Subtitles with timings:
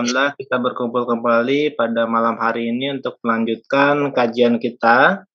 [0.00, 5.28] Alhamdulillah kita berkumpul kembali pada malam hari ini untuk melanjutkan kajian kita.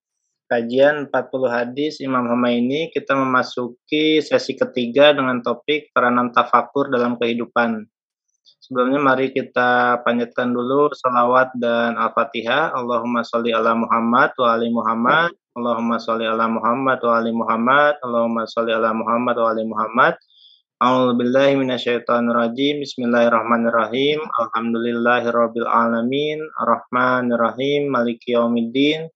[0.50, 1.14] Kajian 40
[1.46, 7.86] hadis Imam Humaini, kita memasuki sesi ketiga dengan topik peranan tafakur dalam kehidupan.
[8.58, 12.74] Sebelumnya mari kita panjatkan dulu salawat dan al-fatihah.
[12.74, 15.30] Allahumma sholli ala Muhammad wa ali Muhammad.
[15.54, 18.02] Allahumma sholli ala Muhammad wa ali Muhammad.
[18.02, 20.18] Allahumma sholli ala Muhammad wa ali Muhammad.
[20.76, 22.84] A'udzubillahi minasyaitonirrajim.
[22.84, 24.20] Bismillahirrahmanirrahim.
[24.28, 26.44] Alhamdulillahirabbil alamin.
[26.60, 27.88] Arrahmanirrahim.
[27.88, 29.08] Maliki yaumiddin.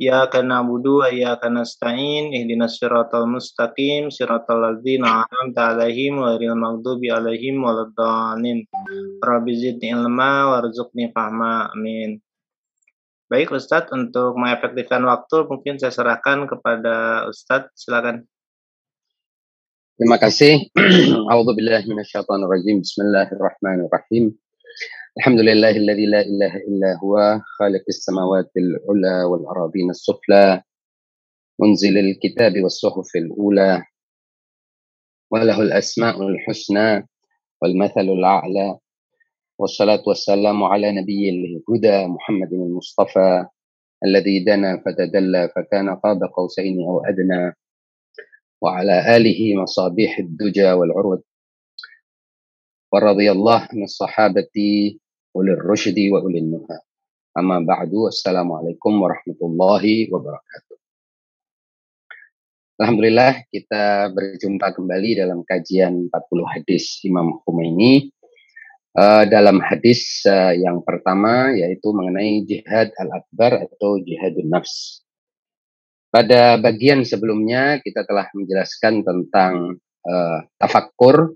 [0.00, 2.32] Iyyaka na'budu wa iyyaka nasta'in.
[2.32, 4.08] Ihdinas siratal mustaqim.
[4.08, 8.64] Siratal ladzina an'amta 'alaihim ghairil maghdubi 'alaihim waladdallin.
[9.20, 11.68] Rabbi zidni ilma warzuqni fahma.
[11.76, 12.24] Amin.
[13.28, 17.76] Baik Ustadz, untuk mengefektifkan waktu mungkin saya serahkan kepada Ustadz.
[17.76, 18.24] Silakan.
[20.02, 20.66] Terima kasih.
[21.30, 22.82] A'udzubillahi minasyaitonirrajim.
[22.82, 24.34] Bismillahirrahmanirrahim.
[25.14, 30.58] Alhamdulillahilladzi la ilaha illa huwa khaliqis samawatil ula wal aradin as-sufla
[31.62, 33.86] munzilil kitabi was suhufil ula
[35.30, 37.06] wa lahul asmaul husna
[37.62, 38.82] wal mathalul a'la
[39.62, 43.46] والصلاة والسلام على نبي الهدى محمد المصطفى
[44.02, 47.54] الذي دنا فتدلى فكان قاب قوسين أو أدنى
[48.61, 51.23] وعلى آله مصابيح الدجى والعروة
[52.91, 54.55] ورضي الله عن الصحابة
[55.35, 56.79] أولي الرشد وأولي النهى
[57.37, 59.83] أما بعد السلام عليكم ورحمة الله
[60.13, 60.77] وبركاته
[62.77, 68.13] Alhamdulillah kita berjumpa kembali dalam kajian 40 hadis Imam Khomeini
[68.93, 75.01] uh, dalam hadis uh, yang pertama yaitu mengenai jihad al-akbar atau jihadun nafs.
[76.12, 81.32] Pada bagian sebelumnya kita telah menjelaskan tentang uh, tafakkur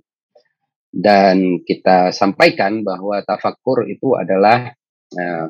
[0.92, 4.76] dan kita sampaikan bahwa tafakkur itu adalah
[5.16, 5.48] uh,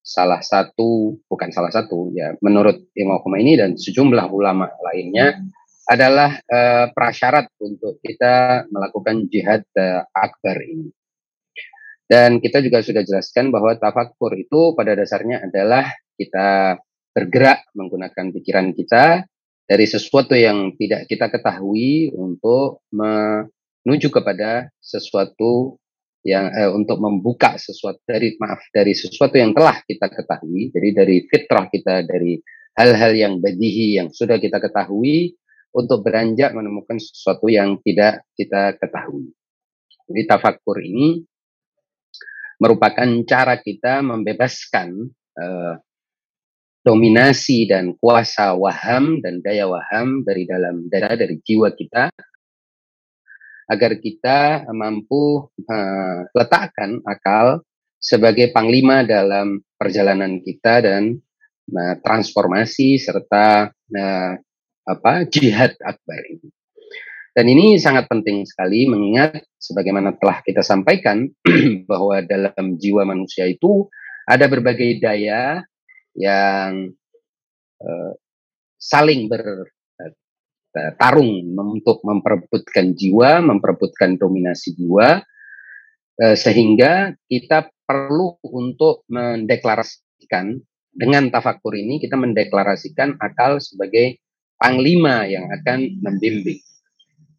[0.00, 5.44] salah satu bukan salah satu ya menurut Imam Khomeini dan sejumlah ulama lainnya
[5.84, 10.88] adalah uh, prasyarat untuk kita melakukan jihad uh, akbar ini.
[12.08, 16.80] Dan kita juga sudah jelaskan bahwa tafakkur itu pada dasarnya adalah kita
[17.12, 19.26] bergerak menggunakan pikiran kita
[19.68, 25.76] dari sesuatu yang tidak kita ketahui untuk menuju kepada sesuatu
[26.26, 31.16] yang eh, untuk membuka sesuatu dari maaf dari sesuatu yang telah kita ketahui jadi dari
[31.30, 32.36] fitrah kita dari
[32.78, 35.34] hal-hal yang badihi yang sudah kita ketahui
[35.74, 39.34] untuk beranjak menemukan sesuatu yang tidak kita ketahui.
[40.08, 41.20] Jadi tafakur ini
[42.58, 44.88] merupakan cara kita membebaskan
[45.36, 45.74] uh,
[46.82, 52.08] dominasi dan kuasa waham dan daya waham dari dalam darah dari jiwa kita
[53.68, 57.60] agar kita mampu uh, letakkan akal
[58.00, 61.20] sebagai panglima dalam perjalanan kita dan
[61.76, 64.32] uh, transformasi serta uh,
[64.88, 66.48] apa jihad akbar ini.
[67.36, 71.28] Dan ini sangat penting sekali mengingat sebagaimana telah kita sampaikan
[71.90, 73.86] bahwa dalam jiwa manusia itu
[74.26, 75.62] ada berbagai daya
[76.18, 76.90] yang
[77.78, 78.12] uh,
[78.74, 79.70] saling bertarung
[81.46, 85.22] eh, untuk memperebutkan jiwa, memperebutkan dominasi jiwa,
[86.18, 90.58] uh, sehingga kita perlu untuk mendeklarasikan
[90.90, 94.18] dengan tafakur ini kita mendeklarasikan akal sebagai
[94.58, 96.58] panglima yang akan membimbing.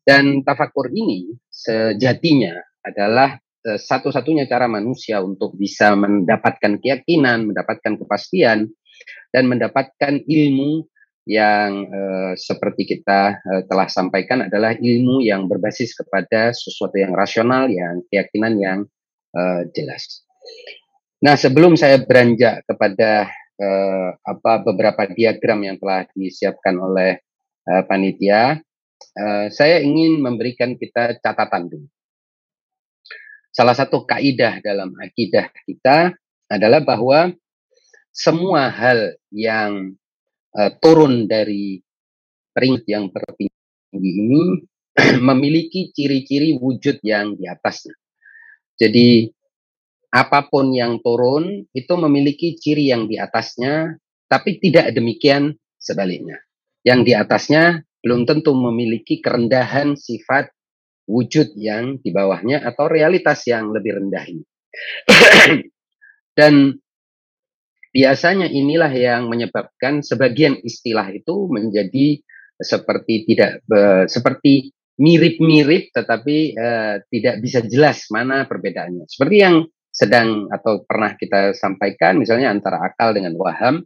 [0.08, 8.72] Dan tafakur ini sejatinya adalah Eh, satu-satunya cara manusia untuk bisa mendapatkan keyakinan, mendapatkan kepastian,
[9.30, 10.88] dan mendapatkan ilmu
[11.30, 17.70] yang uh, seperti kita uh, telah sampaikan adalah ilmu yang berbasis kepada sesuatu yang rasional,
[17.70, 18.80] yang keyakinan yang
[19.38, 20.26] uh, jelas.
[21.22, 23.30] Nah, sebelum saya beranjak kepada
[23.60, 27.22] uh, apa beberapa diagram yang telah disiapkan oleh
[27.70, 28.58] uh, panitia,
[29.20, 31.88] uh, saya ingin memberikan kita catatan dulu
[33.50, 36.14] salah satu kaidah dalam akidah kita
[36.50, 37.34] adalah bahwa
[38.10, 39.94] semua hal yang
[40.58, 41.82] uh, turun dari
[42.52, 43.54] peringkat yang tertinggi
[43.94, 44.66] ini
[45.30, 47.96] memiliki ciri-ciri wujud yang di atasnya.
[48.80, 49.30] Jadi
[50.10, 56.42] apa pun yang turun itu memiliki ciri yang di atasnya, tapi tidak demikian sebaliknya.
[56.82, 57.64] Yang di atasnya
[58.02, 60.50] belum tentu memiliki kerendahan sifat
[61.10, 64.46] wujud yang di bawahnya atau realitas yang lebih rendah ini.
[66.38, 66.78] Dan
[67.90, 72.22] biasanya inilah yang menyebabkan sebagian istilah itu menjadi
[72.62, 73.66] seperti tidak
[74.06, 74.70] seperti
[75.00, 79.10] mirip-mirip tetapi uh, tidak bisa jelas mana perbedaannya.
[79.10, 83.82] Seperti yang sedang atau pernah kita sampaikan misalnya antara akal dengan waham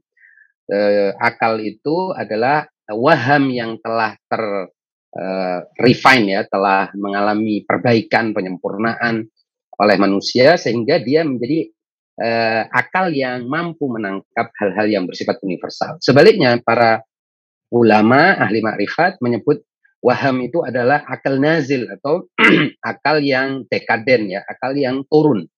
[0.68, 4.68] eh, akal itu adalah waham yang telah ter
[5.14, 9.26] uh, refine ya telah mengalami perbaikan penyempurnaan
[9.74, 11.70] oleh manusia sehingga dia menjadi
[12.22, 15.98] uh, akal yang mampu menangkap hal-hal yang bersifat universal.
[16.02, 17.02] Sebaliknya para
[17.74, 19.66] ulama ahli makrifat menyebut
[20.04, 22.30] waham itu adalah akal nazil atau
[22.92, 25.50] akal yang dekaden ya, akal yang turun,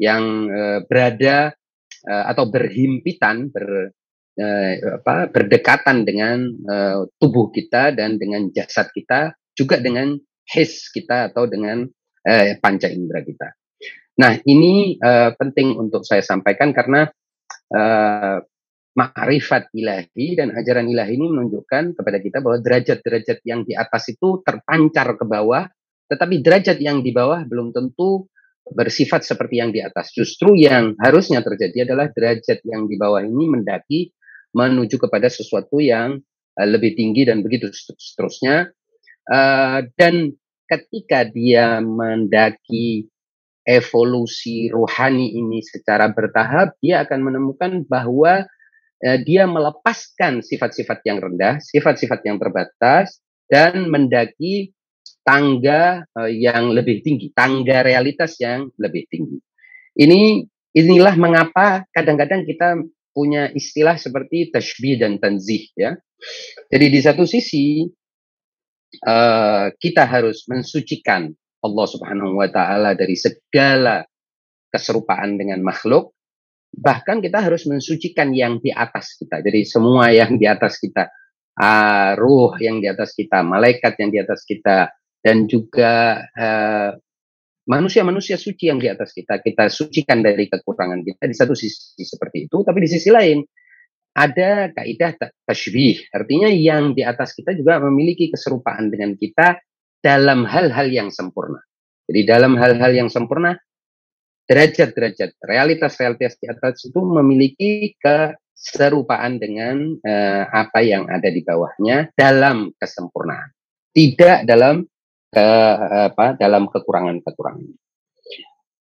[0.00, 1.52] yang uh, berada
[2.00, 3.92] atau berhimpitan ber
[4.38, 4.72] uh,
[5.02, 10.14] apa berdekatan dengan uh, tubuh kita dan dengan jasad kita, juga dengan
[10.50, 11.86] his kita atau dengan
[12.26, 13.48] uh, panca indera kita.
[14.20, 17.08] Nah, ini uh, penting untuk saya sampaikan karena
[17.72, 18.38] uh,
[18.92, 24.42] makrifat ilahi dan ajaran ilahi ini menunjukkan kepada kita bahwa derajat-derajat yang di atas itu
[24.44, 25.64] terpancar ke bawah,
[26.10, 28.26] tetapi derajat yang di bawah belum tentu
[28.74, 30.12] bersifat seperti yang di atas.
[30.12, 34.10] Justru yang harusnya terjadi adalah derajat yang di bawah ini mendaki
[34.52, 36.20] menuju kepada sesuatu yang
[36.56, 38.70] uh, lebih tinggi dan begitu seterusnya.
[39.30, 40.34] Uh, dan
[40.66, 43.06] ketika dia mendaki
[43.66, 48.48] evolusi rohani ini secara bertahap, dia akan menemukan bahwa
[49.00, 54.76] Eh, dia melepaskan sifat-sifat yang rendah, sifat-sifat yang terbatas, dan mendaki
[55.24, 59.40] tangga eh, yang lebih tinggi, tangga realitas yang lebih tinggi.
[59.96, 60.44] Ini
[60.76, 62.76] inilah mengapa kadang-kadang kita
[63.10, 65.98] punya istilah seperti tashbih dan tanzih ya.
[66.70, 67.84] Jadi di satu sisi
[69.06, 71.30] uh, kita harus mensucikan
[71.60, 74.04] Allah Subhanahu wa taala dari segala
[74.70, 76.14] keserupaan dengan makhluk
[76.70, 79.42] bahkan kita harus mensucikan yang di atas kita.
[79.42, 81.10] Jadi semua yang di atas kita,
[81.58, 87.09] uh, ruh yang di atas kita, malaikat yang di atas kita, dan juga manusia
[87.70, 92.50] manusia-manusia suci yang di atas kita, kita sucikan dari kekurangan kita di satu sisi seperti
[92.50, 93.46] itu, tapi di sisi lain
[94.10, 95.14] ada kaidah
[95.46, 99.62] tashbih, artinya yang di atas kita juga memiliki keserupaan dengan kita
[100.02, 101.62] dalam hal-hal yang sempurna.
[102.10, 103.54] Jadi dalam hal-hal yang sempurna
[104.50, 112.74] derajat-derajat realitas-realitas di atas itu memiliki keserupaan dengan uh, apa yang ada di bawahnya dalam
[112.74, 113.54] kesempurnaan,
[113.94, 114.82] tidak dalam
[115.30, 115.48] ke
[116.10, 117.70] apa dalam kekurangan-kekurangan.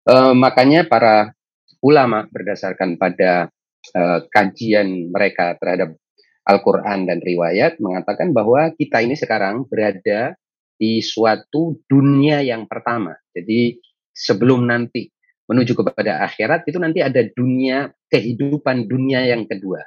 [0.02, 1.30] Uh, makanya para
[1.78, 3.46] ulama berdasarkan pada
[3.94, 5.94] uh, kajian mereka terhadap
[6.42, 10.34] Al-Quran dan riwayat mengatakan bahwa kita ini sekarang berada
[10.74, 13.14] di suatu dunia yang pertama.
[13.30, 13.78] Jadi
[14.10, 15.06] sebelum nanti
[15.46, 19.78] menuju kepada akhirat itu nanti ada dunia kehidupan dunia yang kedua.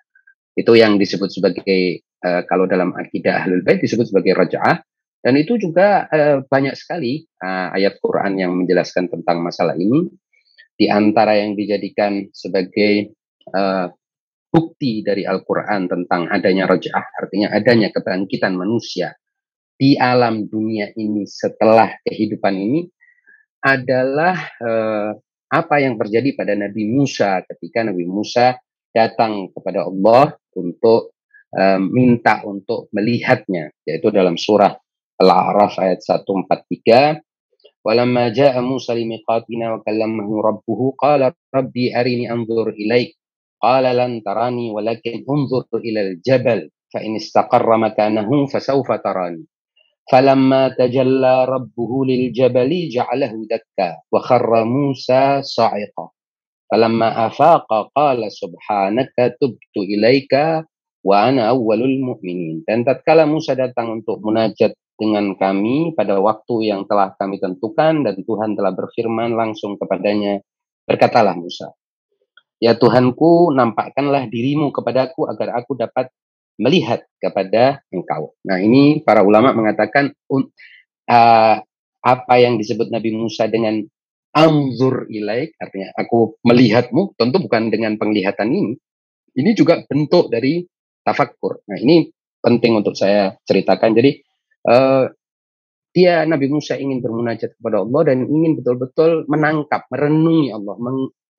[0.56, 4.80] Itu yang disebut sebagai uh, kalau dalam akidah Ahlul Bait disebut sebagai raja'ah
[5.26, 10.06] dan itu juga uh, banyak sekali uh, ayat Quran yang menjelaskan tentang masalah ini.
[10.76, 13.16] Di antara yang dijadikan sebagai
[13.50, 13.90] uh,
[14.54, 19.18] bukti dari Al-Qur'an tentang adanya raja'ah artinya adanya kebangkitan manusia
[19.76, 22.88] di alam dunia ini setelah kehidupan ini
[23.60, 25.12] adalah uh,
[25.52, 28.56] apa yang terjadi pada Nabi Musa ketika Nabi Musa
[28.96, 31.16] datang kepada Allah untuk
[31.52, 34.85] um, minta untuk melihatnya yaitu dalam surah
[35.21, 37.21] Al-A'raf ayat 143
[37.81, 43.17] Walamma ja'a Musa limiqatina wa kallamahu rabbuhu qala rabbi arini anzur ilaik
[43.61, 49.45] qala lan tarani walakin unzur ila al-jabal fa in istaqarra makanahu fasawfa tarani
[50.11, 56.07] فلما تجلى ربه للجبل جعله دكا وخر موسى صاعقا
[56.67, 60.35] فلما أفاق قال سبحانك تبت إليك
[61.05, 62.65] wa ana awwalul mu'minin.
[62.65, 68.16] Dan tatkala Musa datang untuk munajat dengan kami pada waktu yang telah kami tentukan dan
[68.24, 70.40] Tuhan telah berfirman langsung kepadanya,
[70.88, 71.76] berkatalah Musa,
[72.64, 76.08] Ya Tuhanku, nampakkanlah dirimu kepadaku agar aku dapat
[76.56, 78.32] melihat kepada engkau.
[78.48, 81.56] Nah ini para ulama mengatakan uh,
[82.00, 83.84] apa yang disebut Nabi Musa dengan
[84.32, 88.74] amzur ilaik, artinya aku melihatmu, tentu bukan dengan penglihatan ini.
[89.36, 90.64] Ini juga bentuk dari
[91.04, 91.68] tafakkur.
[91.68, 92.08] Nah ini
[92.40, 93.94] penting untuk saya ceritakan.
[93.94, 94.25] Jadi
[94.70, 95.06] uh,
[95.96, 100.76] dia Nabi Musa ingin bermunajat kepada Allah dan ingin betul-betul menangkap, merenungi Allah,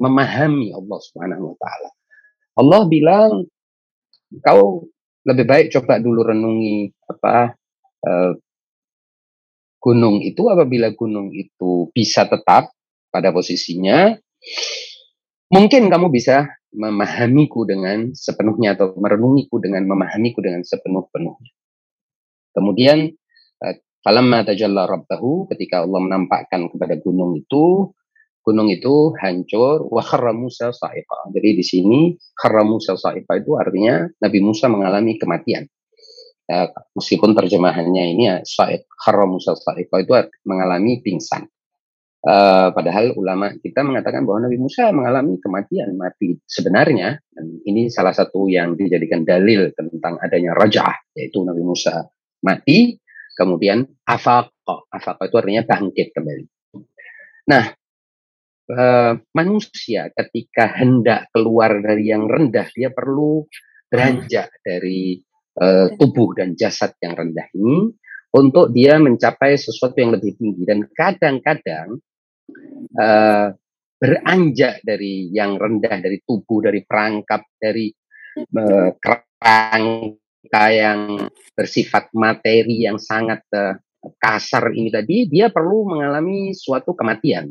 [0.01, 1.91] memahami Allah Subhanahu wa taala.
[2.57, 3.45] Allah bilang,
[4.41, 4.89] "Kau
[5.27, 7.53] lebih baik coba dulu renungi apa
[8.07, 8.33] uh,
[9.83, 12.71] gunung itu apabila gunung itu bisa tetap
[13.11, 14.15] pada posisinya
[15.51, 21.51] mungkin kamu bisa memahamiku dengan sepenuhnya atau merenungiku dengan memahamiku dengan sepenuh-penuhnya
[22.57, 23.13] kemudian
[23.61, 27.93] uh, falamma tajalla rabbahu ketika Allah menampakkan kepada gunung itu
[28.47, 31.35] gunung itu hancur wa kharra Musa sa'iqa.
[31.35, 31.99] Jadi di sini
[32.39, 35.67] kharra Musa sa'iqa itu artinya Nabi Musa mengalami kematian.
[36.47, 40.15] Ya, meskipun terjemahannya ini ya sa'iq kharra Musa sa'iqa itu
[40.47, 41.51] mengalami pingsan.
[42.27, 48.11] Uh, padahal ulama kita mengatakan bahwa Nabi Musa mengalami kematian mati sebenarnya dan ini salah
[48.11, 52.03] satu yang dijadikan dalil tentang adanya rajah yaitu Nabi Musa
[52.47, 52.95] mati
[53.35, 56.45] kemudian afaq afaq itu artinya bangkit kembali.
[57.47, 57.65] Nah,
[58.71, 63.47] uh, manusia ketika hendak keluar dari yang rendah dia perlu
[63.87, 65.21] beranjak dari
[65.63, 67.95] uh, tubuh dan jasad yang rendah ini
[68.35, 72.03] untuk dia mencapai sesuatu yang lebih tinggi dan kadang-kadang
[72.99, 73.49] uh,
[73.97, 77.89] beranjak dari yang rendah dari tubuh dari perangkap dari
[78.37, 79.57] uh, kerangka
[80.53, 83.75] yang bersifat materi yang sangat uh,
[84.21, 87.51] kasar ini tadi dia perlu mengalami suatu kematian.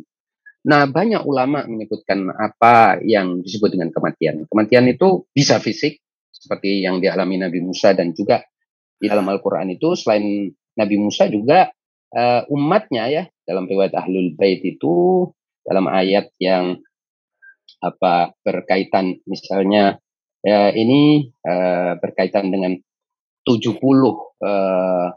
[0.66, 4.50] Nah, banyak ulama menyebutkan apa yang disebut dengan kematian.
[4.50, 6.02] Kematian itu bisa fisik
[6.34, 8.42] seperti yang dialami Nabi Musa dan juga
[8.98, 11.70] di dalam Al-Qur'an itu selain Nabi Musa juga
[12.16, 15.28] uh, umatnya ya dalam riwayat Ahlul Bait itu
[15.62, 16.82] dalam ayat yang
[17.82, 20.02] apa berkaitan misalnya
[20.46, 22.78] ya ini uh, berkaitan dengan
[23.46, 25.10] 70 uh,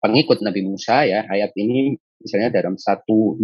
[0.00, 1.28] pengikut Nabi Musa ya.
[1.28, 3.38] Ayat ini misalnya dalam 155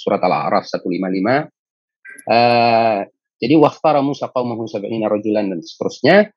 [0.00, 3.04] surat Al-A'raf 155 uh,
[3.38, 6.34] jadi waktara Musa qaumahu sab'ina rajulan dan seterusnya.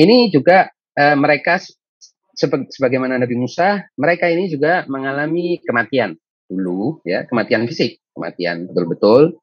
[0.00, 1.60] Ini juga uh, mereka
[2.72, 6.16] sebagaimana Nabi Musa, mereka ini juga mengalami kematian
[6.48, 9.36] dulu, ya, kematian fisik, kematian betul-betul,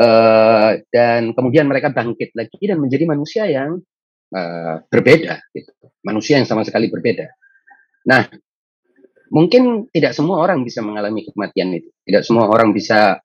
[0.00, 3.84] uh, dan kemudian mereka bangkit lagi dan menjadi manusia yang
[4.32, 5.72] uh, berbeda, gitu.
[6.02, 7.28] manusia yang sama sekali berbeda.
[8.08, 8.26] Nah,
[9.30, 13.20] mungkin tidak semua orang bisa mengalami kematian itu, tidak semua orang bisa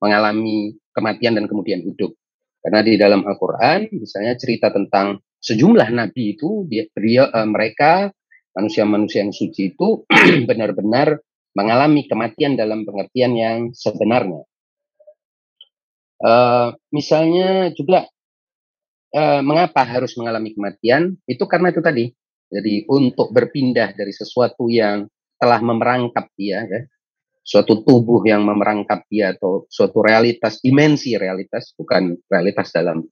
[0.00, 2.14] mengalami kematian dan kemudian hidup.
[2.60, 6.84] Karena di dalam Al-Quran, misalnya cerita tentang sejumlah nabi itu, dia,
[7.24, 8.12] uh, mereka
[8.52, 10.04] manusia-manusia yang suci itu
[10.48, 11.24] benar-benar
[11.56, 14.44] mengalami kematian dalam pengertian yang sebenarnya.
[16.20, 18.04] Uh, misalnya juga
[19.14, 21.16] uh, mengapa harus mengalami kematian?
[21.26, 22.04] Itu karena itu tadi.
[22.50, 25.06] Jadi untuk berpindah dari sesuatu yang
[25.38, 26.82] telah memerangkap dia, ya,
[27.46, 33.06] suatu tubuh yang memerangkap dia atau suatu realitas, dimensi realitas, bukan realitas dalam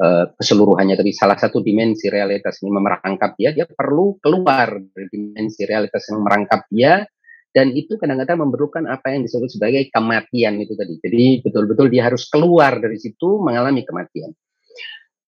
[0.00, 5.62] uh, keseluruhannya tapi salah satu dimensi realitas ini memerangkap dia dia perlu keluar dari dimensi
[5.66, 7.04] realitas yang merangkap dia
[7.52, 12.24] dan itu kadang-kadang memerlukan apa yang disebut sebagai kematian itu tadi jadi betul-betul dia harus
[12.32, 14.32] keluar dari situ mengalami kematian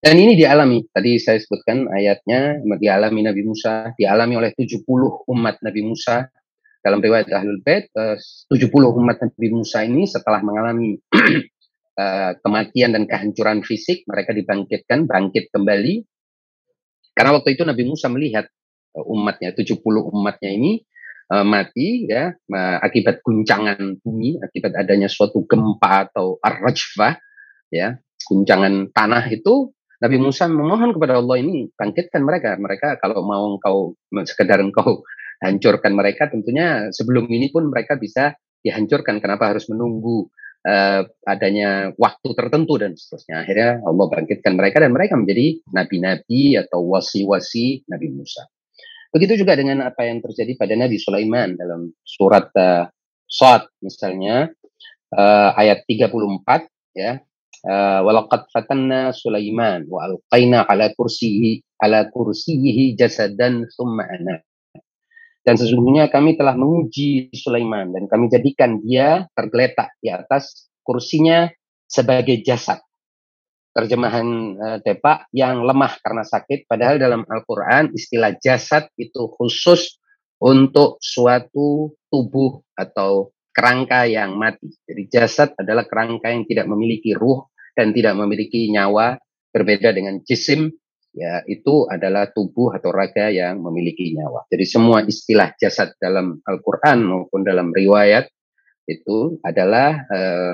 [0.05, 4.85] dan ini dialami tadi saya sebutkan ayatnya dialami Nabi Musa dialami oleh 70
[5.33, 6.29] umat Nabi Musa
[6.85, 11.01] dalam riwayat Ahlul Bait 70 umat Nabi Musa ini setelah mengalami
[11.97, 16.05] uh, kematian dan kehancuran fisik, mereka dibangkitkan, bangkit kembali.
[17.17, 18.45] Karena waktu itu Nabi Musa melihat
[18.93, 19.81] uh, umatnya, 70
[20.13, 20.85] umatnya ini
[21.25, 22.37] mati ya
[22.85, 27.17] akibat guncangan bumi, akibat adanya suatu gempa atau ar-rajfah
[27.73, 27.97] ya,
[28.29, 32.59] guncangan tanah itu Nabi Musa memohon kepada Allah ini bangkitkan mereka.
[32.59, 33.95] Mereka kalau mau engkau
[34.27, 35.03] sekedar engkau
[35.45, 39.23] hancurkan mereka tentunya sebelum ini pun mereka bisa dihancurkan.
[39.23, 40.27] Kenapa harus menunggu
[40.65, 43.45] uh, adanya waktu tertentu dan seterusnya.
[43.45, 48.49] Akhirnya Allah bangkitkan mereka dan mereka menjadi nabi-nabi atau wasi-wasi Nabi Musa.
[49.13, 52.89] Begitu juga dengan apa yang terjadi pada Nabi Sulaiman dalam surat uh,
[53.25, 54.51] Sad misalnya
[55.13, 56.11] uh, ayat 34
[56.97, 57.21] ya.
[57.65, 64.37] Uh, walaqad fatanna Sulaiman wa alqaina ala kursiyi ala kursiyihi jasadan thumma ana
[65.45, 71.45] dan sesungguhnya kami telah menguji Sulaiman dan kami jadikan dia tergeletak di atas kursinya
[71.85, 72.81] sebagai jasad.
[73.69, 80.01] Terjemahan uh, Depak yang lemah karena sakit, padahal dalam Al-Quran istilah jasad itu khusus
[80.41, 84.73] untuk suatu tubuh atau kerangka yang mati.
[84.81, 89.19] Jadi jasad adalah kerangka yang tidak memiliki ruh dan tidak memiliki nyawa,
[89.51, 90.71] berbeda dengan jisim
[91.15, 94.43] ya itu adalah tubuh atau raga yang memiliki nyawa.
[94.51, 98.27] Jadi semua istilah jasad dalam Al-Qur'an maupun dalam riwayat
[98.85, 100.53] itu adalah eh,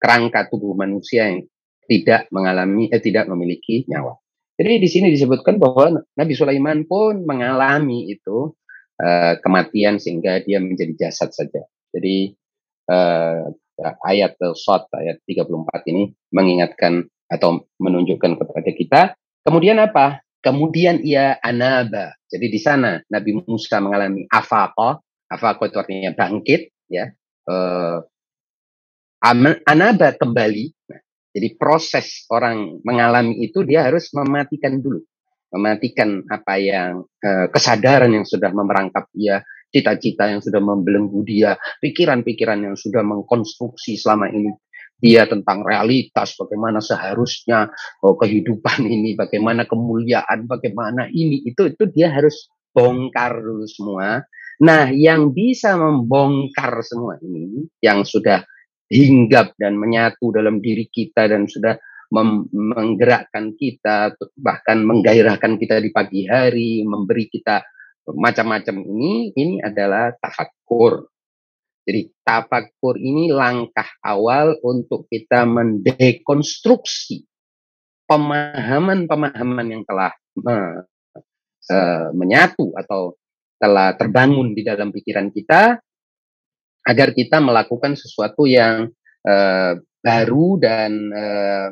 [0.00, 1.44] kerangka tubuh manusia yang
[1.84, 4.16] tidak mengalami eh, tidak memiliki nyawa.
[4.56, 8.56] Jadi di sini disebutkan bahwa Nabi Sulaiman pun mengalami itu
[8.96, 11.68] eh, kematian sehingga dia menjadi jasad saja.
[11.92, 12.32] Jadi
[12.88, 13.44] eh,
[13.82, 19.00] ayat Sot ayat 34 ini mengingatkan atau menunjukkan kepada kita
[19.40, 20.20] Kemudian apa?
[20.40, 22.16] Kemudian ia anaba.
[22.28, 25.00] Jadi di sana Nabi Musa mengalami afaqa.
[25.30, 27.08] Afaqa itu artinya bangkit, ya.
[27.48, 28.04] Uh,
[29.64, 30.64] anaba kembali.
[30.92, 31.00] Nah,
[31.32, 35.00] jadi proses orang mengalami itu dia harus mematikan dulu,
[35.52, 42.70] mematikan apa yang uh, kesadaran yang sudah memerangkap dia, cita-cita yang sudah membelenggu dia, pikiran-pikiran
[42.70, 44.50] yang sudah mengkonstruksi selama ini
[45.00, 47.72] dia tentang realitas, bagaimana seharusnya
[48.04, 54.20] oh, kehidupan ini, bagaimana kemuliaan, bagaimana ini, itu itu dia harus bongkar dulu semua.
[54.60, 58.44] Nah, yang bisa membongkar semua ini, yang sudah
[58.92, 61.80] hinggap dan menyatu dalam diri kita dan sudah
[62.12, 67.64] menggerakkan kita, bahkan menggairahkan kita di pagi hari, memberi kita
[68.08, 71.08] macam-macam ini, ini adalah tafakur.
[71.84, 77.24] Jadi tafakur ini langkah awal untuk kita mendekonstruksi
[78.06, 80.86] pemahaman-pemahaman yang telah me,
[81.70, 83.14] uh, menyatu atau
[83.60, 85.78] telah terbangun di dalam pikiran kita
[86.84, 88.88] agar kita melakukan sesuatu yang
[89.28, 91.66] uh, baru dan uh,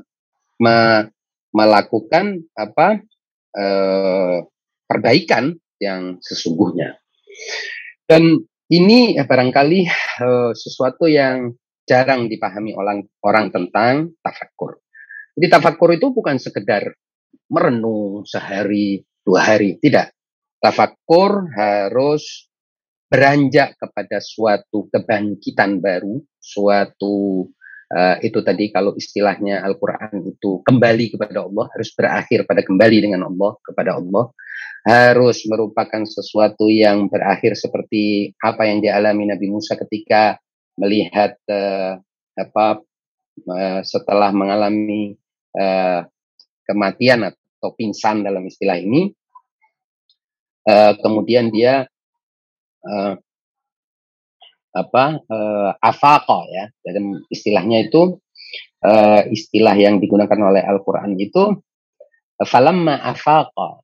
[0.61, 1.08] me
[1.49, 3.00] melakukan apa
[3.56, 4.44] uh,
[4.85, 6.99] perbaikan yang sesungguhnya.
[8.08, 9.80] Dan ini ya, barangkali
[10.20, 11.56] uh, sesuatu yang
[11.88, 14.85] jarang dipahami orang orang tentang tafakur.
[15.38, 16.92] Jadi tafakur itu bukan sekedar
[17.49, 20.12] merenung sehari dua hari, tidak.
[20.61, 22.50] Tafakur harus
[23.08, 27.49] beranjak kepada suatu kebangkitan baru, suatu
[27.92, 33.28] uh, itu tadi kalau istilahnya Al-Quran itu kembali kepada Allah, harus berakhir pada kembali dengan
[33.28, 34.33] Allah, kepada Allah
[34.88, 40.40] harus merupakan sesuatu yang berakhir seperti apa yang dialami Nabi Musa ketika
[40.78, 41.99] melihat uh,
[42.38, 42.81] apa
[43.44, 45.18] uh, setelah mengalami
[45.59, 46.07] uh,
[46.64, 49.11] kematian atau pingsan dalam istilah ini
[50.70, 51.85] uh, kemudian dia
[52.87, 53.12] uh,
[54.72, 56.64] apa uh, afaqa ya.
[56.85, 58.20] Dalam istilahnya itu
[58.85, 61.57] uh, istilah yang digunakan oleh Al-Qur'an itu
[62.42, 63.83] falamma afaqa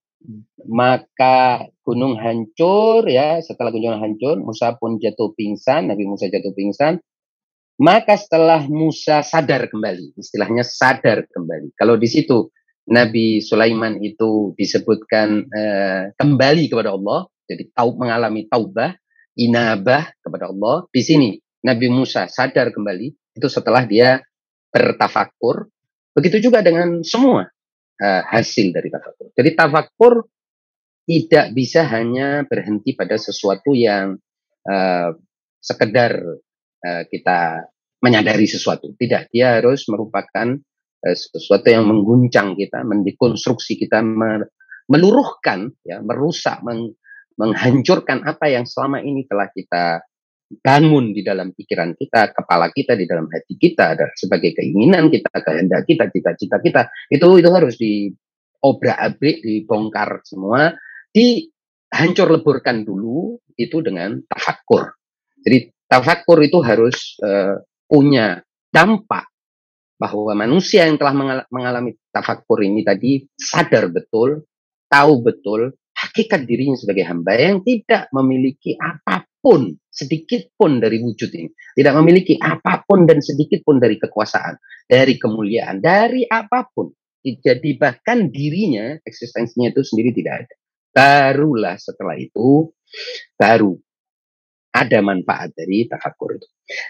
[0.65, 3.41] maka gunung hancur ya.
[3.45, 7.01] Setelah gunung hancur Musa pun jatuh pingsan Nabi Musa jatuh pingsan.
[7.75, 11.75] Maka setelah Musa sadar kembali istilahnya sadar kembali.
[11.75, 12.55] Kalau di situ
[12.87, 18.97] Nabi Sulaiman itu disebutkan uh, kembali kepada Allah jadi tahu mengalami taubah
[19.35, 21.31] inabah kepada Allah di sini
[21.65, 24.23] Nabi Musa sadar kembali itu setelah dia
[24.71, 25.71] bertafakur
[26.15, 27.47] begitu juga dengan semua
[27.99, 29.35] uh, hasil dari tafakur.
[29.35, 30.15] Jadi tafakur
[31.05, 34.17] tidak bisa hanya berhenti pada sesuatu yang
[34.65, 35.11] uh,
[35.61, 36.13] sekedar
[36.81, 37.69] uh, kita
[38.01, 38.93] menyadari sesuatu.
[38.95, 40.61] Tidak, dia harus merupakan
[41.05, 44.01] sesuatu yang mengguncang kita, mendekonstruksi kita,
[44.89, 46.65] meluruhkan, ya, merusak,
[47.39, 50.03] menghancurkan apa yang selama ini telah kita
[50.61, 55.89] bangun di dalam pikiran kita, kepala kita, di dalam hati kita, sebagai keinginan kita, kehendak
[55.89, 60.77] kita, cita-cita kita, itu itu harus diobrak-abrik, dibongkar semua,
[61.11, 64.95] dihancur leburkan dulu itu dengan tafakur.
[65.43, 68.39] Jadi tafakur itu harus uh, punya
[68.71, 69.27] dampak
[69.99, 74.43] bahwa manusia yang telah mengalami tafakur ini tadi sadar betul,
[74.91, 75.73] tahu betul
[76.05, 81.49] hakikat dirinya sebagai hamba yang tidak memiliki apa pun sedikit pun dari wujud ini.
[81.53, 84.57] Tidak memiliki apa pun dan sedikit pun dari kekuasaan,
[84.89, 86.93] dari kemuliaan, dari apa pun.
[87.25, 90.55] Jadi bahkan dirinya, eksistensinya itu sendiri tidak ada.
[90.95, 92.69] Barulah setelah itu,
[93.35, 93.75] baru
[94.75, 96.49] ada manfaat dari tafakur itu.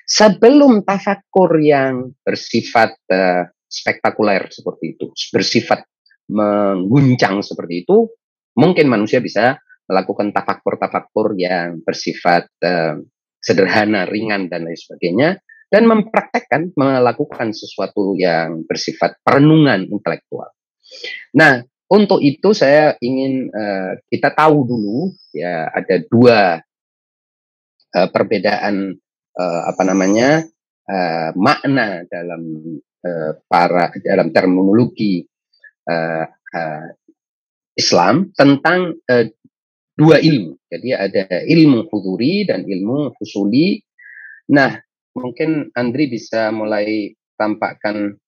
[0.09, 5.85] Sebelum tafakur yang bersifat uh, spektakuler seperti itu, bersifat
[6.33, 8.09] mengguncang seperti itu,
[8.55, 12.97] mungkin manusia bisa melakukan tafakur-tafakur yang bersifat uh,
[13.45, 15.37] sederhana, ringan dan lain sebagainya
[15.69, 20.49] dan mempraktekkan melakukan sesuatu yang bersifat perenungan intelektual.
[21.37, 26.63] Nah, untuk itu saya ingin uh, kita tahu dulu ya ada dua
[27.93, 28.97] uh, perbedaan
[29.37, 30.47] uh, apa namanya
[30.89, 32.43] uh, makna dalam
[33.05, 35.27] uh, para dalam terminologi
[35.91, 36.89] uh, uh,
[37.75, 39.27] Islam tentang uh,
[39.95, 40.59] dua ilmu.
[40.71, 43.79] Jadi ada ilmu huduri dan ilmu husuli.
[44.51, 44.75] Nah,
[45.15, 48.19] mungkin Andri bisa mulai tampakkan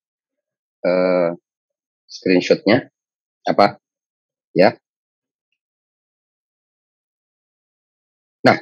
[0.86, 1.30] uh,
[2.06, 2.90] screenshotnya
[3.46, 3.78] apa
[4.54, 4.74] ya
[8.42, 8.58] nah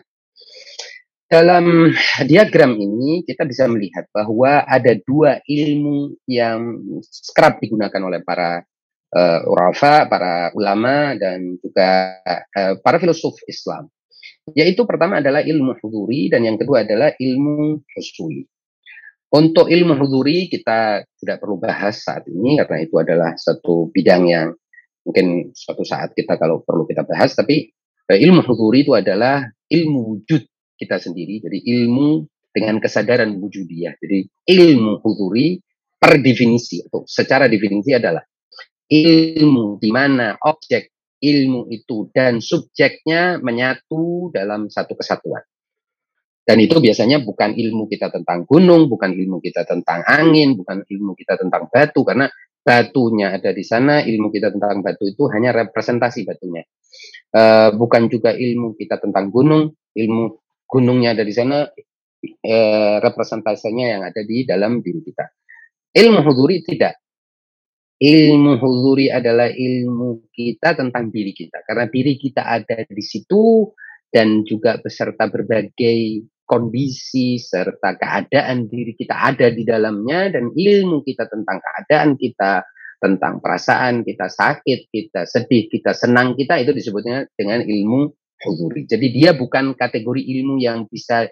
[1.29, 1.93] dalam
[2.25, 6.81] diagram ini kita bisa melihat bahwa ada dua ilmu yang
[7.33, 8.65] kerap digunakan oleh para
[9.15, 12.19] uh, urafa, para ulama dan juga
[12.53, 13.87] uh, para filosof Islam.
[14.53, 18.45] Yaitu pertama adalah ilmu huduri dan yang kedua adalah ilmu husuli.
[19.35, 24.49] Untuk ilmu huduri kita tidak perlu bahas saat ini karena itu adalah satu bidang yang
[25.03, 27.35] mungkin suatu saat kita kalau perlu kita bahas.
[27.35, 27.73] Tapi
[28.13, 30.43] eh, ilmu huduri itu adalah ilmu wujud
[30.79, 31.41] kita sendiri.
[31.43, 32.23] Jadi ilmu
[32.55, 33.97] dengan kesadaran wujudiah.
[33.99, 35.59] Jadi ilmu huduri
[35.99, 38.23] per definisi atau secara definisi adalah
[38.89, 40.93] ilmu di mana objek
[41.25, 45.41] ilmu itu dan subjeknya menyatu dalam satu kesatuan.
[46.45, 51.17] Dan itu biasanya bukan ilmu kita tentang gunung, bukan ilmu kita tentang angin, bukan ilmu
[51.17, 52.29] kita tentang batu, karena
[52.61, 56.61] batunya ada di sana, ilmu kita tentang batu itu hanya representasi batunya.
[57.33, 60.37] Uh, bukan juga ilmu kita tentang gunung, ilmu
[60.69, 65.25] gunungnya ada di sana, uh, representasinya yang ada di dalam diri kita.
[65.97, 67.04] Ilmu huduri tidak.
[68.05, 73.73] Ilmu huduri adalah ilmu kita tentang diri kita, karena diri kita ada di situ
[74.13, 81.25] dan juga beserta berbagai kondisi serta keadaan diri kita ada di dalamnya dan ilmu kita
[81.33, 82.61] tentang keadaan kita
[83.01, 88.13] tentang perasaan kita sakit kita sedih kita senang kita itu disebutnya dengan ilmu
[88.45, 88.85] huzuri.
[88.85, 91.25] Jadi dia bukan kategori ilmu yang bisa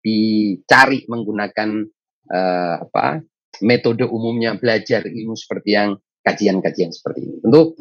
[0.00, 1.90] dicari menggunakan
[2.30, 3.20] uh, apa
[3.66, 7.80] metode umumnya belajar ilmu seperti yang kajian-kajian seperti ini untuk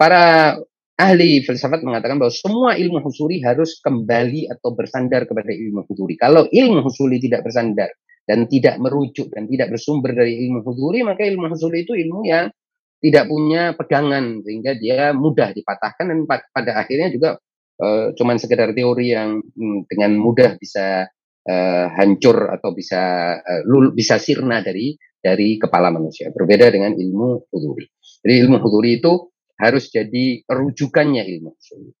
[0.00, 0.56] para
[1.00, 6.20] ahli filsafat mengatakan bahwa semua ilmu husuli harus kembali atau bersandar kepada ilmu husuli.
[6.20, 7.88] Kalau ilmu husuli tidak bersandar
[8.28, 12.52] dan tidak merujuk dan tidak bersumber dari ilmu husuli, maka ilmu husuli itu ilmu yang
[13.00, 17.40] tidak punya pegangan sehingga dia mudah dipatahkan dan pada akhirnya juga
[17.80, 21.08] uh, cuman sekedar teori yang hmm, dengan mudah bisa
[21.48, 26.32] uh, hancur atau bisa uh, lul, bisa sirna dari dari kepala manusia.
[26.32, 27.86] Berbeda dengan ilmu huduri.
[28.24, 29.30] Jadi ilmu huduri itu
[29.60, 31.92] harus jadi rujukannya ilmu husuli.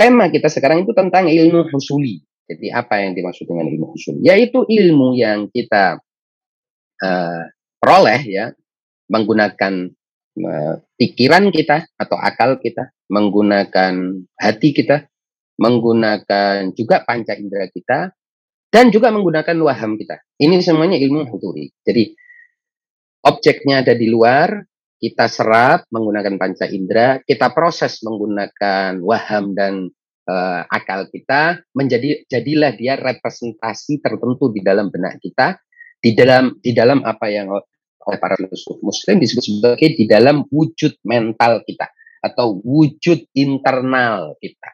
[0.00, 2.24] Tema kita sekarang itu tentang ilmu husuli.
[2.48, 4.24] Jadi apa yang dimaksud dengan ilmu husuli?
[4.24, 6.00] Yaitu ilmu yang kita
[7.04, 7.42] uh,
[7.76, 8.46] peroleh ya
[9.12, 9.92] menggunakan
[10.40, 15.06] uh, pikiran kita atau akal kita, menggunakan hati kita,
[15.60, 18.16] menggunakan juga panca indera kita,
[18.72, 20.24] dan juga menggunakan waham kita.
[20.40, 21.68] Ini semuanya ilmu husuli.
[21.84, 22.16] Jadi
[23.22, 24.62] objeknya ada di luar,
[25.02, 29.90] kita serap menggunakan panca indera, kita proses menggunakan waham dan
[30.30, 35.58] uh, akal kita, menjadi jadilah dia representasi tertentu di dalam benak kita,
[35.98, 37.50] di dalam di dalam apa yang
[38.02, 41.86] oleh para filsuf Muslim disebut sebagai di dalam wujud mental kita
[42.22, 44.70] atau wujud internal kita.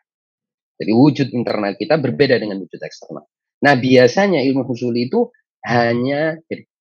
[0.78, 3.24] Jadi wujud internal kita berbeda dengan wujud eksternal.
[3.64, 5.28] Nah biasanya ilmu husul itu
[5.66, 6.38] hanya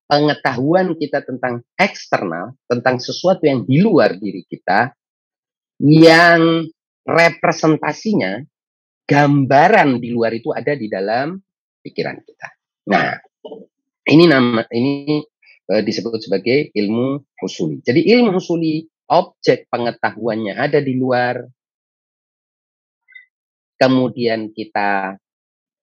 [0.08, 4.96] pengetahuan kita tentang eksternal, tentang sesuatu yang di luar diri kita,
[5.84, 6.63] yang
[7.04, 8.39] representasinya,
[9.04, 11.36] gambaran di luar itu ada di dalam
[11.84, 12.48] pikiran kita.
[12.91, 13.20] Nah,
[14.08, 15.20] ini nama ini
[15.67, 17.84] e, disebut sebagai ilmu husuli.
[17.84, 21.43] Jadi ilmu husuli objek pengetahuannya ada di luar.
[23.78, 25.13] Kemudian kita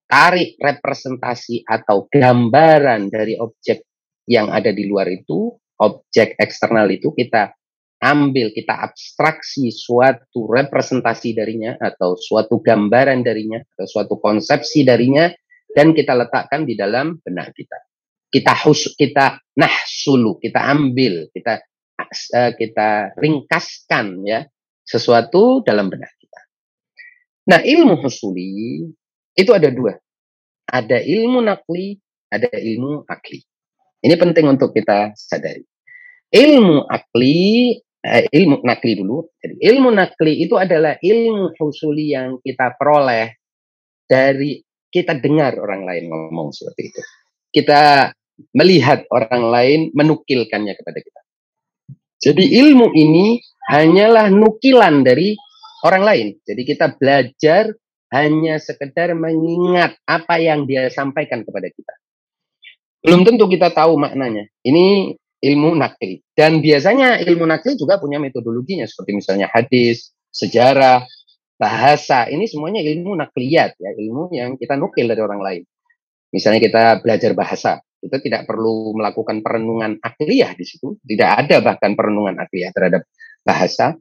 [0.05, 3.94] tarik representasi atau gambaran dari objek
[4.25, 7.53] yang ada di luar itu, objek eksternal itu kita
[8.01, 15.31] ambil, kita abstraksi suatu representasi darinya atau suatu gambaran darinya atau suatu konsepsi darinya
[15.71, 17.77] dan kita letakkan di dalam benak kita.
[18.29, 21.63] Kita hus kita nahsulu, kita ambil, kita
[21.99, 24.43] uh, kita ringkaskan ya
[24.85, 26.41] sesuatu dalam benak kita.
[27.45, 28.85] Nah, ilmu husuli
[29.33, 29.95] itu ada dua.
[30.65, 31.97] Ada ilmu nakli,
[32.33, 33.39] ada ilmu akli.
[34.05, 35.65] Ini penting untuk kita sadari.
[36.29, 37.73] Ilmu akli,
[38.05, 39.33] eh, ilmu nakli dulu.
[39.41, 43.33] Jadi ilmu nakli itu adalah ilmu husuli yang kita peroleh
[44.05, 44.61] dari
[44.93, 47.01] kita dengar orang lain ngomong seperti itu.
[47.49, 48.13] Kita
[48.53, 51.21] melihat orang lain menukilkannya kepada kita.
[52.21, 53.41] Jadi ilmu ini
[53.73, 55.33] hanyalah nukilan dari
[55.81, 56.27] orang lain.
[56.45, 57.73] Jadi kita belajar
[58.13, 61.93] hanya sekedar mengingat apa yang dia sampaikan kepada kita
[63.05, 64.49] belum tentu kita tahu maknanya.
[64.65, 65.13] Ini
[65.45, 66.25] ilmu nakli.
[66.33, 71.05] Dan biasanya ilmu nakli juga punya metodologinya seperti misalnya hadis, sejarah,
[71.55, 72.27] bahasa.
[72.27, 75.63] Ini semuanya ilmu nakliyat ya, ilmu yang kita nukil dari orang lain.
[76.33, 80.99] Misalnya kita belajar bahasa, kita tidak perlu melakukan perenungan akliyah di situ.
[80.99, 83.07] Tidak ada bahkan perenungan akliyah terhadap
[83.45, 83.95] bahasa.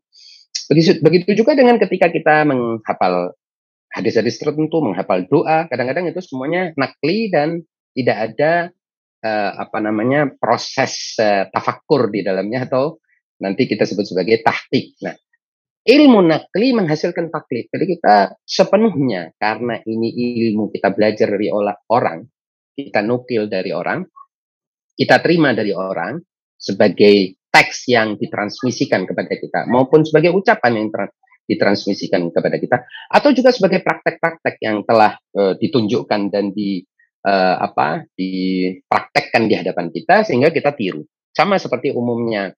[0.66, 3.36] Begitu, begitu juga dengan ketika kita menghafal
[3.92, 7.62] hadis-hadis tertentu, menghafal doa, kadang-kadang itu semuanya nakli dan
[7.94, 8.74] tidak ada
[9.24, 13.00] uh, apa namanya proses uh, tafakur di dalamnya atau
[13.40, 15.00] nanti kita sebut sebagai tahtik.
[15.00, 15.16] Nah,
[15.84, 17.72] ilmu nakli menghasilkan taklid.
[17.72, 20.12] Jadi kita sepenuhnya karena ini
[20.44, 21.48] ilmu kita belajar dari
[21.88, 22.24] orang,
[22.76, 24.04] kita nukil dari orang,
[24.94, 26.20] kita terima dari orang
[26.54, 30.88] sebagai teks yang ditransmisikan kepada kita maupun sebagai ucapan yang
[31.44, 32.76] ditransmisikan kepada kita
[33.12, 36.82] atau juga sebagai praktek-praktek yang telah uh, ditunjukkan dan di
[37.24, 41.02] uh, apa dipraktekkan di hadapan kita sehingga kita tiru
[41.34, 42.52] sama seperti umumnya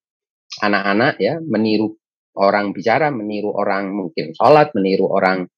[0.61, 1.97] anak-anak ya meniru
[2.37, 5.49] orang bicara meniru orang mungkin sholat meniru orang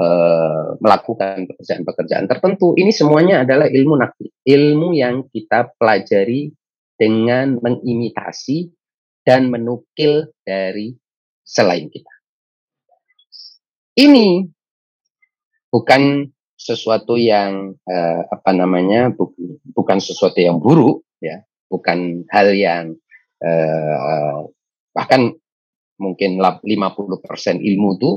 [0.00, 6.48] uh, melakukan pekerjaan-pekerjaan tertentu ini semuanya adalah ilmu nakli ilmu yang kita pelajari
[6.94, 8.70] dengan mengimitasi
[9.24, 10.94] dan menukil dari
[11.44, 12.14] selain kita.
[13.94, 14.44] Ini
[15.70, 16.33] bukan
[16.64, 19.36] sesuatu yang eh, apa namanya bu,
[19.76, 22.96] bukan sesuatu yang buruk ya, bukan hal yang
[23.44, 24.40] eh,
[24.96, 25.36] bahkan
[26.00, 26.64] mungkin 50%
[27.60, 28.10] ilmu itu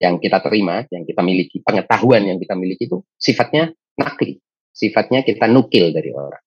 [0.00, 3.68] yang kita terima, yang kita miliki, pengetahuan yang kita miliki itu sifatnya
[4.00, 4.40] nakli,
[4.72, 6.40] sifatnya kita nukil dari orang.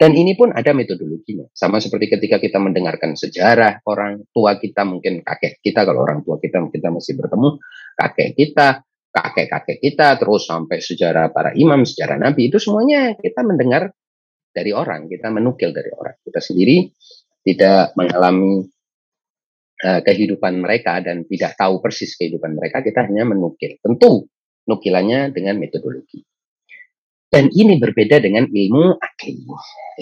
[0.00, 1.44] Dan ini pun ada metodologinya.
[1.52, 6.40] Sama seperti ketika kita mendengarkan sejarah orang tua kita, mungkin kakek kita, kalau orang tua
[6.40, 7.60] kita kita masih bertemu,
[8.00, 8.80] kakek kita,
[9.10, 13.90] kakek-kakek kita, terus sampai sejarah para imam, sejarah nabi, itu semuanya kita mendengar
[14.50, 16.18] dari orang, kita menukil dari orang.
[16.22, 16.90] Kita sendiri
[17.42, 18.66] tidak mengalami
[19.82, 23.78] uh, kehidupan mereka dan tidak tahu persis kehidupan mereka, kita hanya menukil.
[23.82, 24.26] Tentu
[24.66, 26.22] nukilannya dengan metodologi.
[27.30, 29.34] Dan ini berbeda dengan ilmu akli.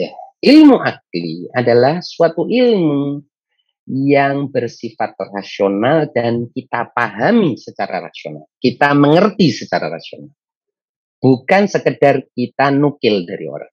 [0.00, 0.10] Ya.
[0.38, 3.20] Ilmu akli adalah suatu ilmu
[3.88, 8.44] yang bersifat rasional dan kita pahami secara rasional.
[8.60, 10.28] Kita mengerti secara rasional.
[11.18, 13.72] Bukan sekedar kita nukil dari orang.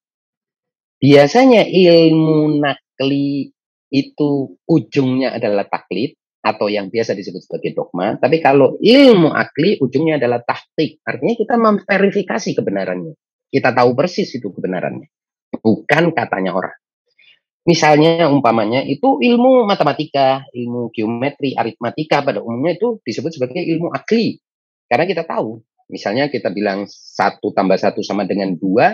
[0.98, 3.52] Biasanya ilmu nakli
[3.92, 8.16] itu ujungnya adalah taklid atau yang biasa disebut sebagai dogma.
[8.16, 11.04] Tapi kalau ilmu akli ujungnya adalah tahtik.
[11.04, 13.14] Artinya kita memverifikasi kebenarannya.
[13.52, 15.12] Kita tahu persis itu kebenarannya.
[15.60, 16.76] Bukan katanya orang.
[17.66, 24.38] Misalnya umpamanya itu ilmu matematika, ilmu geometri, aritmatika pada umumnya itu disebut sebagai ilmu akli.
[24.86, 28.94] Karena kita tahu, misalnya kita bilang satu tambah satu sama dengan dua,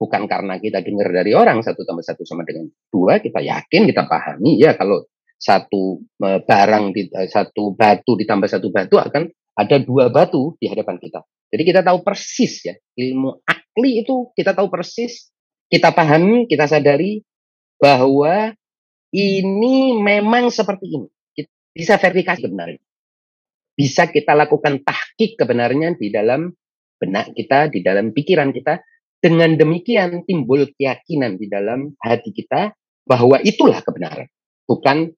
[0.00, 4.08] bukan karena kita dengar dari orang satu tambah satu sama dengan dua, kita yakin, kita
[4.08, 5.04] pahami, ya kalau
[5.36, 9.28] satu e, barang, e, satu batu ditambah satu batu akan
[9.60, 11.20] ada dua batu di hadapan kita.
[11.52, 15.28] Jadi kita tahu persis ya ilmu akli itu kita tahu persis,
[15.68, 17.20] kita pahami, kita sadari
[17.76, 18.52] bahwa
[19.12, 21.08] ini memang seperti ini.
[21.32, 22.80] Kita bisa verifikasi kebenaran.
[23.76, 26.48] Bisa kita lakukan tahkik kebenarannya di dalam
[26.96, 28.80] benak kita, di dalam pikiran kita.
[29.16, 32.76] Dengan demikian timbul keyakinan di dalam hati kita
[33.08, 34.28] bahwa itulah kebenaran.
[34.68, 35.08] Bukan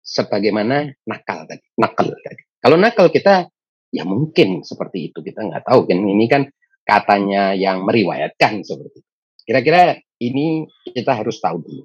[0.00, 1.66] sebagaimana nakal tadi.
[1.76, 2.42] Nakal tadi.
[2.58, 3.46] Kalau nakal kita
[3.94, 6.42] Ya mungkin seperti itu kita nggak tahu kan ini kan
[6.84, 9.10] katanya yang meriwayatkan seperti itu.
[9.46, 11.84] Kira-kira ini kita harus tahu dulu.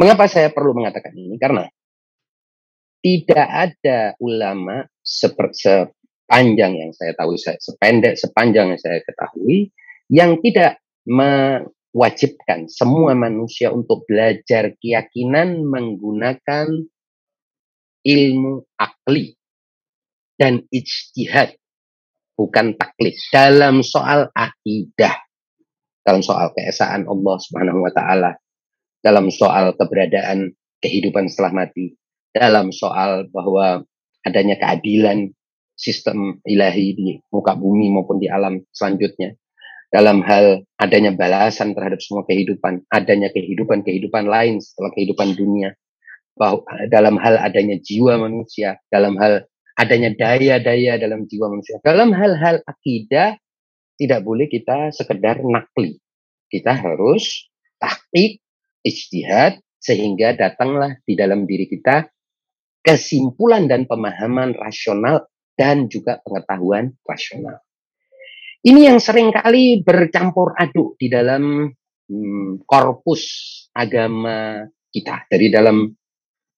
[0.00, 1.36] Mengapa saya perlu mengatakan ini?
[1.36, 1.68] Karena
[3.00, 9.72] tidak ada ulama seperti sepanjang yang saya tahu, sependek sepanjang yang saya ketahui,
[10.12, 10.78] yang tidak
[11.08, 16.70] mewajibkan semua manusia untuk belajar keyakinan menggunakan
[18.04, 19.36] ilmu akli
[20.40, 21.52] dan ijtihad
[22.32, 25.29] bukan taklid dalam soal akidah
[26.04, 28.36] dalam soal keesaan Allah Subhanahu wa taala
[29.00, 31.96] dalam soal keberadaan kehidupan setelah mati
[32.32, 33.84] dalam soal bahwa
[34.24, 35.32] adanya keadilan
[35.76, 39.36] sistem ilahi di muka bumi maupun di alam selanjutnya
[39.90, 45.74] dalam hal adanya balasan terhadap semua kehidupan adanya kehidupan-kehidupan lain setelah kehidupan dunia
[46.38, 49.44] bahwa dalam hal adanya jiwa manusia dalam hal
[49.80, 51.80] adanya daya-daya dalam jiwa manusia.
[51.80, 53.40] Dalam hal-hal akidah
[54.00, 56.00] tidak boleh kita sekedar nakli.
[56.48, 58.40] Kita harus taktik,
[58.80, 62.08] ijtihad sehingga datanglah di dalam diri kita
[62.80, 67.60] kesimpulan dan pemahaman rasional dan juga pengetahuan rasional.
[68.64, 71.68] Ini yang sering kali bercampur aduk di dalam
[72.08, 73.24] hmm, korpus
[73.76, 75.88] agama kita dari dalam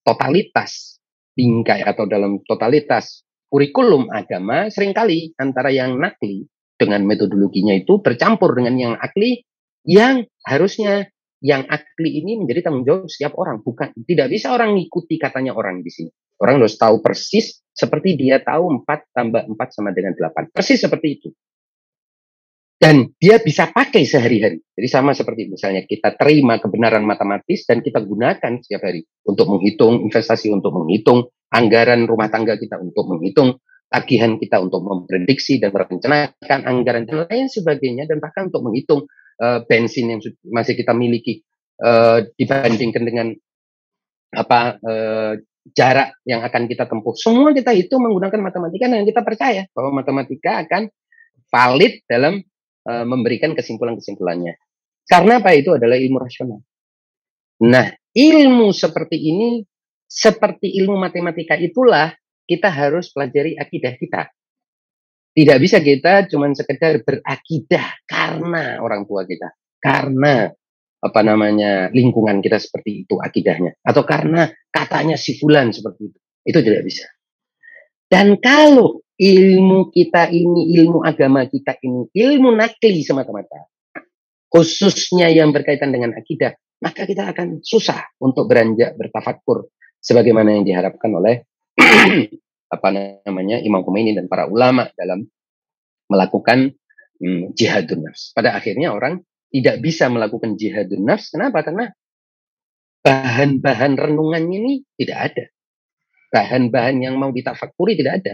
[0.02, 0.98] totalitas
[1.34, 6.48] bingkai atau dalam totalitas kurikulum agama sering kali antara yang nakli
[6.82, 9.46] dengan metodologinya itu bercampur dengan yang akli
[9.86, 11.10] yang harusnya
[11.42, 13.62] yang akli ini menjadi tanggung jawab setiap orang.
[13.62, 16.10] Bukan tidak bisa orang mengikuti katanya orang di sini.
[16.38, 21.08] Orang harus tahu persis seperti dia tahu 4 tambah 4 sama dengan 8 persis seperti
[21.18, 21.28] itu.
[22.82, 24.58] Dan dia bisa pakai sehari-hari.
[24.74, 30.02] Jadi sama seperti misalnya kita terima kebenaran matematis dan kita gunakan setiap hari untuk menghitung
[30.02, 36.60] investasi, untuk menghitung anggaran rumah tangga kita, untuk menghitung tagihan kita, untuk memprediksi dan merencanakan
[36.64, 39.04] anggaran dan lain sebagainya, dan bahkan untuk menghitung
[39.44, 41.44] uh, bensin yang masih kita miliki
[41.84, 43.26] uh, dibandingkan dengan
[44.32, 45.32] apa uh,
[45.76, 47.12] jarak yang akan kita tempuh.
[47.12, 50.88] Semua kita itu menggunakan matematika dan kita percaya bahwa matematika akan
[51.52, 52.40] valid dalam
[52.88, 54.56] uh, memberikan kesimpulan-kesimpulannya.
[55.04, 56.64] Karena apa itu adalah ilmu rasional.
[57.62, 59.62] Nah, ilmu seperti ini
[60.12, 62.12] seperti ilmu matematika itulah
[62.52, 64.22] kita harus pelajari akidah kita.
[65.32, 69.48] Tidak bisa kita cuma sekedar berakidah karena orang tua kita,
[69.80, 70.52] karena
[71.02, 76.18] apa namanya lingkungan kita seperti itu akidahnya, atau karena katanya si fulan seperti itu.
[76.44, 77.08] Itu tidak bisa.
[78.12, 83.72] Dan kalau ilmu kita ini, ilmu agama kita ini, ilmu nakli semata-mata,
[84.52, 86.52] khususnya yang berkaitan dengan akidah,
[86.84, 91.46] maka kita akan susah untuk beranjak bertafakur sebagaimana yang diharapkan oleh
[92.72, 95.28] apa namanya Imam Khomeini dan para ulama dalam
[96.08, 96.72] melakukan
[97.20, 98.32] hmm, jihadun nafs.
[98.32, 99.20] Pada akhirnya orang
[99.52, 101.28] tidak bisa melakukan jihadun nafs.
[101.28, 101.60] Kenapa?
[101.60, 101.92] Karena
[103.04, 105.44] bahan-bahan renungannya ini tidak ada.
[106.32, 108.32] Bahan-bahan yang mau ditafakuri tidak ada.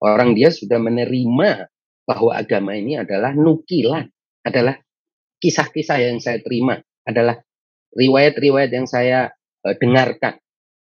[0.00, 1.66] Orang dia sudah menerima
[2.06, 4.06] bahwa agama ini adalah nukilan,
[4.46, 4.78] adalah
[5.42, 7.36] kisah-kisah yang saya terima, adalah
[7.92, 9.34] riwayat-riwayat yang saya
[9.66, 10.38] uh, dengarkan.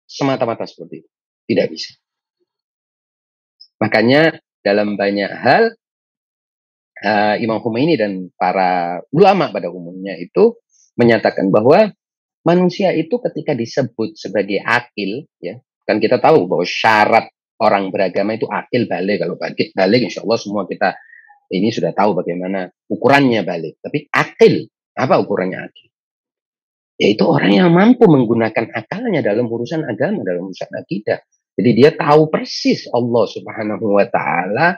[0.06, 1.10] Semata-mata seperti itu.
[1.46, 1.94] Tidak bisa.
[3.80, 5.64] Makanya dalam banyak hal
[7.04, 10.58] uh, Imam Khomeini dan para ulama pada umumnya itu
[10.96, 11.92] menyatakan bahwa
[12.48, 17.30] manusia itu ketika disebut sebagai akil ya kan kita tahu bahwa syarat
[17.62, 19.22] orang beragama itu akil balik.
[19.22, 20.96] Kalau balik balik insya Allah semua kita
[21.54, 23.80] ini sudah tahu bagaimana ukurannya balik.
[23.84, 24.66] Tapi akil
[24.98, 25.90] apa ukurannya akil?
[26.96, 31.20] Yaitu orang yang mampu menggunakan akalnya dalam urusan agama dalam urusan akidah
[31.56, 34.76] jadi dia tahu persis Allah Subhanahu wa taala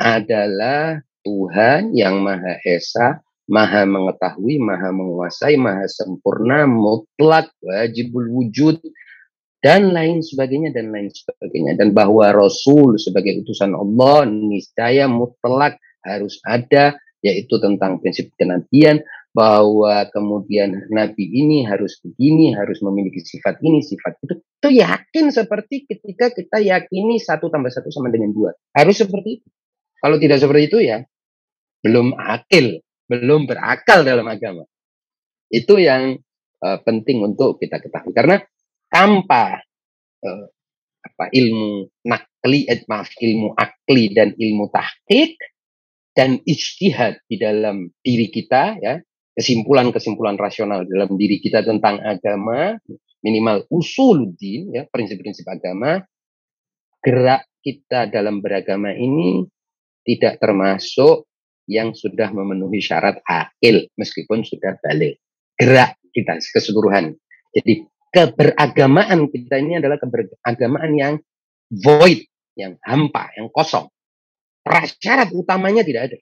[0.00, 8.80] adalah Tuhan yang Maha Esa, Maha mengetahui, Maha menguasai, Maha sempurna, mutlak, wajibul wujud
[9.60, 11.76] dan lain sebagainya dan lain sebagainya.
[11.76, 19.00] Dan bahwa Rasul sebagai utusan Allah niscaya mutlak harus ada yaitu tentang prinsip kenabian
[19.34, 24.34] bahwa kemudian nabi ini harus begini, harus memiliki sifat ini, sifat itu.
[24.38, 28.54] Itu yakin seperti ketika kita yakini satu tambah satu sama dengan dua.
[28.70, 29.48] Harus seperti itu.
[29.98, 31.02] Kalau tidak seperti itu ya
[31.82, 32.78] belum akil,
[33.10, 34.62] belum berakal dalam agama.
[35.50, 36.14] Itu yang
[36.62, 38.14] uh, penting untuk kita ketahui.
[38.14, 38.38] Karena
[38.86, 39.58] tanpa
[40.22, 40.46] uh,
[41.04, 45.36] apa ilmu nakli, eh, maaf ilmu akli dan ilmu tahqiq
[46.14, 49.02] dan istihad di dalam diri kita ya
[49.34, 52.78] kesimpulan-kesimpulan rasional dalam diri kita tentang agama,
[53.20, 56.02] minimal usul din, ya, prinsip-prinsip agama,
[57.02, 59.44] gerak kita dalam beragama ini
[60.06, 61.26] tidak termasuk
[61.64, 65.18] yang sudah memenuhi syarat akil meskipun sudah balik.
[65.56, 67.16] Gerak kita keseluruhan.
[67.56, 71.14] Jadi keberagamaan kita ini adalah keberagamaan yang
[71.72, 73.88] void, yang hampa, yang kosong.
[74.62, 76.18] Prasyarat utamanya tidak ada.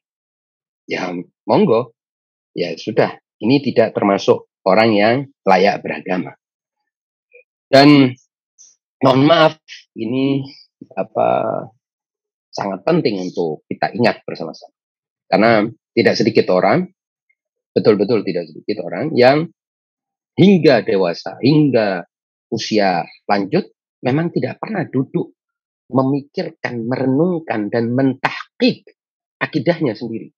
[0.86, 1.10] Ya
[1.46, 1.94] monggo,
[2.52, 6.36] ya sudah, ini tidak termasuk orang yang layak beragama.
[7.66, 8.12] Dan
[9.00, 9.56] mohon maaf,
[9.96, 10.44] ini
[10.92, 11.28] apa
[12.52, 14.76] sangat penting untuk kita ingat bersama-sama.
[15.26, 15.64] Karena
[15.96, 16.84] tidak sedikit orang,
[17.72, 19.48] betul-betul tidak sedikit orang yang
[20.36, 22.04] hingga dewasa, hingga
[22.52, 23.72] usia lanjut,
[24.04, 25.32] memang tidak pernah duduk
[25.92, 28.84] memikirkan, merenungkan, dan mentahkik
[29.40, 30.32] akidahnya sendiri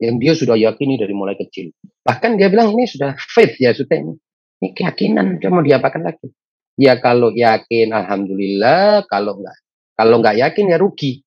[0.00, 1.72] yang dia sudah yakini dari mulai kecil.
[2.04, 4.14] Bahkan dia bilang ini sudah faith ya sudah ini.
[4.60, 6.28] Ini keyakinan cuma diapakan lagi.
[6.76, 9.56] Ya kalau yakin alhamdulillah, kalau enggak
[9.96, 11.24] kalau enggak yakin ya rugi.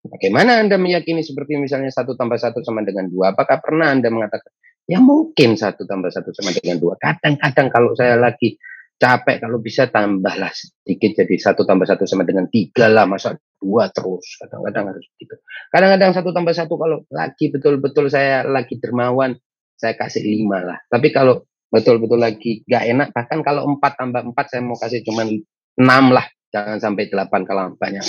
[0.00, 3.36] Bagaimana Anda meyakini seperti misalnya satu tambah satu sama dengan dua?
[3.36, 4.48] Apakah pernah Anda mengatakan,
[4.88, 6.96] ya mungkin satu tambah satu sama dengan dua?
[6.96, 8.56] Kadang-kadang kalau saya lagi
[9.00, 13.88] capek kalau bisa tambahlah sedikit jadi satu tambah satu sama dengan tiga lah masa dua
[13.88, 14.36] terus?
[14.36, 15.34] Kadang-kadang harus gitu.
[15.72, 19.32] Kadang-kadang satu tambah satu kalau lagi betul-betul saya lagi dermawan
[19.80, 20.78] saya kasih lima lah.
[20.92, 25.24] Tapi kalau betul-betul lagi gak enak bahkan kalau empat tambah empat saya mau kasih cuma
[25.80, 28.04] enam lah jangan sampai delapan kalau banyak.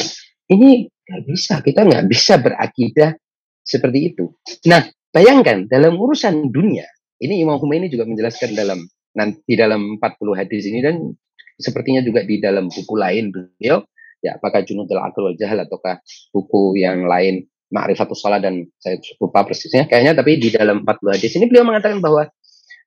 [0.52, 3.16] Ini nggak bisa kita nggak bisa berakidah
[3.64, 4.28] seperti itu.
[4.68, 4.84] Nah
[5.16, 6.84] bayangkan dalam urusan dunia
[7.24, 8.84] ini Imam Khomeini juga menjelaskan dalam
[9.18, 10.96] nanti dalam 40 hadis ini dan
[11.60, 13.84] sepertinya juga di dalam buku lain beliau
[14.22, 16.00] ya apakah Junudul Aql wal Jahal ataukah
[16.32, 21.32] buku yang lain Ma'rifatus Salah dan saya lupa persisnya kayaknya tapi di dalam 40 hadis
[21.40, 22.28] ini beliau mengatakan bahwa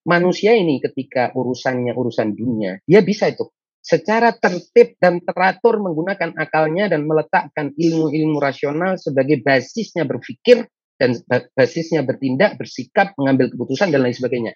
[0.05, 3.49] manusia ini ketika urusannya urusan dunia dia bisa itu
[3.85, 10.65] secara tertib dan teratur menggunakan akalnya dan meletakkan ilmu-ilmu rasional sebagai basisnya berpikir
[10.97, 11.21] dan
[11.53, 14.53] basisnya bertindak, bersikap, mengambil keputusan dan lain sebagainya.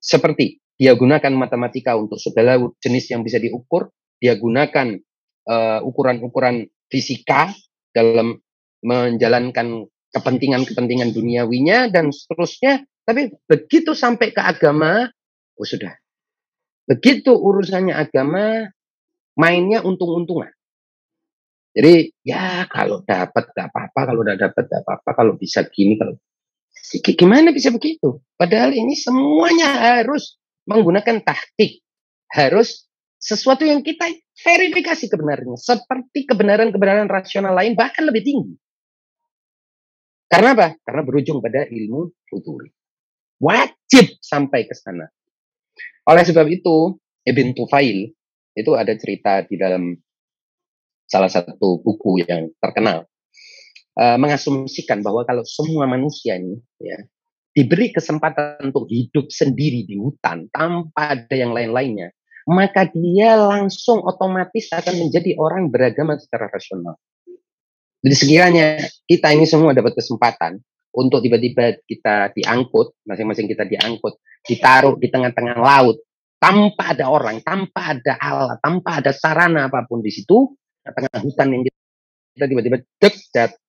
[0.00, 4.96] Seperti dia gunakan matematika untuk segala jenis yang bisa diukur, dia gunakan
[5.44, 7.52] uh, ukuran-ukuran fisika
[7.92, 8.40] dalam
[8.80, 12.88] menjalankan kepentingan-kepentingan duniawinya dan seterusnya.
[13.04, 15.04] Tapi begitu sampai ke agama,
[15.60, 15.92] oh sudah.
[16.88, 18.72] Begitu urusannya agama,
[19.36, 20.48] mainnya untung-untungan.
[21.76, 26.16] Jadi ya kalau dapat gak apa-apa, kalau udah dapat gak apa-apa, kalau bisa gini, kalau
[27.04, 28.24] gimana bisa begitu?
[28.40, 30.39] Padahal ini semuanya harus
[30.70, 31.82] menggunakan taktik,
[32.30, 32.86] harus
[33.18, 34.06] sesuatu yang kita
[34.38, 38.54] verifikasi kebenarannya, seperti kebenaran-kebenaran rasional lain bahkan lebih tinggi.
[40.30, 40.78] Karena apa?
[40.86, 42.70] Karena berujung pada ilmu futuri.
[43.42, 45.10] Wajib sampai ke sana.
[46.06, 46.94] Oleh sebab itu,
[47.26, 48.14] Ibn Tufail
[48.54, 49.98] itu ada cerita di dalam
[51.10, 53.10] salah satu buku yang terkenal
[53.98, 56.98] uh, mengasumsikan bahwa kalau semua manusia ini ya
[57.50, 62.14] diberi kesempatan untuk hidup sendiri di hutan tanpa ada yang lain-lainnya,
[62.46, 66.94] maka dia langsung otomatis akan menjadi orang beragama secara rasional.
[68.00, 68.66] Jadi sekiranya
[69.04, 70.56] kita ini semua dapat kesempatan
[70.96, 76.00] untuk tiba-tiba kita diangkut, masing-masing kita diangkut, ditaruh di tengah-tengah laut,
[76.40, 81.52] tanpa ada orang, tanpa ada alat, tanpa ada sarana apa pun di situ, tengah hutan
[81.52, 82.78] yang kita tiba-tiba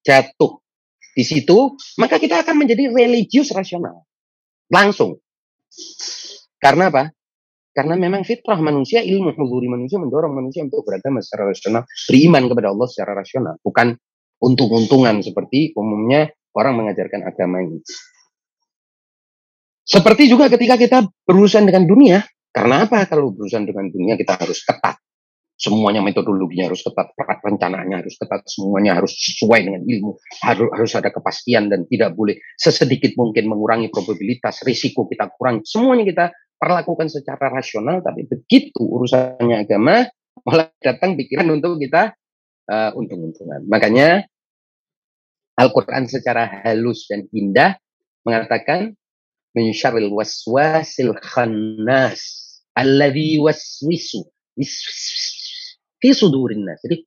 [0.01, 0.63] jatuh
[1.11, 4.07] di situ, maka kita akan menjadi religius rasional.
[4.71, 5.19] Langsung.
[6.61, 7.11] Karena apa?
[7.71, 12.67] Karena memang fitrah manusia, ilmu huzuri manusia mendorong manusia untuk beragama secara rasional, beriman kepada
[12.71, 13.95] Allah secara rasional, bukan
[14.43, 17.79] untung-untungan seperti umumnya orang mengajarkan agama ini.
[19.81, 23.07] Seperti juga ketika kita berurusan dengan dunia, karena apa?
[23.07, 25.00] Kalau berurusan dengan dunia kita harus ketat
[25.61, 31.13] semuanya metodologinya harus ketat, perencanaannya harus ketat, semuanya harus sesuai dengan ilmu, harus harus ada
[31.13, 36.25] kepastian dan tidak boleh sesedikit mungkin mengurangi probabilitas, risiko kita kurang, semuanya kita
[36.57, 40.09] perlakukan secara rasional, tapi begitu urusannya agama
[40.41, 42.17] malah datang pikiran untuk kita
[42.65, 43.61] uh, untung-untungan.
[43.69, 44.25] Makanya
[45.61, 47.77] Al-Quran secara halus dan indah
[48.25, 48.97] mengatakan
[49.53, 49.75] min
[50.09, 52.21] waswasil khannas
[52.73, 54.25] alladhi waswisu
[56.01, 56.09] fi
[56.57, 56.79] nas.
[56.81, 56.97] Jadi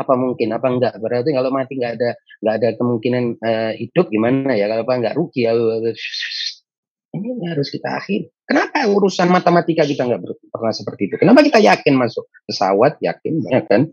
[0.00, 0.94] apa mungkin apa enggak?
[0.96, 4.70] Berarti kalau mati enggak ada enggak ada kemungkinan uh, hidup gimana ya?
[4.70, 5.52] Kalau apa enggak rugi ya
[7.10, 11.16] ini harus kita akhir kenapa urusan matematika kita enggak pernah seperti itu?
[11.18, 13.02] Kenapa kita yakin masuk pesawat?
[13.02, 13.90] Yakin ya kan?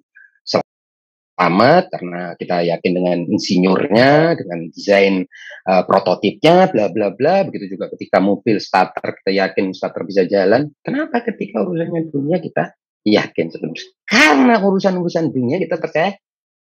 [1.38, 5.26] Selamat karena kita yakin dengan insinyurnya dengan desain
[5.70, 7.46] uh, prototipnya bla bla bla.
[7.46, 10.72] Begitu juga ketika mobil starter kita yakin starter bisa jalan.
[10.82, 12.74] Kenapa ketika urusannya dunia kita
[13.08, 13.88] yakin sepenuhnya.
[14.04, 16.12] Karena urusan-urusan dunia kita percaya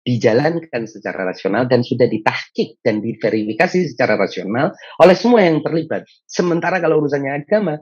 [0.01, 6.09] dijalankan secara rasional dan sudah ditahkik dan diverifikasi secara rasional oleh semua yang terlibat.
[6.25, 7.77] Sementara kalau urusannya agama,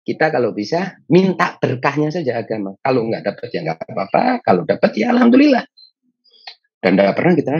[0.00, 2.72] kita kalau bisa minta berkahnya saja agama.
[2.80, 5.64] Kalau nggak dapat ya nggak apa-apa, kalau dapat ya alhamdulillah.
[6.80, 7.56] Dan tidak pernah kita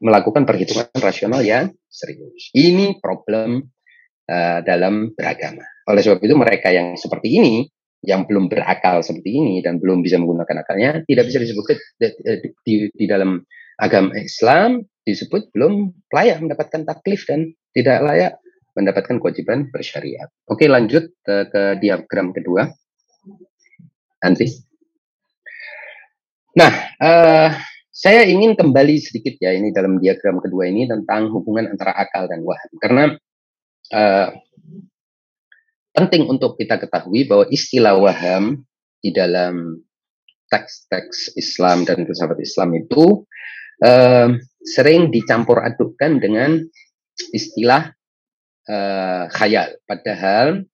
[0.00, 2.48] melakukan perhitungan rasional yang serius.
[2.56, 3.60] Ini problem
[4.24, 5.64] uh, dalam beragama.
[5.84, 7.68] Oleh sebab itu mereka yang seperti ini
[8.04, 11.64] yang belum berakal seperti ini dan belum bisa menggunakan akalnya tidak bisa disebut
[12.00, 12.08] di,
[12.64, 13.40] di, di dalam
[13.80, 18.32] agama Islam disebut belum layak mendapatkan taklif dan tidak layak
[18.74, 20.30] mendapatkan kewajiban bersyariat.
[20.50, 22.66] Oke lanjut ke, ke diagram kedua.
[24.24, 24.50] Andri.
[26.54, 27.50] Nah, uh,
[27.94, 32.42] saya ingin kembali sedikit ya ini dalam diagram kedua ini tentang hubungan antara akal dan
[32.42, 33.04] waham karena
[33.94, 34.28] uh,
[35.94, 38.66] penting untuk kita ketahui bahwa istilah waham
[38.98, 39.78] di dalam
[40.50, 43.22] teks-teks Islam dan filsafat Islam itu
[43.86, 44.28] uh,
[44.66, 46.58] sering dicampur adukkan dengan
[47.30, 47.94] istilah
[48.66, 49.78] uh, khayal.
[49.86, 50.66] Padahal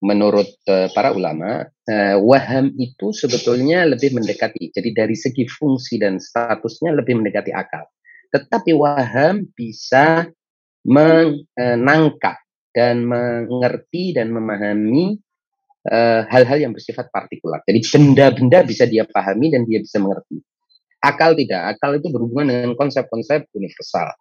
[0.00, 4.72] menurut uh, para ulama uh, waham itu sebetulnya lebih mendekati.
[4.72, 7.84] Jadi dari segi fungsi dan statusnya lebih mendekati akal.
[8.32, 10.28] Tetapi waham bisa
[10.86, 12.45] menangkap
[12.76, 15.16] dan mengerti dan memahami
[15.88, 17.64] eh, hal-hal uh, yang bersifat partikular.
[17.64, 20.44] Jadi benda-benda bisa dia pahami dan dia bisa mengerti.
[21.00, 21.80] Akal tidak.
[21.80, 24.12] Akal itu berhubungan dengan konsep-konsep universal.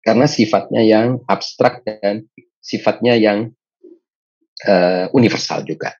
[0.00, 2.24] Karena sifatnya yang abstrak dan
[2.64, 3.52] sifatnya yang
[4.64, 5.92] uh, universal juga.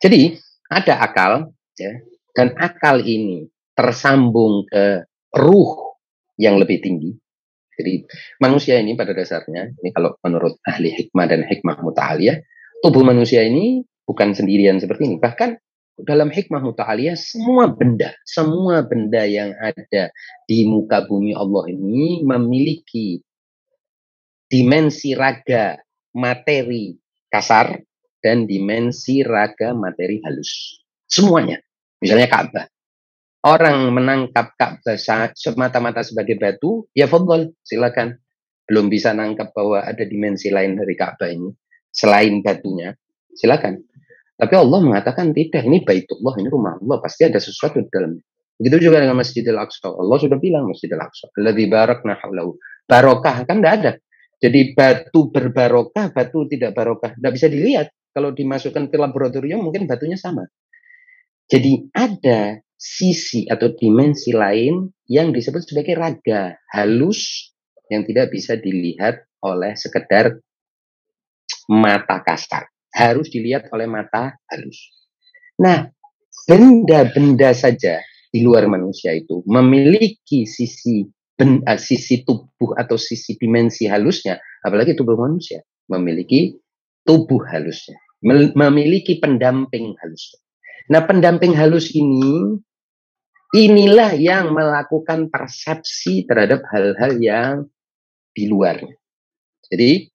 [0.00, 0.40] Jadi
[0.72, 1.92] ada akal ya,
[2.32, 3.44] dan akal ini
[3.76, 5.04] tersambung ke
[5.36, 5.98] ruh
[6.38, 7.12] yang lebih tinggi
[7.78, 8.02] jadi
[8.42, 12.42] manusia ini pada dasarnya, ini kalau menurut ahli hikmah dan hikmah muta'aliyah,
[12.82, 15.16] tubuh manusia ini bukan sendirian seperti ini.
[15.22, 15.54] Bahkan
[16.02, 20.10] dalam hikmah muta'aliyah semua benda, semua benda yang ada
[20.50, 23.22] di muka bumi Allah ini memiliki
[24.50, 25.78] dimensi raga
[26.18, 26.98] materi
[27.30, 27.78] kasar
[28.18, 30.82] dan dimensi raga materi halus.
[31.06, 31.62] Semuanya.
[32.02, 32.66] Misalnya Ka'bah.
[33.38, 34.98] Orang menangkap Ka'bah
[35.34, 38.18] semata-mata sebagai batu, ya fadol, silakan.
[38.66, 41.48] Belum bisa nangkap bahwa ada dimensi lain dari Ka'bah ini
[41.94, 42.92] selain batunya,
[43.32, 43.78] silakan.
[44.38, 48.22] Tapi Allah mengatakan tidak, ini baitullah, ini rumah Allah, pasti ada sesuatu di dalamnya.
[48.58, 49.86] Begitu juga dengan Masjidil Aqsa.
[49.86, 51.30] Allah sudah bilang Masjidil Aqsa.
[51.38, 52.58] Alladzi barakna haulahu.
[52.90, 53.92] Barokah kan tidak ada.
[54.38, 57.14] Jadi batu berbarokah, batu tidak barokah.
[57.14, 57.94] Tidak bisa dilihat.
[58.10, 60.42] Kalau dimasukkan ke laboratorium mungkin batunya sama.
[61.46, 67.50] Jadi ada sisi atau dimensi lain yang disebut sebagai raga halus
[67.90, 70.38] yang tidak bisa dilihat oleh sekedar
[71.66, 74.78] mata kasar harus dilihat oleh mata halus.
[75.58, 75.90] Nah,
[76.46, 77.98] benda-benda saja
[78.30, 81.02] di luar manusia itu memiliki sisi
[81.34, 85.60] ben, uh, sisi tubuh atau sisi dimensi halusnya, apalagi tubuh manusia
[85.90, 86.54] memiliki
[87.02, 87.96] tubuh halusnya,
[88.54, 90.36] memiliki pendamping halus.
[90.88, 92.60] Nah, pendamping halus ini
[93.54, 97.54] inilah yang melakukan persepsi terhadap hal-hal yang
[98.36, 98.76] di luar.
[99.68, 100.08] Jadi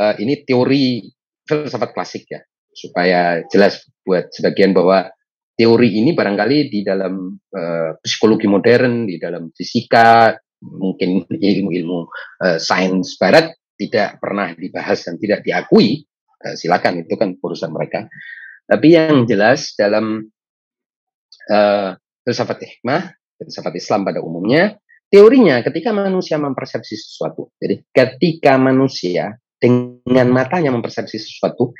[0.00, 1.04] uh, ini teori
[1.44, 2.40] filsafat klasik ya
[2.74, 5.06] supaya jelas buat sebagian bahwa
[5.54, 10.34] teori ini barangkali di dalam uh, psikologi modern, di dalam fisika,
[10.64, 11.22] mungkin
[11.54, 11.98] ilmu-ilmu
[12.42, 16.02] uh, sains barat tidak pernah dibahas dan tidak diakui.
[16.42, 18.10] Uh, silakan itu kan urusan mereka.
[18.64, 20.24] Tapi yang jelas dalam
[21.52, 21.90] uh,
[22.24, 24.80] filsafat hikmah, filsafat Islam pada umumnya,
[25.12, 27.52] teorinya ketika manusia mempersepsi sesuatu.
[27.60, 31.76] Jadi ketika manusia dengan matanya mempersepsi sesuatu,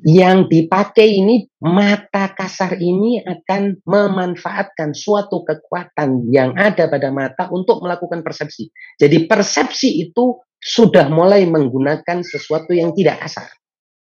[0.00, 7.84] yang dipakai ini mata kasar ini akan memanfaatkan suatu kekuatan yang ada pada mata untuk
[7.84, 8.72] melakukan persepsi.
[8.96, 13.52] Jadi persepsi itu sudah mulai menggunakan sesuatu yang tidak kasar,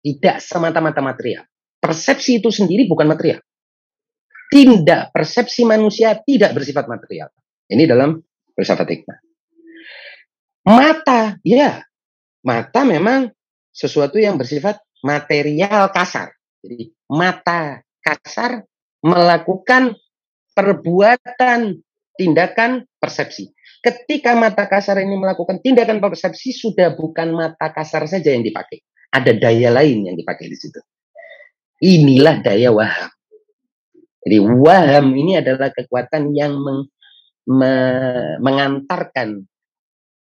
[0.07, 1.43] tidak semata-mata material.
[1.83, 3.43] Persepsi itu sendiri bukan material.
[4.53, 7.33] Tindak persepsi manusia tidak bersifat material.
[7.73, 8.21] Ini dalam
[8.53, 9.19] filsafat hikmah.
[10.69, 11.81] Mata, ya,
[12.45, 13.33] mata memang
[13.73, 16.37] sesuatu yang bersifat material kasar.
[16.61, 18.61] Jadi mata kasar
[19.01, 19.97] melakukan
[20.53, 21.81] perbuatan
[22.15, 23.51] tindakan persepsi.
[23.83, 28.85] Ketika mata kasar ini melakukan tindakan persepsi sudah bukan mata kasar saja yang dipakai.
[29.11, 30.79] Ada daya lain yang dipakai di situ.
[31.83, 33.11] Inilah daya waham.
[34.23, 36.87] Jadi waham ini adalah kekuatan yang meng,
[37.51, 37.75] me,
[38.39, 39.43] mengantarkan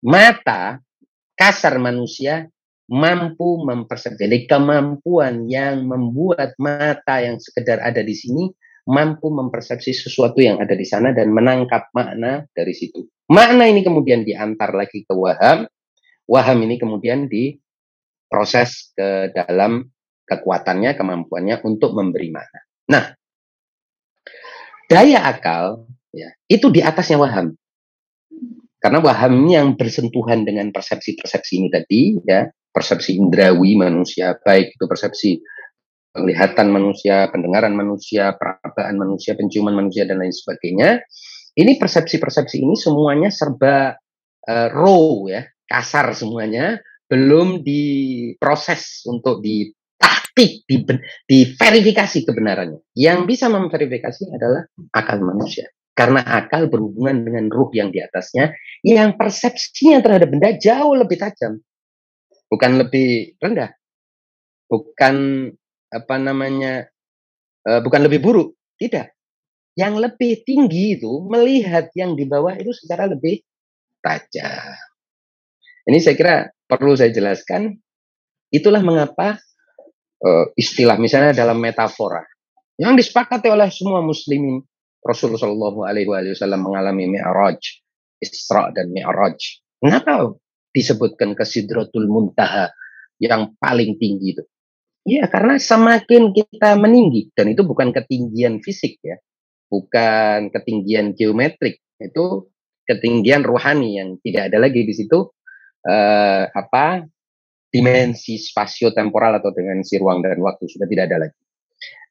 [0.03, 0.79] mata
[1.35, 2.47] kasar manusia
[2.87, 4.47] mampu mempersepsi.
[4.47, 8.47] Kemampuan yang membuat mata yang sekedar ada di sini
[8.83, 13.07] mampu mempersepsi sesuatu yang ada di sana dan menangkap makna dari situ.
[13.31, 15.67] Makna ini kemudian diantar lagi ke waham.
[16.27, 19.87] Waham ini kemudian diproses ke dalam
[20.27, 22.59] kekuatannya, kemampuannya untuk memberi makna.
[22.91, 23.03] Nah,
[24.93, 27.57] daya akal ya, itu di atasnya waham.
[28.77, 35.39] Karena waham yang bersentuhan dengan persepsi-persepsi ini tadi, ya, persepsi indrawi manusia, baik itu persepsi
[36.13, 41.01] penglihatan manusia, pendengaran manusia, perabaan manusia, penciuman manusia, dan lain sebagainya.
[41.57, 43.97] Ini persepsi-persepsi ini semuanya serba
[44.45, 46.77] uh, raw, ya, kasar semuanya,
[47.07, 49.39] belum diproses untuk
[50.33, 50.77] ditahtik, di,
[51.29, 52.81] diverifikasi kebenarannya.
[52.97, 55.69] Yang bisa memverifikasi adalah akal manusia.
[55.93, 61.61] Karena akal berhubungan dengan ruh yang di atasnya, yang persepsinya terhadap benda jauh lebih tajam.
[62.49, 63.69] Bukan lebih rendah.
[64.65, 65.15] Bukan
[65.93, 66.89] apa namanya,
[67.69, 68.57] uh, bukan lebih buruk.
[68.81, 69.05] Tidak.
[69.77, 73.45] Yang lebih tinggi itu melihat yang di bawah itu secara lebih
[74.01, 74.73] tajam.
[75.85, 77.77] Ini saya kira perlu saya jelaskan.
[78.49, 79.37] Itulah mengapa
[80.23, 82.23] uh, istilah misalnya dalam metafora
[82.79, 84.63] yang disepakati oleh semua muslimin
[85.03, 87.59] Rasulullah Shallallahu Alaihi Wasallam mengalami mi'raj,
[88.23, 89.35] Isra dan mi'raj.
[89.83, 90.31] Kenapa
[90.71, 92.71] disebutkan ke Sidratul Muntaha
[93.19, 94.43] yang paling tinggi itu?
[95.03, 99.19] Ya karena semakin kita meninggi dan itu bukan ketinggian fisik ya,
[99.67, 102.47] bukan ketinggian geometrik, itu
[102.87, 105.35] ketinggian rohani yang tidak ada lagi di situ
[105.83, 107.03] uh, apa
[107.73, 111.39] dimensi spasio temporal atau dimensi ruang dan waktu sudah tidak ada lagi.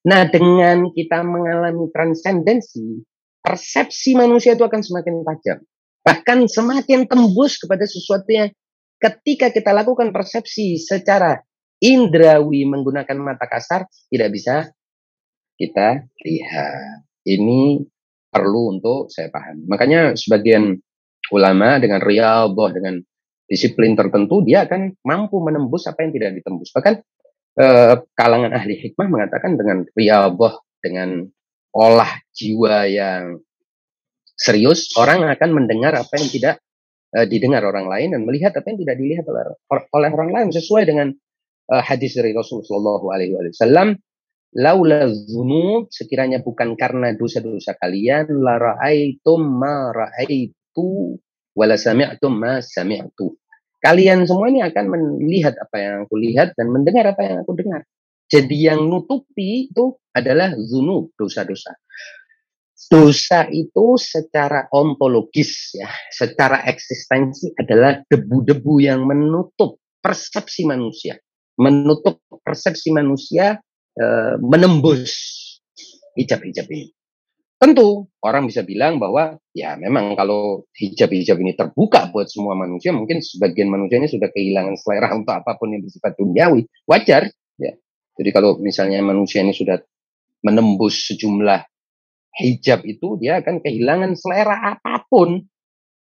[0.02, 2.98] Nah, dengan kita mengalami transendensi,
[3.38, 5.62] persepsi manusia itu akan semakin tajam.
[6.02, 8.50] Bahkan semakin tembus kepada sesuatu yang
[8.98, 11.38] ketika kita lakukan persepsi secara
[11.78, 14.74] indrawi menggunakan mata kasar, tidak bisa
[15.54, 17.06] kita lihat.
[17.22, 17.86] Ini
[18.34, 19.62] perlu untuk saya paham.
[19.70, 20.74] Makanya sebagian
[21.30, 22.98] ulama dengan riyadhah dengan
[23.52, 26.72] disiplin tertentu dia akan mampu menembus apa yang tidak ditembus.
[26.72, 26.94] Bahkan
[27.60, 31.28] eh, kalangan ahli hikmah mengatakan dengan riyadhah dengan
[31.76, 33.40] olah jiwa yang
[34.36, 36.56] serius orang akan mendengar apa yang tidak
[37.16, 40.84] uh, didengar orang lain dan melihat apa yang tidak dilihat oleh, oleh orang lain sesuai
[40.84, 41.08] dengan
[41.72, 43.96] uh, hadis dari Rasulullah SAW
[44.52, 51.16] laula dzunub sekiranya bukan karena dosa-dosa kalian la raaitum ma raaitu
[51.56, 53.32] wala sami'tum ma sami'tu
[53.82, 54.84] kalian semua ini akan
[55.18, 57.82] melihat apa yang aku lihat dan mendengar apa yang aku dengar.
[58.30, 61.76] Jadi yang nutupi itu adalah zunub dosa-dosa.
[62.88, 71.16] Dosa itu secara ontologis ya, secara eksistensi adalah debu-debu yang menutup persepsi manusia,
[71.60, 73.60] menutup persepsi manusia
[73.96, 74.04] e,
[74.40, 75.12] menembus
[76.18, 76.90] hijab-hijab ini.
[77.62, 83.22] Tentu orang bisa bilang bahwa ya memang kalau hijab-hijab ini terbuka buat semua manusia, mungkin
[83.22, 87.30] sebagian manusia ini sudah kehilangan selera untuk apa pun yang bersifat duniawi, wajar
[87.62, 87.70] ya.
[88.18, 89.78] Jadi kalau misalnya manusia ini sudah
[90.42, 91.62] menembus sejumlah
[92.42, 95.38] hijab itu dia akan kehilangan selera apa pun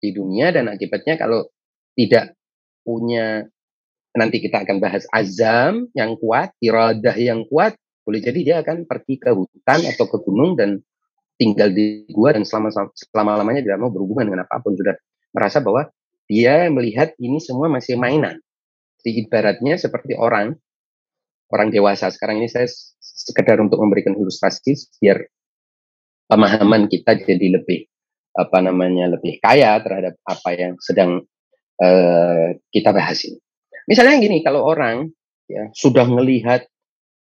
[0.01, 1.53] di dunia dan akibatnya kalau
[1.93, 2.33] tidak
[2.81, 3.45] punya
[4.17, 9.21] nanti kita akan bahas azam yang kuat, iradah yang kuat, boleh jadi dia akan pergi
[9.21, 10.81] ke hutan atau ke gunung dan
[11.39, 14.95] tinggal di gua dan selama selama lamanya tidak mau berhubungan dengan apa pun sudah
[15.33, 15.89] merasa bahwa
[16.29, 18.39] dia melihat ini semua masih mainan.
[19.03, 20.55] Jadi ibaratnya seperti orang
[21.51, 22.09] orang dewasa.
[22.09, 22.65] Sekarang ini saya
[23.01, 24.73] sekedar untuk memberikan ilustrasi
[25.03, 25.21] biar
[26.31, 27.85] pemahaman kita jadi lebih
[28.33, 31.21] apa namanya lebih kaya terhadap apa yang sedang
[31.77, 33.37] uh, kita bahas ini.
[33.85, 35.11] Misalnya gini, kalau orang
[35.45, 36.65] ya sudah melihat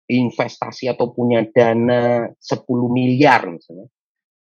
[0.09, 3.87] investasi atau punya dana 10 miliar misalnya,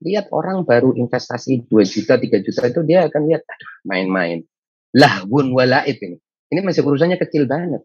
[0.05, 3.43] lihat orang baru investasi 2 juta, 3 juta itu dia akan lihat
[3.87, 4.45] main-main.
[4.93, 6.17] Lahwun walaib ini.
[6.53, 7.83] Ini masih urusannya kecil banget.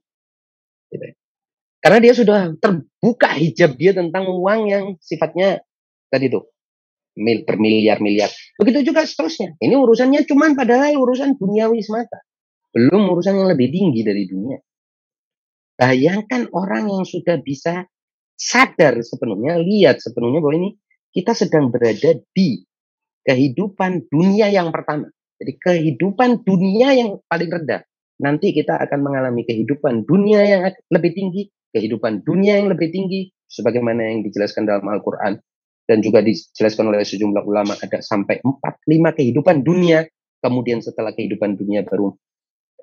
[0.92, 1.16] Gitu.
[1.82, 5.66] Karena dia sudah terbuka hijab dia tentang uang yang sifatnya
[6.14, 6.46] tadi tuh
[7.18, 8.30] mil, bermiliar-miliar.
[8.60, 9.58] Begitu juga seterusnya.
[9.58, 12.22] Ini urusannya cuma padahal urusan duniawi semata.
[12.72, 14.62] Belum urusan yang lebih tinggi dari dunia.
[15.76, 17.90] Bayangkan orang yang sudah bisa
[18.38, 20.70] sadar sepenuhnya, lihat sepenuhnya bahwa ini
[21.12, 22.64] kita sedang berada di
[23.28, 25.08] kehidupan dunia yang pertama.
[25.38, 27.82] Jadi kehidupan dunia yang paling rendah.
[28.22, 30.62] Nanti kita akan mengalami kehidupan dunia yang
[30.94, 35.42] lebih tinggi, kehidupan dunia yang lebih tinggi, sebagaimana yang dijelaskan dalam Al-Quran
[35.92, 40.08] dan juga dijelaskan oleh sejumlah ulama ada sampai 4 5 kehidupan dunia
[40.40, 42.16] kemudian setelah kehidupan dunia baru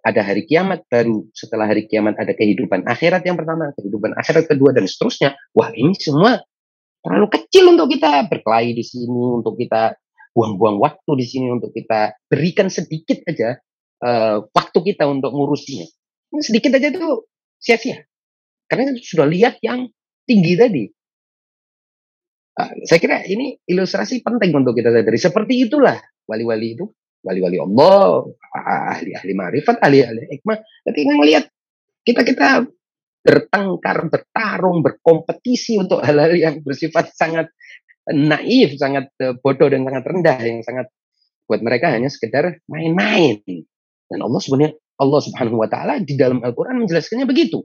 [0.04, 4.76] ada hari kiamat baru setelah hari kiamat ada kehidupan akhirat yang pertama kehidupan akhirat kedua
[4.76, 6.44] dan seterusnya wah ini semua
[7.04, 9.96] terlalu kecil untuk kita berkelahi di sini untuk kita
[10.34, 13.58] buang-buang waktu di sini untuk kita berikan sedikit aja
[14.04, 15.86] uh, waktu kita untuk ngurusinya
[16.44, 17.26] sedikit aja itu
[17.58, 18.04] sia-sia
[18.68, 19.88] karena sudah lihat yang
[20.28, 20.84] tinggi tadi
[22.58, 25.14] Ah, saya kira ini ilustrasi penting untuk kita sadari.
[25.14, 25.94] Seperti itulah
[26.26, 26.90] wali-wali itu,
[27.22, 28.26] wali-wali Allah,
[28.98, 30.58] ahli-ahli marifat, ahli-ahli hikmah.
[30.90, 31.44] Ketika melihat
[32.02, 32.66] kita-kita
[33.22, 37.50] bertengkar, bertarung, berkompetisi untuk hal-hal yang bersifat sangat
[38.08, 40.86] naif, sangat eh, bodoh dan sangat rendah, yang sangat
[41.48, 43.40] buat mereka hanya sekedar main-main.
[44.08, 47.62] Dan Allah sebenarnya Allah Subhanahu wa taala di dalam Al-Qur'an menjelaskannya begitu.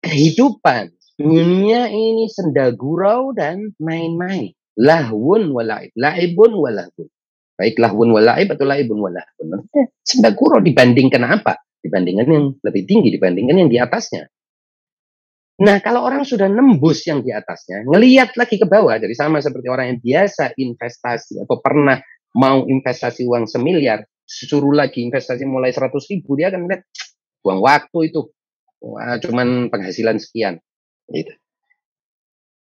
[0.00, 4.56] Kehidupan Dunia ini senda gurau dan main-main.
[4.80, 5.92] Lahwun walaib.
[5.92, 7.12] Laibun walahwun.
[7.60, 9.68] Baik lahwun walaib atau laibun walahwun.
[10.00, 11.60] Senda gurau dibandingkan apa?
[11.80, 14.28] Dibandingkan yang lebih tinggi, dibandingkan yang di atasnya.
[15.60, 19.68] Nah, kalau orang sudah nembus yang di atasnya, ngeliat lagi ke bawah, jadi sama seperti
[19.68, 22.00] orang yang biasa investasi atau pernah
[22.32, 26.88] mau investasi uang semiliar, suruh lagi investasi mulai 100 ribu, dia akan melihat,
[27.44, 28.32] buang waktu itu.
[28.80, 30.56] Wah, cuman penghasilan sekian.
[31.12, 31.32] Gitu.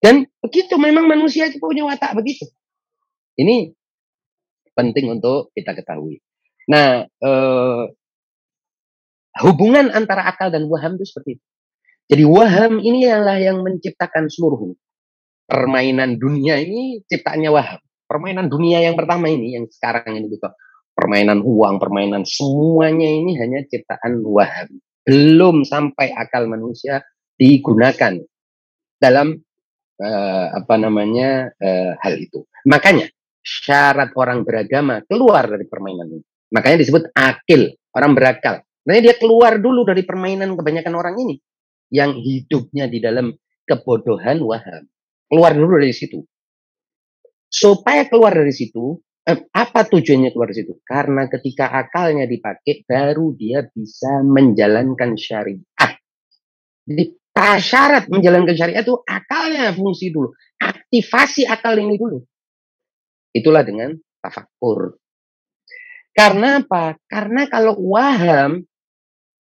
[0.04, 2.52] Dan begitu memang manusia itu punya watak begitu.
[3.40, 3.72] Ini
[4.76, 6.20] penting untuk kita ketahui.
[6.68, 7.84] Nah, eh,
[9.42, 11.46] hubungan antara akal dan waham itu seperti itu.
[12.10, 14.74] Jadi waham ini adalah yang menciptakan seluruh
[15.46, 17.82] permainan dunia ini ciptaannya waham.
[18.10, 20.50] Permainan dunia yang pertama ini yang sekarang ini gitu.
[20.98, 24.82] Permainan uang, permainan semuanya ini hanya ciptaan waham.
[25.06, 27.06] Belum sampai akal manusia
[27.38, 28.18] digunakan
[28.98, 29.38] dalam
[30.02, 32.44] uh, apa namanya uh, hal itu.
[32.66, 33.08] Makanya
[33.40, 36.26] syarat orang beragama keluar dari permainan ini.
[36.50, 38.66] Makanya disebut akil, orang berakal.
[38.90, 41.38] Nah, dia keluar dulu dari permainan kebanyakan orang ini
[41.94, 43.30] yang hidupnya di dalam
[43.70, 44.90] kebodohan waham.
[45.30, 46.26] keluar dulu dari situ.
[47.46, 48.98] Supaya keluar dari situ,
[49.30, 50.82] eh, apa tujuannya keluar dari situ?
[50.82, 55.94] Karena ketika akalnya dipakai, baru dia bisa menjalankan syariat.
[56.82, 57.14] Jadi
[57.62, 60.34] syarat menjalankan syariat itu akalnya fungsi dulu.
[60.58, 62.26] Aktivasi akal ini dulu.
[63.38, 64.98] Itulah dengan tafakur.
[66.10, 66.98] Karena apa?
[67.06, 68.66] Karena kalau waham,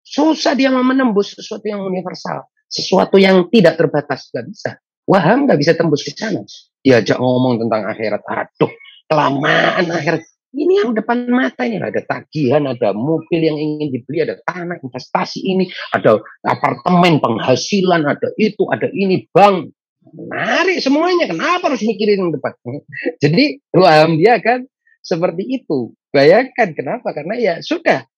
[0.09, 2.49] susah dia mau menembus sesuatu yang universal.
[2.65, 4.33] Sesuatu yang tidak terbatas.
[4.33, 4.71] Gak bisa.
[5.05, 6.41] Waham gak bisa tembus ke sana.
[6.81, 8.21] Diajak ngomong tentang akhirat.
[8.25, 8.73] Aduh,
[9.05, 10.25] kelamaan akhirat.
[10.49, 15.45] Ini yang depan mata ini ada tagihan, ada mobil yang ingin dibeli, ada tanah investasi
[15.45, 19.69] ini, ada apartemen penghasilan, ada itu, ada ini bank.
[20.09, 21.29] Menarik semuanya.
[21.29, 22.57] Kenapa harus mikirin yang depan?
[23.21, 24.65] Jadi waham dia kan
[25.05, 25.93] seperti itu.
[26.09, 27.13] Bayangkan kenapa?
[27.13, 28.09] Karena ya sudah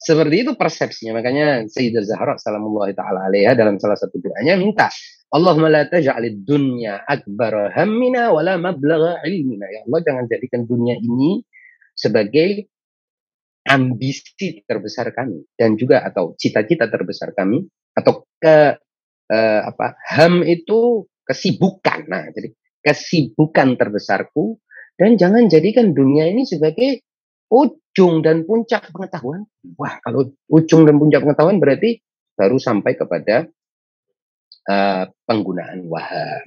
[0.00, 1.20] seperti itu persepsinya.
[1.20, 4.88] Makanya Sayyidah Zahra salamullahi taala alaiha dalam salah satu doanya minta
[5.30, 9.68] Allahumma la taj'alid dunya akbar hammina wa la mablagha ilmina.
[9.68, 11.44] Ya Allah jangan jadikan dunia ini
[11.94, 12.66] sebagai
[13.68, 18.80] ambisi terbesar kami dan juga atau cita-cita terbesar kami atau ke
[19.30, 22.10] uh, apa ham itu kesibukan.
[22.10, 22.50] Nah, jadi
[22.82, 24.58] kesibukan terbesarku
[24.98, 27.04] dan jangan jadikan dunia ini sebagai
[27.50, 29.44] ujung dan puncak pengetahuan.
[29.74, 31.98] Wah, kalau ujung dan puncak pengetahuan berarti
[32.38, 33.50] baru sampai kepada
[34.70, 36.42] uh, penggunaan waham.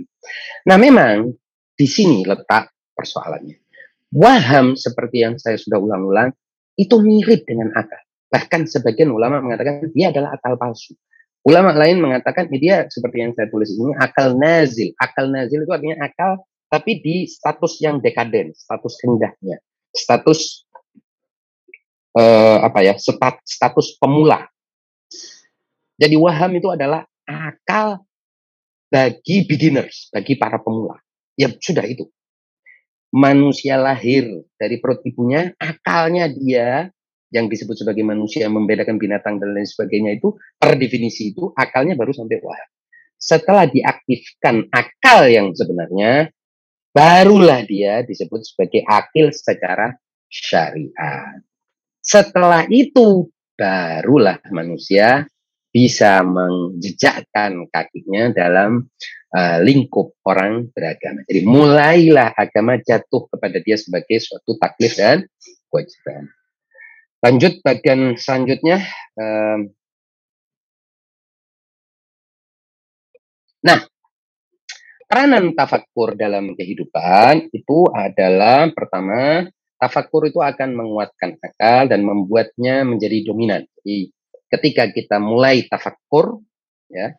[0.66, 1.36] Nah, memang
[1.76, 3.60] di sini letak persoalannya.
[4.14, 6.32] Waham seperti yang saya sudah ulang-ulang
[6.80, 8.00] itu mirip dengan akal.
[8.34, 10.98] Bahkan sebagian ulama mengatakan dia adalah akal palsu.
[11.44, 14.96] Ulama lain mengatakan dia seperti yang saya tulis ini akal nazil.
[14.96, 16.40] Akal nazil itu artinya akal
[16.72, 19.62] tapi di status yang dekaden, status rendahnya,
[19.94, 20.66] status
[22.18, 24.48] uh, apa ya, stat, status pemula.
[25.98, 28.02] Jadi waham itu adalah akal
[28.90, 30.98] bagi beginners, bagi para pemula.
[31.34, 32.10] Ya sudah itu.
[33.14, 34.26] Manusia lahir
[34.58, 36.90] dari perut ibunya, akalnya dia
[37.34, 42.14] yang disebut sebagai manusia membedakan binatang dan lain sebagainya itu per definisi itu akalnya baru
[42.14, 42.70] sampai waham.
[43.18, 46.30] Setelah diaktifkan akal yang sebenarnya,
[46.94, 49.98] barulah dia disebut sebagai akil secara
[50.30, 51.42] syariat.
[52.04, 55.24] Setelah itu, barulah manusia
[55.74, 58.86] bisa menjejakkan kakinya dalam
[59.34, 61.26] uh, lingkup orang beragama.
[61.26, 65.26] Jadi mulailah agama jatuh kepada dia sebagai suatu taklif dan
[65.72, 66.30] kewajiban.
[67.24, 68.84] Lanjut bagian selanjutnya.
[69.16, 69.74] Um,
[73.64, 73.80] nah,
[75.10, 79.48] peranan tafakur dalam kehidupan itu adalah pertama
[79.84, 83.68] tafakur itu akan menguatkan akal dan membuatnya menjadi dominan.
[83.84, 84.08] Jadi
[84.48, 86.40] ketika kita mulai tafakur
[86.88, 87.12] ya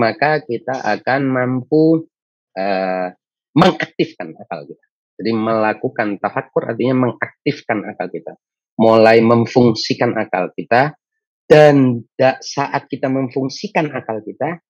[0.00, 2.08] maka kita akan mampu
[2.56, 3.08] uh,
[3.52, 4.84] mengaktifkan akal kita.
[5.20, 8.32] Jadi melakukan tafakur artinya mengaktifkan akal kita,
[8.80, 10.96] mulai memfungsikan akal kita
[11.44, 12.00] dan
[12.40, 14.64] saat kita memfungsikan akal kita,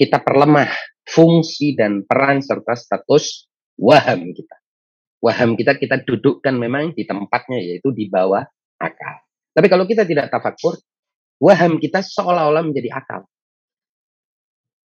[0.00, 0.72] kita perlemah
[1.04, 3.44] fungsi dan peran serta status
[3.76, 4.56] waham kita.
[5.26, 8.46] Waham kita kita dudukkan memang di tempatnya yaitu di bawah
[8.78, 9.26] akal.
[9.50, 10.78] Tapi kalau kita tidak tafakur,
[11.42, 13.26] waham kita seolah-olah menjadi akal.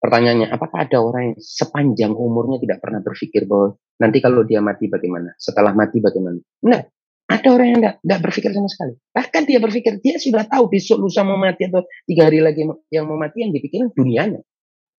[0.00, 4.88] Pertanyaannya, apakah ada orang yang sepanjang umurnya tidak pernah berpikir bahwa nanti kalau dia mati
[4.88, 5.36] bagaimana?
[5.36, 6.40] Setelah mati bagaimana?
[6.64, 6.80] Nah,
[7.28, 8.96] ada orang yang tidak berpikir sama sekali.
[9.12, 13.04] Bahkan dia berpikir, dia sudah tahu besok lusa mau mati atau tiga hari lagi yang
[13.12, 14.40] mau mati, yang dipikirin dunianya.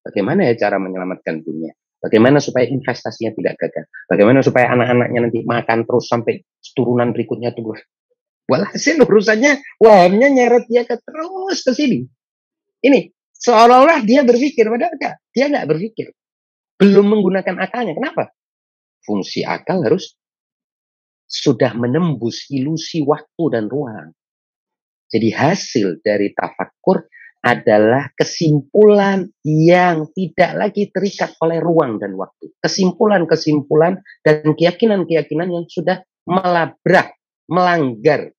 [0.06, 1.74] Bagaimana ya cara menyelamatkan dunia?
[2.02, 3.86] Bagaimana supaya investasinya tidak gagal?
[4.10, 6.42] Bagaimana supaya anak-anaknya nanti makan terus sampai
[6.74, 7.78] turunan berikutnya tuh
[8.50, 12.10] Walhasil urusannya wahamnya nyeret dia ke terus ke sini.
[12.82, 15.16] Ini seolah-olah dia berpikir, padahal enggak.
[15.32, 16.08] Dia enggak berpikir.
[16.82, 17.94] Belum menggunakan akalnya.
[17.94, 18.34] Kenapa?
[19.06, 20.18] Fungsi akal harus
[21.30, 24.12] sudah menembus ilusi waktu dan ruang.
[25.08, 27.08] Jadi hasil dari tafakur
[27.42, 32.54] adalah kesimpulan yang tidak lagi terikat oleh ruang dan waktu.
[32.62, 37.18] Kesimpulan-kesimpulan dan keyakinan-keyakinan yang sudah melabrak,
[37.50, 38.30] melanggar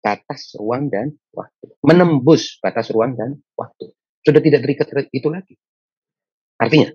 [0.00, 1.76] batas ruang dan waktu.
[1.84, 3.92] Menembus batas ruang dan waktu.
[4.24, 5.54] Sudah tidak terikat itu lagi.
[6.56, 6.88] Artinya,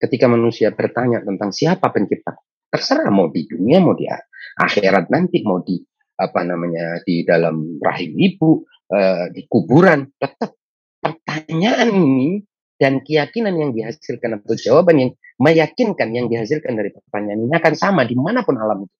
[0.00, 2.40] ketika manusia bertanya tentang siapa pencipta,
[2.72, 4.08] terserah mau di dunia, mau di
[4.56, 5.76] akhirat nanti, mau di
[6.20, 10.58] apa namanya di dalam rahim ibu, uh, di kuburan, tetap
[11.00, 12.44] pertanyaan ini
[12.76, 15.10] dan keyakinan yang dihasilkan atau jawaban yang
[15.40, 18.96] meyakinkan yang dihasilkan dari pertanyaan ini akan sama di mana pun alam itu.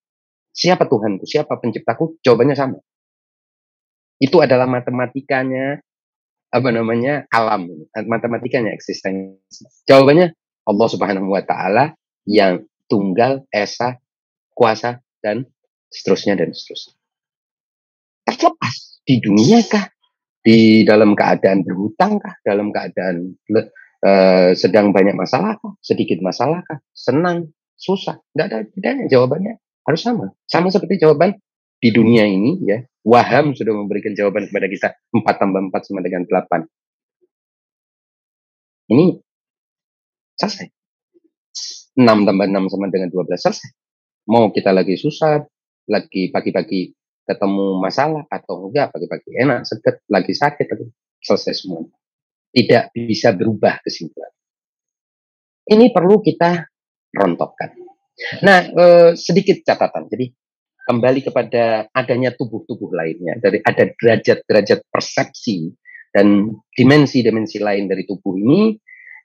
[0.51, 1.25] Siapa Tuhanku?
[1.25, 2.21] Siapa penciptaku?
[2.21, 2.79] Jawabannya sama.
[4.21, 5.81] Itu adalah matematikanya
[6.51, 9.65] apa namanya alam, matematikanya eksistensi.
[9.87, 10.35] Jawabannya
[10.67, 11.95] Allah Subhanahu wa taala
[12.27, 14.03] yang tunggal, esa,
[14.51, 15.47] kuasa dan
[15.89, 16.99] seterusnya dan seterusnya.
[18.27, 19.89] Terlepas di dunia kah,
[20.41, 26.79] di dalam keadaan berhutang kah, dalam keadaan uh, sedang banyak masalah kah, sedikit masalah kah,
[26.93, 29.57] senang, susah, tidak ada bedanya jawabannya
[29.89, 30.31] harus sama.
[30.47, 31.35] Sama seperti jawaban
[31.81, 32.85] di dunia ini ya.
[33.01, 36.69] Waham sudah memberikan jawaban kepada kita 4 tambah 4 sama dengan 8.
[38.93, 39.17] Ini
[40.37, 40.69] selesai.
[41.97, 43.71] 6 tambah 6 sama dengan 12 selesai.
[44.29, 45.41] Mau kita lagi susah,
[45.89, 46.93] lagi pagi-pagi
[47.31, 50.67] ketemu masalah atau enggak pagi-pagi enak, seket, lagi sakit,
[51.23, 51.87] selesai semua.
[52.51, 54.35] Tidak bisa berubah kesimpulan.
[55.71, 56.67] Ini perlu kita
[57.15, 57.71] rontokkan.
[58.43, 60.11] Nah, eh, sedikit catatan.
[60.11, 60.27] Jadi
[60.91, 65.71] kembali kepada adanya tubuh-tubuh lainnya, dari ada derajat-derajat persepsi
[66.11, 68.75] dan dimensi-dimensi lain dari tubuh ini.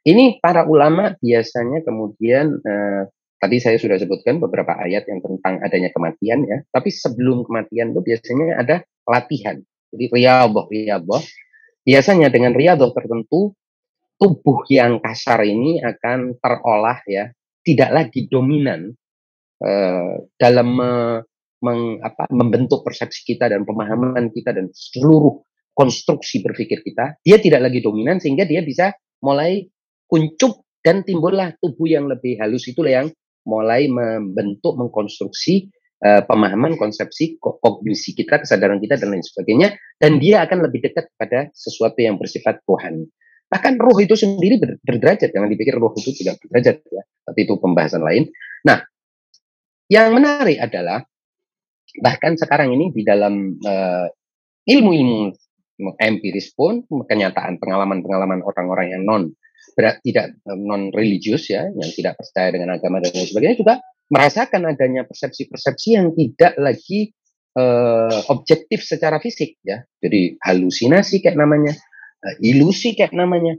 [0.05, 3.09] Ini para ulama biasanya kemudian eh,
[3.39, 6.57] tadi saya sudah sebutkan beberapa ayat yang tentang adanya kematian ya.
[6.71, 8.75] Tapi sebelum kematian itu biasanya ada
[9.05, 9.57] latihan.
[9.93, 11.23] Jadi riyadhah riyadhah.
[11.85, 13.53] Biasanya dengan riyadhah tertentu
[14.15, 17.29] tubuh yang kasar ini akan terolah ya
[17.65, 18.93] tidak lagi dominan
[19.61, 20.91] uh, dalam me,
[21.59, 25.43] meng, apa, membentuk persepsi kita dan pemahaman kita dan seluruh
[25.75, 29.67] konstruksi berpikir kita, dia tidak lagi dominan sehingga dia bisa mulai
[30.07, 33.07] kuncup dan timbullah tubuh yang lebih halus itulah yang
[33.45, 35.69] mulai membentuk mengkonstruksi
[36.01, 41.07] uh, pemahaman konsepsi kognisi kita kesadaran kita dan lain sebagainya dan dia akan lebih dekat
[41.15, 43.05] pada sesuatu yang bersifat rohani
[43.45, 47.53] Bahkan roh itu sendiri ber, berderajat, jangan dipikir roh itu tidak berderajat ya, tapi itu
[47.61, 48.27] pembahasan lain.
[48.65, 48.81] Nah,
[49.85, 51.05] yang menarik adalah
[52.01, 54.09] bahkan sekarang ini di dalam uh,
[54.65, 55.31] ilmu-ilmu
[56.01, 59.23] empiris pun kenyataan pengalaman-pengalaman orang-orang yang non
[59.75, 63.75] tidak non religius ya, yang tidak percaya dengan agama dan lain sebagainya juga
[64.07, 67.11] merasakan adanya persepsi-persepsi yang tidak lagi
[67.57, 69.83] uh, objektif secara fisik ya.
[69.99, 71.73] Jadi halusinasi kayak namanya
[72.23, 73.57] uh, ilusi kayak namanya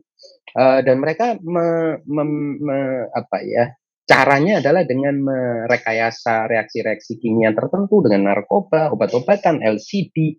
[0.56, 2.22] uh, dan mereka me, me,
[2.62, 2.78] me,
[3.12, 3.74] apa ya
[4.06, 10.38] caranya adalah dengan merekayasa reaksi-reaksi kimia tertentu dengan narkoba, obat-obatan, LCD,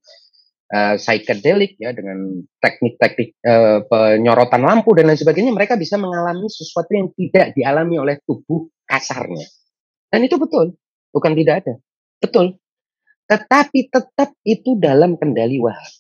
[0.72, 6.92] uh, psychedelic ya dengan teknik-teknik uh, penyorotan lampu dan lain sebagainya mereka bisa mengalami sesuatu
[6.92, 9.48] yang tidak dialami oleh tubuh kasarnya.
[10.08, 10.76] Dan itu betul,
[11.12, 11.74] bukan tidak ada.
[12.18, 12.56] Betul.
[13.28, 15.94] Tetapi tetap itu dalam kendali wahab.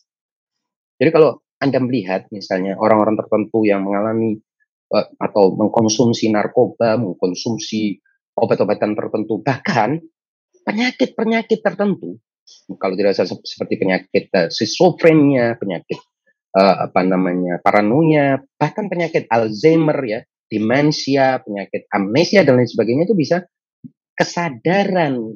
[0.98, 4.40] Jadi kalau anda melihat misalnya orang-orang tertentu yang mengalami
[4.96, 8.00] uh, atau mengkonsumsi narkoba, mengkonsumsi
[8.38, 10.00] obat-obatan tertentu, bahkan
[10.64, 12.22] penyakit-penyakit tertentu,
[12.80, 16.00] kalau tidak salah seperti penyakit uh, schizophrenia, penyakit
[16.56, 23.16] uh, apa namanya paranoia, bahkan penyakit Alzheimer ya, demensia, penyakit amnesia dan lain sebagainya itu
[23.16, 23.44] bisa
[24.18, 25.36] kesadaran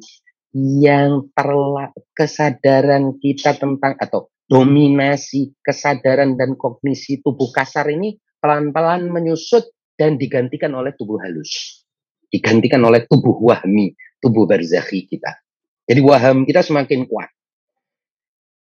[0.52, 9.72] yang terla kesadaran kita tentang atau dominasi kesadaran dan kognisi tubuh kasar ini pelan-pelan menyusut
[9.96, 11.84] dan digantikan oleh tubuh halus.
[12.28, 15.41] Digantikan oleh tubuh wahmi, tubuh barzakhi kita.
[15.86, 17.30] Jadi waham kita semakin kuat.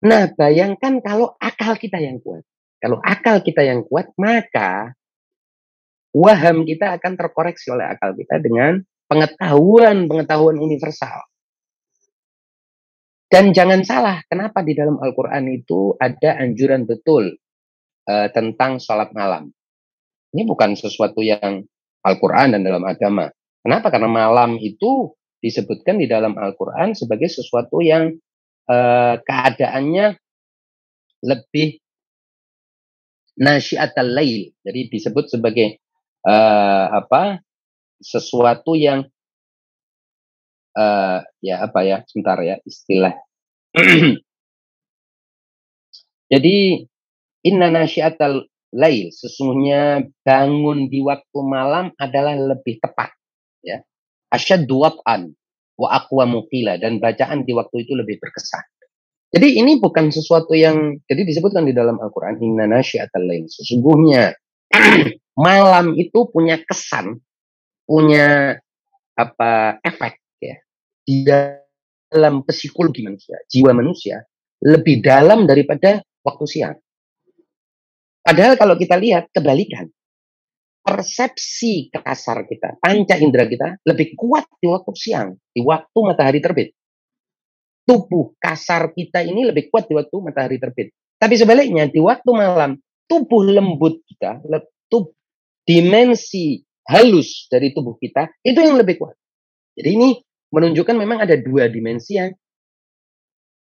[0.01, 2.41] Nah, bayangkan kalau akal kita yang kuat.
[2.81, 4.97] Kalau akal kita yang kuat, maka
[6.15, 11.29] waham kita akan terkoreksi oleh akal kita dengan pengetahuan-pengetahuan universal.
[13.31, 17.31] Dan jangan salah, kenapa di dalam Al-Quran itu ada anjuran betul
[18.09, 19.53] uh, tentang sholat malam.
[20.35, 21.63] Ini bukan sesuatu yang
[22.03, 23.31] Al-Quran dan dalam agama.
[23.61, 23.87] Kenapa?
[23.93, 28.13] Karena malam itu disebutkan di dalam Al-Quran sebagai sesuatu yang
[28.69, 30.15] uh, keadaannya
[31.25, 31.81] lebih
[33.41, 34.53] nasyiat al-lail.
[34.61, 35.81] Jadi disebut sebagai
[36.23, 37.41] uh, apa?
[38.01, 39.05] Sesuatu yang
[40.75, 43.13] uh, ya apa ya sebentar ya istilah
[46.31, 46.55] jadi
[47.43, 53.11] inna nasyiatal lail sesungguhnya bangun di waktu malam adalah lebih tepat
[53.63, 53.83] ya
[54.31, 55.35] asyad duwatan
[55.77, 56.79] wa aqwa muqila.
[56.79, 58.63] Dan bacaan di waktu itu lebih berkesan.
[59.31, 63.47] Jadi ini bukan sesuatu yang jadi disebutkan di dalam Al-Qur'an inna nasyiatal lail.
[63.47, 64.35] Sesungguhnya
[65.39, 67.15] malam itu punya kesan
[67.87, 68.55] punya
[69.15, 70.21] apa efek
[71.01, 74.21] di dalam psikologi manusia, jiwa manusia,
[74.61, 76.77] lebih dalam daripada waktu siang.
[78.21, 79.89] Padahal kalau kita lihat kebalikan,
[80.81, 86.73] persepsi kasar kita, panca indera kita lebih kuat di waktu siang, di waktu matahari terbit.
[87.85, 90.93] Tubuh kasar kita ini lebih kuat di waktu matahari terbit.
[91.21, 94.41] Tapi sebaliknya di waktu malam, tubuh lembut kita,
[94.89, 95.13] tubuh
[95.65, 96.59] dimensi
[96.89, 99.15] halus dari tubuh kita itu yang lebih kuat.
[99.77, 100.09] Jadi ini
[100.51, 102.33] menunjukkan memang ada dua dimensi yang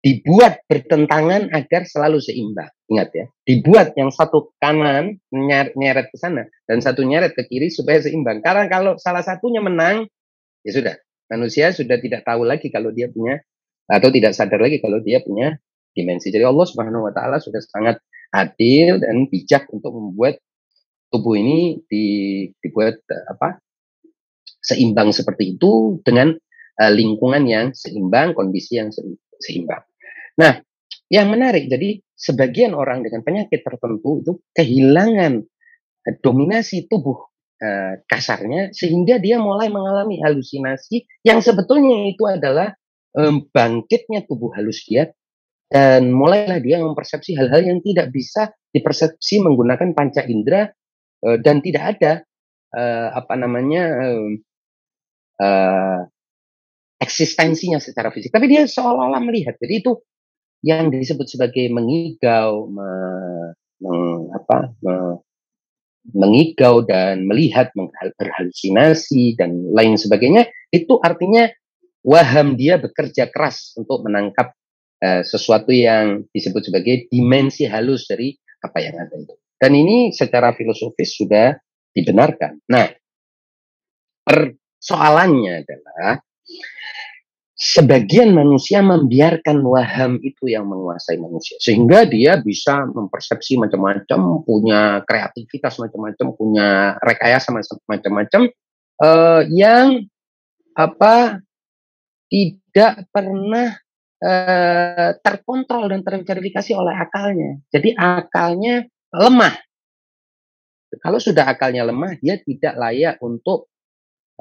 [0.04, 2.68] dibuat bertentangan agar selalu seimbang.
[2.92, 8.04] Ingat ya, dibuat yang satu kanan nyeret ke sana dan satu nyeret ke kiri supaya
[8.04, 8.44] seimbang.
[8.44, 10.04] Karena kalau salah satunya menang,
[10.60, 10.94] ya sudah.
[11.32, 13.40] Manusia sudah tidak tahu lagi kalau dia punya
[13.88, 15.56] atau tidak sadar lagi kalau dia punya
[15.96, 16.28] dimensi.
[16.28, 17.96] Jadi Allah Subhanahu wa taala sudah sangat
[18.28, 20.36] adil dan bijak untuk membuat
[21.08, 22.04] tubuh ini di,
[22.60, 23.56] dibuat apa?
[24.64, 26.32] seimbang seperti itu dengan
[26.80, 28.88] uh, lingkungan yang seimbang, kondisi yang
[29.36, 29.84] seimbang.
[30.40, 30.58] Nah,
[31.12, 35.42] yang menarik, jadi sebagian orang dengan penyakit tertentu itu kehilangan
[36.08, 37.18] eh, dominasi tubuh
[37.60, 42.72] uh, kasarnya sehingga dia mulai mengalami halusinasi yang sebetulnya itu adalah
[43.18, 45.10] um, bangkitnya tubuh halus dia
[45.68, 50.70] dan mulailah dia mempersepsi hal-hal yang tidak bisa dipersepsi menggunakan panca indera
[51.40, 52.12] dan tidak ada
[53.16, 53.84] apa namanya
[57.00, 58.32] eksistensinya secara fisik.
[58.32, 59.56] Tapi dia seolah-olah melihat.
[59.60, 59.92] Jadi itu
[60.64, 62.88] yang disebut sebagai mengigau, me,
[63.84, 65.20] meng, apa, me,
[66.16, 67.68] mengigau dan melihat,
[68.16, 71.52] berhalusinasi dan lain sebagainya, itu artinya
[72.00, 74.56] waham dia bekerja keras untuk menangkap
[75.04, 78.32] uh, sesuatu yang disebut sebagai dimensi halus dari
[78.64, 79.36] apa yang ada itu.
[79.60, 81.56] Dan ini secara filosofis sudah
[81.92, 82.60] dibenarkan.
[82.68, 82.88] Nah,
[84.24, 86.20] persoalannya adalah
[87.54, 95.78] sebagian manusia membiarkan waham itu yang menguasai manusia sehingga dia bisa mempersepsi macam-macam punya kreativitas
[95.78, 97.54] macam-macam punya rekayasa
[97.86, 98.50] macam-macam
[98.98, 100.02] uh, yang
[100.74, 101.38] apa
[102.26, 103.78] tidak pernah
[104.18, 107.62] uh, terkontrol dan terverifikasi oleh akalnya.
[107.70, 108.82] Jadi akalnya
[109.14, 109.54] lemah.
[110.98, 113.70] Kalau sudah akalnya lemah dia tidak layak untuk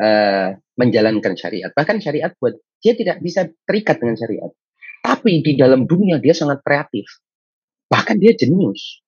[0.01, 1.69] uh, menjalankan syariat.
[1.73, 4.51] Bahkan syariat buat dia tidak bisa terikat dengan syariat.
[5.03, 7.05] Tapi di dalam dunia dia sangat kreatif.
[7.91, 9.03] Bahkan dia jenius.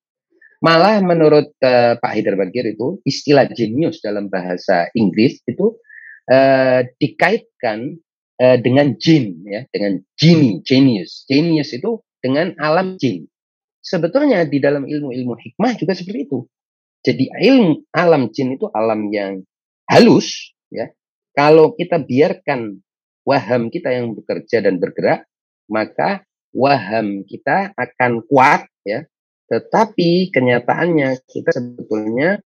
[0.62, 5.78] Malah menurut uh, Pak Haidar Bagir itu istilah jenius dalam bahasa Inggris itu
[6.32, 8.00] uh, dikaitkan
[8.40, 11.28] uh, dengan jin ya, dengan genie, genius.
[11.30, 13.30] Genius itu dengan alam jin.
[13.86, 16.40] Sebetulnya di dalam ilmu-ilmu hikmah juga seperti itu.
[17.06, 19.46] Jadi ilmu alam jin itu alam yang
[19.86, 20.90] halus ya
[21.36, 22.80] kalau kita biarkan
[23.28, 25.28] waham kita yang bekerja dan bergerak
[25.70, 26.24] maka
[26.56, 29.04] waham kita akan kuat ya.
[29.46, 32.42] Tetapi kenyataannya kita sebetulnya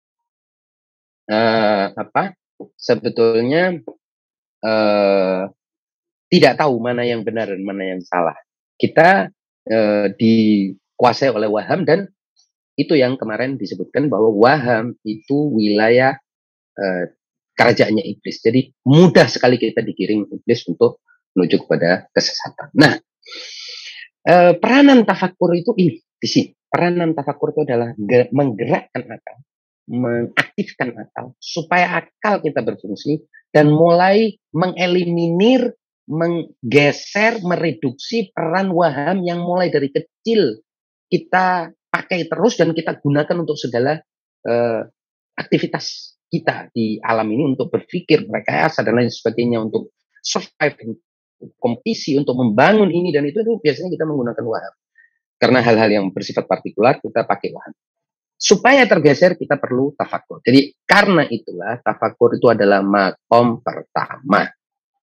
[1.28, 2.38] uh, apa
[2.80, 3.84] sebetulnya
[4.64, 5.52] uh,
[6.32, 8.38] tidak tahu mana yang benar dan mana yang salah.
[8.80, 9.28] Kita
[9.68, 12.08] uh, dikuasai oleh waham dan
[12.80, 16.16] itu yang kemarin disebutkan bahwa waham itu wilayah
[16.80, 17.04] uh,
[17.56, 18.44] kerajaannya iblis.
[18.44, 21.02] Jadi mudah sekali kita dikirim iblis untuk
[21.34, 22.70] menuju kepada kesesatan.
[22.76, 22.94] Nah,
[24.28, 26.50] eh, peranan tafakur itu ini di sini.
[26.68, 27.96] Peranan tafakur itu adalah
[28.36, 29.38] menggerakkan akal,
[29.88, 33.24] mengaktifkan akal supaya akal kita berfungsi
[33.56, 35.72] dan mulai mengeliminir,
[36.12, 40.60] menggeser, mereduksi peran waham yang mulai dari kecil
[41.08, 44.04] kita pakai terus dan kita gunakan untuk segala
[44.44, 44.82] uh,
[45.40, 50.98] aktivitas kita di alam ini untuk berpikir rekayasa dan lain sebagainya untuk survive
[51.62, 54.74] kompetisi untuk membangun ini dan itu itu biasanya kita menggunakan waham
[55.36, 57.74] karena hal-hal yang bersifat partikular kita pakai waham
[58.36, 64.48] supaya tergeser kita perlu tafakur jadi karena itulah tafakur itu adalah makom pertama.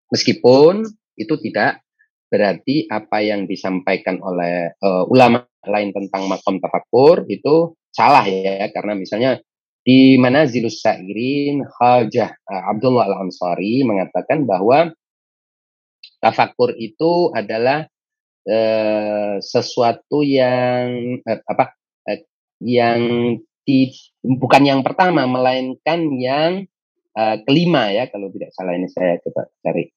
[0.09, 0.81] Meskipun
[1.13, 1.85] itu tidak
[2.33, 8.97] berarti apa yang disampaikan oleh uh, ulama lain tentang makom tafakur itu salah ya karena
[8.97, 9.37] misalnya
[9.83, 14.91] di mana Zilus Sa'irin Hajah uh, Abdullah Al-Ansari mengatakan bahwa
[16.23, 17.83] tafakur itu adalah
[18.47, 21.75] uh, sesuatu yang uh, apa
[22.07, 22.19] uh,
[22.63, 22.99] yang
[23.67, 23.91] di,
[24.23, 26.63] bukan yang pertama melainkan yang
[27.19, 29.91] uh, kelima ya kalau tidak salah ini saya coba cari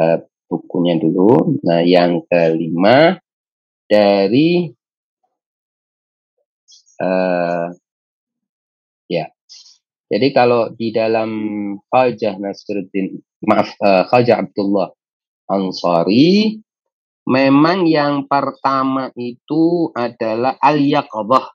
[0.00, 1.58] uh, bukunya dulu.
[1.66, 3.18] Nah, yang kelima
[3.86, 4.70] dari
[7.02, 7.68] uh,
[9.06, 9.30] Ya.
[10.06, 11.30] Jadi kalau di dalam
[11.90, 14.94] Khajah Nasruddin, maaf, uh, Khajah Abdullah
[15.50, 16.62] Ansari,
[17.26, 21.50] memang yang pertama itu adalah al-yaqadah.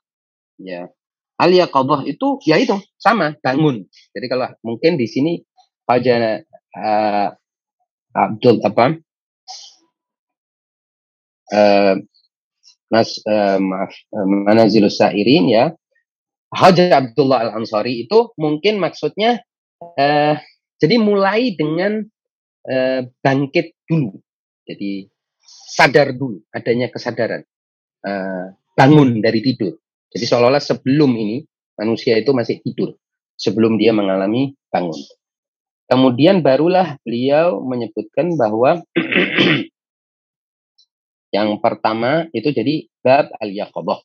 [0.60, 0.92] Ya.
[1.40, 3.88] Al-yaqadah itu ya itu sama bangun.
[4.12, 5.40] Jadi kalau mungkin di sini
[5.88, 6.44] Khajah
[6.76, 7.28] uh,
[8.12, 9.00] Abdul apa?
[11.52, 12.00] Uh,
[12.92, 15.72] Nas uh, maaf uh, Manazilus Sairin ya
[16.52, 19.40] Hajar Abdullah Al-Ansari itu mungkin maksudnya
[19.98, 20.38] Uh,
[20.78, 22.02] jadi mulai dengan
[22.70, 24.14] uh, bangkit dulu.
[24.62, 25.10] Jadi
[25.74, 27.42] sadar dulu, adanya kesadaran.
[28.02, 29.78] Uh, bangun dari tidur.
[30.10, 31.42] Jadi seolah-olah sebelum ini
[31.78, 32.94] manusia itu masih tidur.
[33.34, 34.98] Sebelum dia mengalami bangun.
[35.90, 38.80] Kemudian barulah beliau menyebutkan bahwa
[41.36, 43.98] yang pertama itu jadi bab al-yaqobah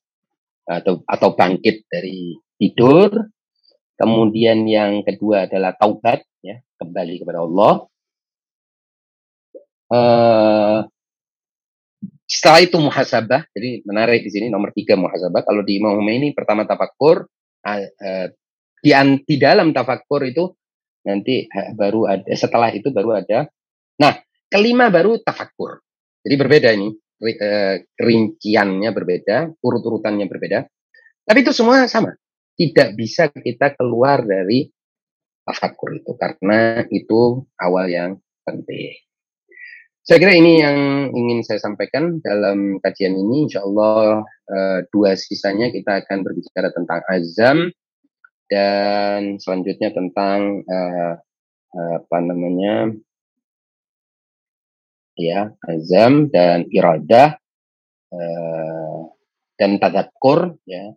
[0.68, 3.16] atau atau bangkit dari tidur.
[3.98, 7.74] Kemudian yang kedua adalah taubat ya, kembali kepada Allah.
[9.88, 10.80] Uh,
[12.28, 15.42] setelah itu muhasabah, jadi menarik di sini nomor tiga muhasabah.
[15.42, 17.26] Kalau di Imam ini pertama tafakur,
[17.66, 18.28] uh, uh,
[18.84, 18.92] di,
[19.26, 20.54] di dalam tafakur itu
[21.08, 23.48] nanti baru ada setelah itu baru ada.
[23.98, 24.14] Nah
[24.52, 25.80] kelima baru tafakur.
[26.22, 26.92] Jadi berbeda ini
[27.98, 30.60] rinciannya berbeda, urut-urutannya berbeda.
[31.28, 32.14] Tapi itu semua sama.
[32.58, 34.66] Tidak bisa kita keluar dari
[35.46, 38.12] tafakur itu karena itu awal yang
[38.44, 38.98] penting.
[40.08, 40.78] Saya kira ini yang
[41.12, 43.44] ingin saya sampaikan dalam kajian ini.
[43.44, 47.58] Insya Allah uh, dua sisanya kita akan berbicara tentang azam
[48.48, 51.14] dan selanjutnya tentang uh,
[51.78, 52.90] apa namanya
[55.18, 57.36] ya azam dan iradah
[58.14, 59.00] uh,
[59.58, 60.94] dan tadakur ya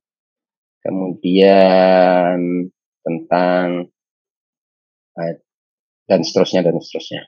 [0.84, 2.68] kemudian
[3.00, 3.88] tentang
[5.16, 5.34] uh,
[6.06, 7.24] dan seterusnya dan seterusnya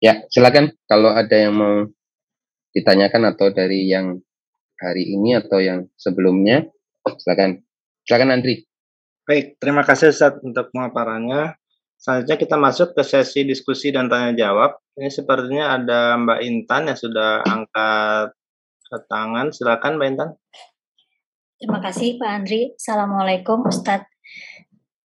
[0.00, 1.84] Ya, silakan kalau ada yang mau
[2.72, 4.16] ditanyakan atau dari yang
[4.80, 6.64] hari ini atau yang sebelumnya,
[7.20, 7.60] silakan.
[8.08, 8.64] Silakan Andri.
[9.28, 11.59] Baik, terima kasih Ustaz untuk pemaparannya.
[12.00, 14.80] Selanjutnya kita masuk ke sesi diskusi dan tanya jawab.
[14.96, 18.32] Ini sepertinya ada Mbak Intan yang sudah angkat
[19.12, 19.52] tangan.
[19.52, 20.30] Silakan Mbak Intan.
[21.60, 22.72] Terima kasih Pak Andri.
[22.72, 24.08] Assalamualaikum Ustadz.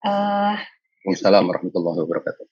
[0.01, 0.57] Uh,
[1.05, 2.49] Waalaikumsalam warahmatullahi wabarakatuh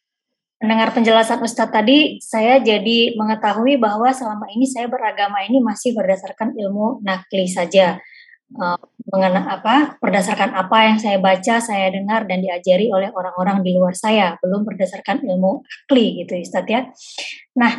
[0.57, 6.57] mendengar penjelasan Ustadz tadi, saya jadi mengetahui bahwa selama ini saya beragama ini masih berdasarkan
[6.57, 8.01] ilmu nakli saja.
[8.47, 8.79] Uh,
[9.11, 13.91] mengenai apa berdasarkan apa yang saya baca, saya dengar dan diajari oleh orang-orang di luar
[13.91, 16.87] saya, belum berdasarkan ilmu akli gitu Ustadz ya.
[17.59, 17.75] Nah,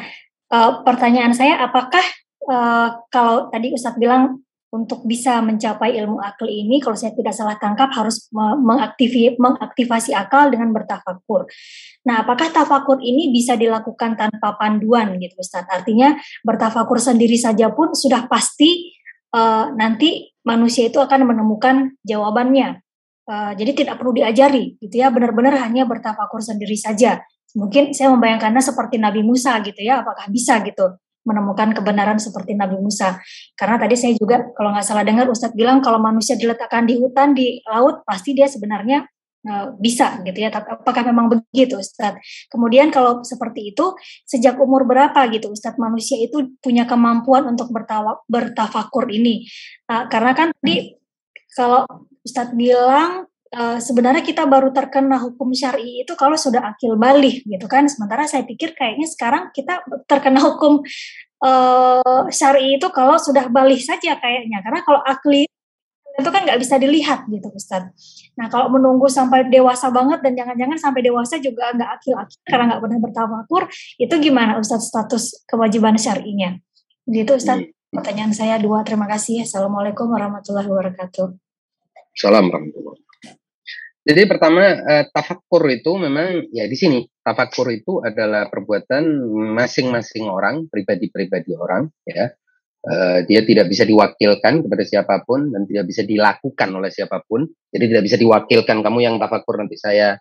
[0.52, 2.04] uh, pertanyaan saya apakah
[2.52, 7.56] uh, kalau tadi Ustadz bilang untuk bisa mencapai ilmu akli ini, kalau saya tidak salah
[7.56, 11.48] tangkap harus mengaktifi, mengaktifasi akal dengan bertafakur.
[12.04, 15.64] Nah, apakah tafakur ini bisa dilakukan tanpa panduan gitu Ustaz?
[15.72, 16.12] Artinya
[16.44, 18.97] bertafakur sendiri saja pun sudah pasti
[19.34, 22.80] uh, nanti manusia itu akan menemukan jawabannya.
[23.28, 27.20] Uh, jadi tidak perlu diajari gitu ya, benar-benar hanya bertafakur sendiri saja.
[27.52, 30.96] Mungkin saya membayangkannya seperti Nabi Musa gitu ya, apakah bisa gitu
[31.28, 33.20] menemukan kebenaran seperti Nabi Musa.
[33.52, 37.36] Karena tadi saya juga kalau nggak salah dengar Ustadz bilang kalau manusia diletakkan di hutan,
[37.36, 39.04] di laut, pasti dia sebenarnya
[39.78, 40.50] bisa gitu ya.
[40.52, 42.48] Tapi apakah memang begitu Ustadz?
[42.48, 43.94] Kemudian kalau seperti itu,
[44.24, 49.48] sejak umur berapa gitu Ustadz manusia itu punya kemampuan untuk bertawa, bertafakur ini?
[49.88, 50.96] Uh, karena kan tadi
[51.54, 51.84] kalau
[52.22, 57.64] Ustadz bilang Uh, sebenarnya kita baru terkena hukum syari itu kalau sudah akil balik gitu
[57.64, 60.84] kan sementara saya pikir kayaknya sekarang kita terkena hukum
[61.40, 65.48] uh, syari itu kalau sudah balik saja kayaknya karena kalau akli
[66.18, 67.94] itu kan nggak bisa dilihat gitu Ustaz.
[68.34, 72.82] Nah kalau menunggu sampai dewasa banget dan jangan-jangan sampai dewasa juga nggak akil-akil karena nggak
[72.82, 73.62] pernah bertawakur
[74.02, 76.58] itu gimana Ustaz status kewajiban syarinya?
[77.06, 77.62] Gitu Ustaz.
[77.62, 77.70] Hmm.
[77.88, 78.84] Pertanyaan saya dua.
[78.84, 79.46] Terima kasih.
[79.46, 81.38] Assalamualaikum warahmatullahi wabarakatuh.
[82.12, 83.08] Salam warahmatullahi
[84.08, 89.04] jadi pertama uh, tafakur itu memang ya di sini tafakur itu adalah perbuatan
[89.52, 92.32] masing-masing orang, pribadi-pribadi orang ya.
[92.88, 97.44] Uh, dia tidak bisa diwakilkan kepada siapa pun dan tidak bisa dilakukan oleh siapa pun.
[97.68, 100.16] Jadi tidak bisa diwakilkan kamu yang tafakur nanti saya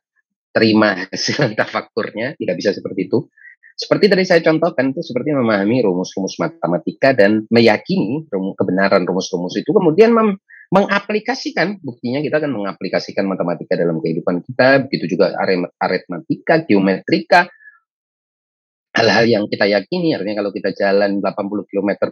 [0.52, 3.32] terima hasil tafakurnya, tidak bisa seperti itu.
[3.78, 8.26] Seperti tadi saya contohkan itu seperti memahami rumus-rumus matematika dan meyakini
[8.58, 10.36] kebenaran rumus-rumus itu kemudian mem
[10.68, 15.32] mengaplikasikan buktinya kita akan mengaplikasikan matematika dalam kehidupan kita begitu juga
[15.80, 17.48] aritmatika geometrika
[18.92, 21.92] hal-hal yang kita yakini artinya kalau kita jalan 80 km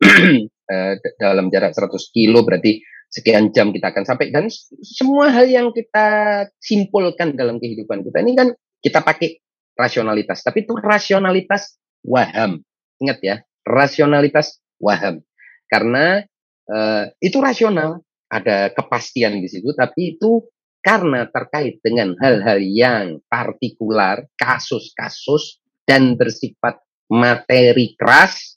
[1.22, 2.80] dalam jarak 100 kilo berarti
[3.12, 4.32] sekian jam kita akan sampai.
[4.32, 4.48] Dan
[4.80, 8.48] semua hal yang kita simpulkan dalam kehidupan kita ini kan
[8.80, 9.36] kita pakai
[9.76, 10.40] rasionalitas.
[10.40, 12.64] Tapi itu rasionalitas waham.
[13.02, 13.36] Ingat ya
[13.66, 15.22] rasionalitas waham.
[15.70, 16.20] Karena
[16.68, 20.44] uh, itu rasional, ada kepastian di situ, tapi itu
[20.82, 28.51] karena terkait dengan hal-hal yang partikular, kasus-kasus dan bersifat materi keras,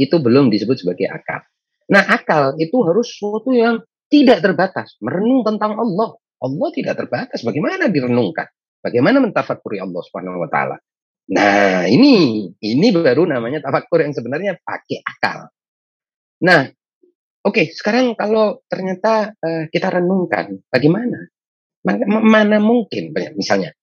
[0.00, 1.44] itu belum disebut sebagai akal.
[1.92, 6.16] Nah, akal itu harus sesuatu yang tidak terbatas, merenung tentang Allah.
[6.40, 8.48] Allah tidak terbatas, bagaimana direnungkan?
[8.80, 10.80] Bagaimana mentafakuri Allah Subhanahu wa taala?
[11.30, 15.52] Nah, ini ini baru namanya tafakur yang sebenarnya pakai akal.
[16.42, 16.64] Nah,
[17.44, 21.28] oke, okay, sekarang kalau ternyata uh, kita renungkan, bagaimana?
[21.84, 23.76] Mana, mana mungkin misalnya.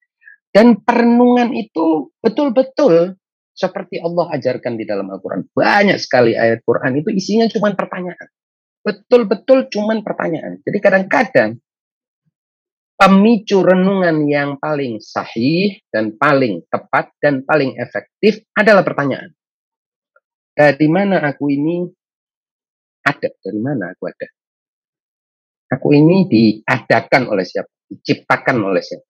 [0.49, 3.13] Dan perenungan itu betul-betul
[3.57, 5.49] seperti Allah ajarkan di dalam Al-Quran.
[5.49, 8.29] Banyak sekali ayat Quran itu isinya cuma pertanyaan.
[8.85, 10.61] Betul-betul cuma pertanyaan.
[10.61, 11.57] Jadi kadang-kadang
[12.97, 19.33] pemicu renungan yang paling sahih dan paling tepat dan paling efektif adalah pertanyaan.
[20.53, 21.85] Dari mana aku ini
[23.05, 23.29] ada?
[23.41, 24.27] Dari mana aku ada?
[25.77, 27.69] Aku ini diadakan oleh siapa?
[27.89, 29.05] Diciptakan oleh siapa?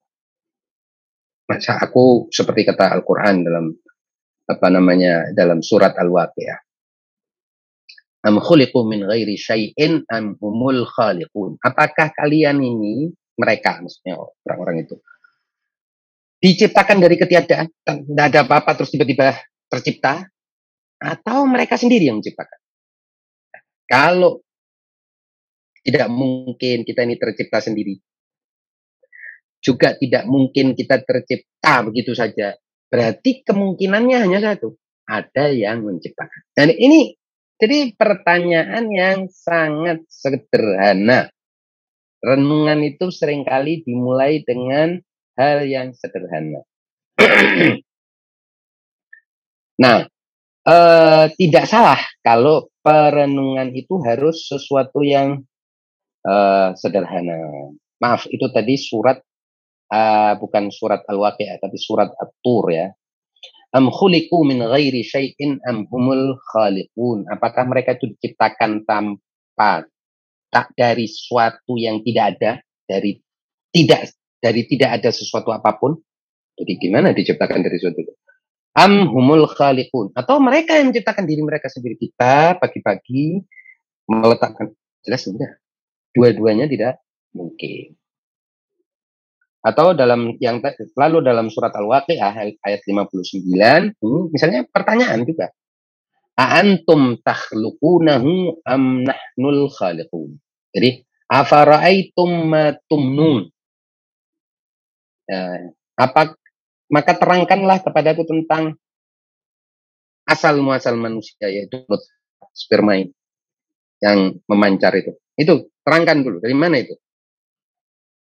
[1.48, 3.72] Masa aku seperti kata Al-Quran dalam
[4.48, 6.58] apa namanya dalam surat Al-Waqiah.
[8.26, 11.60] Am khuliqu min ghairi syai'in am humul khaliqun.
[11.62, 14.98] Apakah kalian ini mereka maksudnya orang-orang itu
[16.38, 19.34] diciptakan dari ketiadaan tidak ada apa-apa terus tiba-tiba
[19.66, 20.26] tercipta
[20.98, 22.58] atau mereka sendiri yang menciptakan
[23.86, 24.42] kalau
[25.82, 27.98] tidak mungkin kita ini tercipta sendiri
[29.58, 32.54] juga tidak mungkin kita tercipta begitu saja
[32.88, 34.76] berarti kemungkinannya hanya satu
[35.08, 37.16] ada yang menciptakan dan ini
[37.58, 41.28] jadi pertanyaan yang sangat sederhana
[42.22, 44.98] renungan itu sering kali dimulai dengan
[45.38, 46.66] hal yang sederhana.
[49.82, 50.06] nah,
[50.66, 55.42] eh, tidak salah kalau perenungan itu harus sesuatu yang
[56.26, 57.70] eh, sederhana.
[57.98, 59.18] Maaf, itu tadi surat
[59.92, 62.88] uh, bukan surat Al-Waqi'ah tapi surat At-Tur ya.
[63.76, 67.28] Am khuliqu min ghairi syai'in am humul khaliqun.
[67.28, 69.84] Apakah mereka itu diciptakan tanpa
[70.48, 72.52] tak dari sesuatu yang tidak ada,
[72.88, 73.20] dari
[73.68, 74.08] tidak
[74.40, 76.00] dari tidak ada sesuatu apa pun.
[76.56, 78.14] Jadi gimana diciptakan dari sesuatu itu?
[78.72, 83.44] Am humul khaliqun atau mereka yang menciptakan diri mereka sendiri kita pagi-pagi
[84.08, 84.72] meletakkan
[85.04, 85.60] jelas tidak.
[86.16, 87.04] Dua-duanya tidak
[87.36, 87.94] mungkin.
[89.68, 90.64] Atau dalam yang
[90.96, 95.52] lalu dalam surat Al-Waqiah ayat 59 ini misalnya pertanyaan juga.
[96.40, 100.40] Aantum takhluqunahu am nahnul khaliqun.
[100.72, 103.52] Jadi afara'aitum ma tumnun.
[105.28, 105.68] Ya,
[106.00, 106.32] apa
[106.88, 108.80] maka terangkanlah kepadaku tentang
[110.24, 111.84] asal muasal manusia yaitu
[112.56, 112.96] sperma
[114.00, 115.12] yang memancar itu.
[115.36, 116.96] Itu terangkan dulu dari mana itu?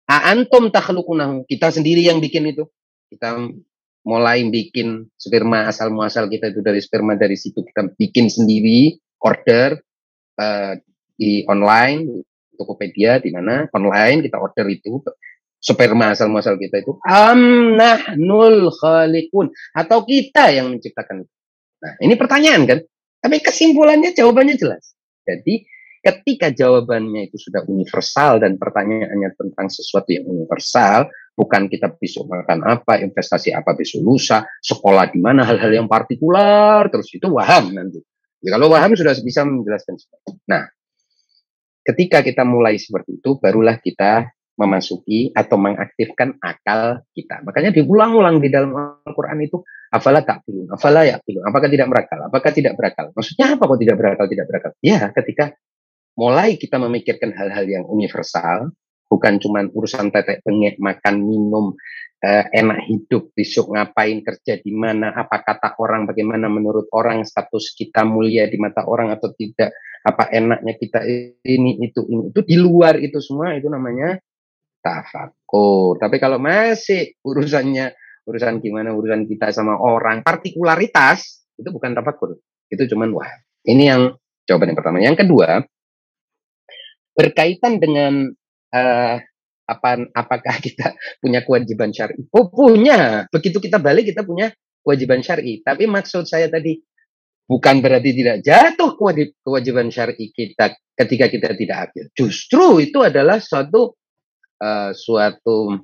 [0.06, 1.46] Aantum takhluqunahu.
[1.50, 2.66] Kita sendiri yang bikin itu.
[3.10, 3.38] Kita
[4.06, 9.82] mulai bikin sperma asal muasal kita itu dari sperma dari situ kita bikin sendiri order
[10.38, 10.78] uh,
[11.18, 12.22] di online
[12.54, 15.02] Tokopedia di mana online kita order itu
[15.58, 21.32] sperma asal muasal kita itu amnah nul khalikun atau kita yang menciptakan itu.
[21.82, 22.78] Nah, ini pertanyaan kan?
[23.20, 24.94] Tapi kesimpulannya jawabannya jelas.
[25.26, 25.66] Jadi
[26.06, 32.62] ketika jawabannya itu sudah universal dan pertanyaannya tentang sesuatu yang universal, bukan kita besok makan
[32.62, 37.98] apa, investasi apa besok lusa, sekolah di mana, hal-hal yang partikular, terus itu waham nanti.
[38.38, 39.98] Ya, kalau waham sudah bisa menjelaskan.
[40.46, 40.70] Nah,
[41.82, 47.42] ketika kita mulai seperti itu, barulah kita memasuki atau mengaktifkan akal kita.
[47.44, 48.72] Makanya diulang-ulang di dalam
[49.04, 49.60] Al-Quran itu,
[49.90, 53.10] afala tak pilih, afala ya pilih, apakah tidak berakal, apakah tidak berakal.
[53.12, 54.70] Maksudnya apa kok tidak berakal, tidak berakal?
[54.80, 55.52] Ya, ketika
[56.16, 58.72] mulai kita memikirkan hal-hal yang universal,
[59.06, 61.76] bukan cuma urusan tetek bengek makan minum
[62.24, 67.76] eh, enak hidup besok ngapain kerja di mana apa kata orang bagaimana menurut orang status
[67.76, 69.70] kita mulia di mata orang atau tidak
[70.02, 71.00] apa enaknya kita
[71.46, 72.32] ini itu ini.
[72.34, 74.18] Itu di luar itu semua itu namanya
[74.82, 77.94] tafakur tapi kalau masih urusannya
[78.26, 82.38] urusan gimana urusan kita sama orang partikularitas itu bukan tafakur
[82.70, 83.30] itu cuman wah
[83.66, 84.02] ini yang
[84.46, 84.98] jawaban yang pertama.
[85.02, 85.62] Yang kedua
[87.16, 88.28] berkaitan dengan
[88.76, 89.16] uh,
[89.66, 92.28] apa apakah kita punya kewajiban syar'i?
[92.30, 93.24] Oh punya.
[93.32, 94.52] Begitu kita balik kita punya
[94.84, 95.64] kewajiban syar'i.
[95.64, 96.78] Tapi maksud saya tadi
[97.48, 98.94] bukan berarti tidak jatuh
[99.42, 102.04] kewajiban syar'i kita ketika kita tidak akil.
[102.14, 103.96] Justru itu adalah suatu
[104.60, 105.74] uh, suatu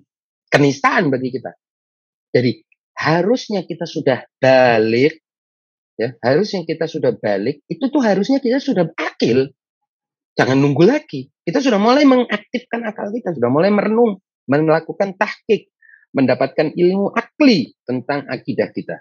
[0.52, 1.50] kenistaan bagi kita.
[2.32, 2.60] Jadi
[2.92, 5.18] harusnya kita sudah balik
[5.96, 9.52] ya harusnya kita sudah balik itu tuh harusnya kita sudah akil
[10.36, 11.28] jangan nunggu lagi.
[11.42, 15.72] Kita sudah mulai mengaktifkan akal kita, sudah mulai merenung, melakukan tahkik,
[16.12, 19.00] mendapatkan ilmu akli tentang akidah kita.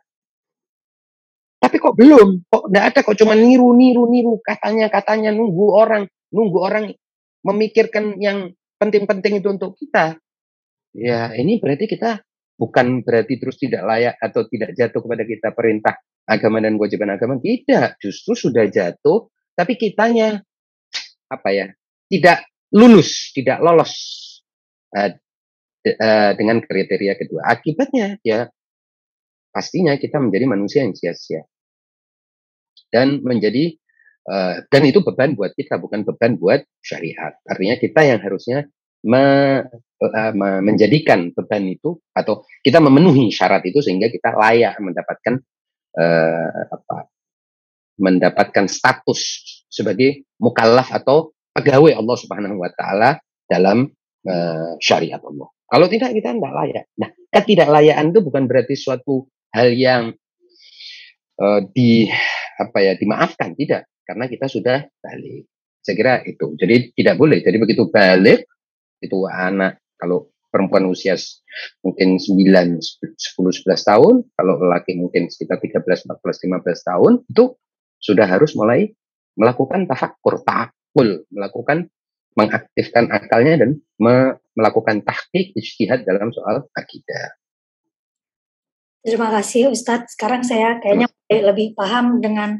[1.61, 6.09] Tapi kok belum, kok tidak ada, kok cuma niru, niru, niru, katanya, katanya, nunggu orang,
[6.33, 6.85] nunggu orang
[7.45, 10.17] memikirkan yang penting-penting itu untuk kita.
[10.91, 12.25] Ya, ini berarti kita
[12.57, 15.95] bukan berarti terus tidak layak atau tidak jatuh kepada kita perintah
[16.25, 17.37] agama dan kewajiban agama.
[17.37, 20.41] Tidak, justru sudah jatuh, tapi kitanya
[21.31, 21.65] apa ya
[22.11, 22.43] tidak
[22.75, 23.93] lulus, tidak lolos
[24.95, 25.11] uh,
[25.83, 27.47] de, uh, dengan kriteria kedua.
[27.47, 28.51] Akibatnya ya
[29.51, 31.43] pastinya kita menjadi manusia yang sia-sia
[32.91, 33.75] dan menjadi
[34.27, 37.35] uh, dan itu beban buat kita bukan beban buat syariat.
[37.47, 38.67] Artinya kita yang harusnya
[39.07, 39.23] me,
[40.03, 45.39] uh, menjadikan beban itu atau kita memenuhi syarat itu sehingga kita layak mendapatkan
[45.95, 47.11] uh, apa
[48.01, 49.21] mendapatkan status
[49.69, 53.87] sebagai mukallaf atau pegawai Allah Subhanahu wa taala dalam
[54.27, 55.47] uh, syariat Allah.
[55.71, 56.85] Kalau tidak kita tidak layak.
[56.99, 60.11] Nah, ketidaklayakan itu bukan berarti suatu hal yang
[61.39, 62.11] uh, di
[62.59, 65.47] apa ya dimaafkan tidak karena kita sudah balik.
[65.81, 66.53] Saya kira itu.
[66.59, 67.39] Jadi tidak boleh.
[67.39, 68.45] Jadi begitu balik
[69.01, 71.15] itu anak kalau perempuan usia
[71.81, 77.55] mungkin 9, 10, 11 tahun, kalau laki mungkin sekitar 13, 14, 15 tahun, itu
[78.01, 78.91] sudah harus mulai
[79.37, 81.87] melakukan tafakur, takul, melakukan
[82.35, 83.69] mengaktifkan akalnya dan
[83.99, 87.39] me melakukan tahqiq ijtihad dalam soal akidah.
[89.01, 90.15] Terima kasih Ustadz.
[90.15, 92.59] Sekarang saya kayaknya lebih paham dengan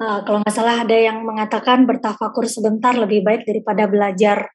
[0.00, 4.48] uh, kalau nggak salah ada yang mengatakan bertafakur sebentar lebih baik daripada belajar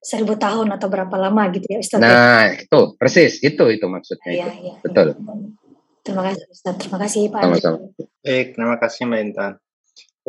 [0.00, 2.02] seribu tahun atau berapa lama gitu ya Ustadz.
[2.02, 2.08] Ya?
[2.08, 4.32] Nah itu persis itu itu maksudnya.
[4.32, 4.58] Iya, itu.
[4.64, 5.06] Iya, Betul.
[6.00, 6.78] Terima kasih Ustadz.
[6.80, 7.42] Terima kasih Pak.
[7.44, 7.78] Sama-sama.
[8.24, 9.52] Baik, terima kasih Mbak Intan.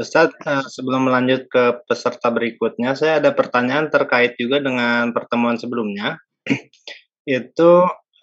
[0.01, 6.17] Ustadz, uh, sebelum melanjut ke peserta berikutnya, saya ada pertanyaan terkait juga dengan pertemuan sebelumnya.
[7.29, 7.71] itu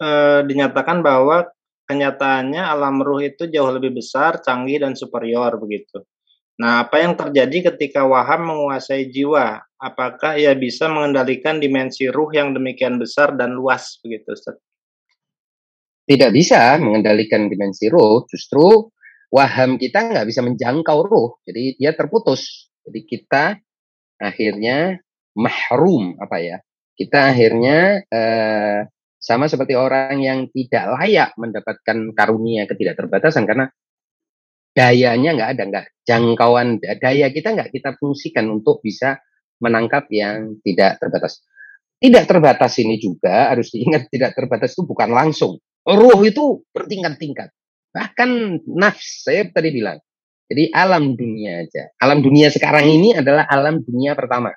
[0.03, 1.47] uh, dinyatakan bahwa
[1.89, 6.05] kenyataannya alam ruh itu jauh lebih besar, canggih, dan superior begitu.
[6.59, 9.63] Nah, apa yang terjadi ketika waham menguasai jiwa?
[9.79, 14.59] Apakah ia bisa mengendalikan dimensi ruh yang demikian besar dan luas begitu, Ustaz?
[16.03, 18.91] Tidak bisa mengendalikan dimensi ruh, justru
[19.29, 22.73] waham kita nggak bisa menjangkau ruh, jadi dia terputus.
[22.85, 23.43] Jadi kita
[24.17, 24.97] akhirnya
[25.37, 26.57] mahrum apa ya?
[26.97, 28.79] Kita akhirnya eh,
[29.19, 33.69] sama seperti orang yang tidak layak mendapatkan karunia ketidakterbatasan karena
[34.73, 39.19] dayanya nggak ada, nggak jangkauan daya kita nggak kita fungsikan untuk bisa
[39.59, 41.43] menangkap yang tidak terbatas.
[41.99, 45.59] Tidak terbatas ini juga harus diingat tidak terbatas itu bukan langsung.
[45.83, 47.51] Ruh itu bertingkat-tingkat.
[47.89, 48.29] Bahkan
[48.69, 49.97] nafs saya tadi bilang.
[50.49, 51.93] Jadi alam dunia aja.
[52.01, 54.49] Alam dunia sekarang ini adalah alam dunia pertama.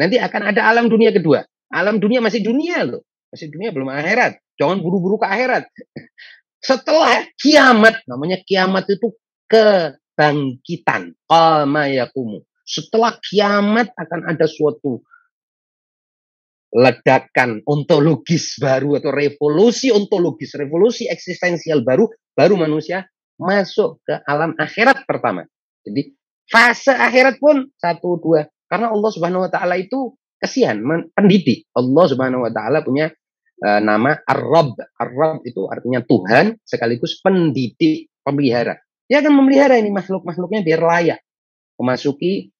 [0.00, 1.44] Nanti akan ada alam dunia kedua.
[1.68, 3.04] Alam dunia masih dunia loh.
[3.28, 4.40] Masih dunia belum akhirat.
[4.56, 5.68] Jangan buru-buru ke akhirat.
[6.68, 9.12] Setelah kiamat, namanya kiamat itu
[9.52, 11.12] kebangkitan.
[11.28, 12.40] Qama yakumu.
[12.64, 15.04] Setelah kiamat akan ada suatu
[16.68, 22.08] ledakan ontologis baru atau revolusi ontologis, revolusi eksistensial baru,
[22.38, 25.42] baru manusia masuk ke alam akhirat pertama.
[25.82, 26.14] Jadi
[26.46, 30.86] fase akhirat pun satu dua karena Allah Subhanahu Wa Taala itu kesian
[31.18, 31.66] pendidik.
[31.74, 33.10] Allah Subhanahu Wa Taala punya
[33.66, 34.78] uh, nama Ar-Rabb.
[35.02, 38.78] Ar-Rabb itu artinya Tuhan sekaligus pendidik, pemelihara.
[39.10, 41.20] Dia akan memelihara ini makhluk-makhluknya biar layak
[41.80, 42.54] memasuki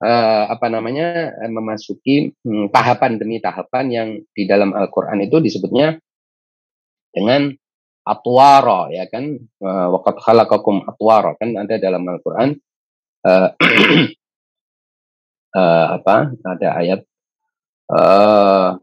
[0.00, 5.98] uh, apa namanya uh, memasuki hmm, tahapan demi tahapan yang di dalam Al-Qur'an itu disebutnya
[7.10, 7.50] dengan
[8.04, 9.36] atwara ya kan?
[9.60, 11.54] Uh, waqad khalaqakum atwara kan?
[11.56, 12.56] Ada dalam Al-Qur'an.
[13.20, 13.48] Uh,
[15.54, 16.34] uh, apa?
[16.40, 17.00] Ada ayat
[17.92, 18.76] uh,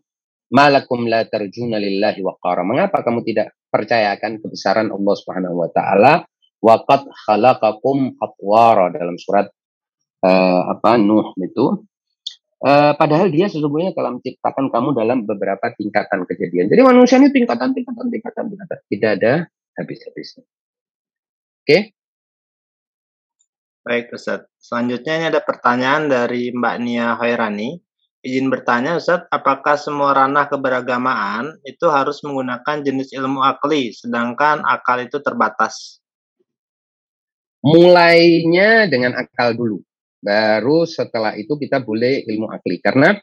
[0.53, 2.63] malakum la tarjuna lillahi waqara.
[2.63, 6.23] Mengapa kamu tidak percayakan kebesaran Allah Subhanahu wa taala?
[6.57, 9.49] Waqad khalaqakum atwara dalam surat
[10.25, 10.97] uh, apa?
[10.97, 11.85] Nuh itu
[12.63, 16.71] uh, padahal dia sesungguhnya telah menciptakan kamu dalam beberapa tingkatan kejadian.
[16.71, 19.33] Jadi manusia ini tingkatan tingkatan tingkatan tingkatan tidak ada
[19.77, 20.43] habis-habisnya.
[20.45, 21.65] Oke.
[21.65, 21.81] Okay?
[23.87, 24.43] Baik Ustaz.
[24.59, 27.79] Selanjutnya ini ada pertanyaan dari Mbak Nia Hoirani.
[28.19, 34.99] Izin bertanya Ustaz, apakah semua ranah keberagamaan itu harus menggunakan jenis ilmu akli, sedangkan akal
[34.99, 36.03] itu terbatas?
[37.67, 39.83] mulainya dengan akal dulu.
[40.17, 42.81] Baru setelah itu kita boleh ilmu akli.
[42.81, 43.13] Karena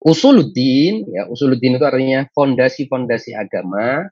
[0.00, 4.08] usuluddin, ya usuluddin itu artinya fondasi-fondasi agama,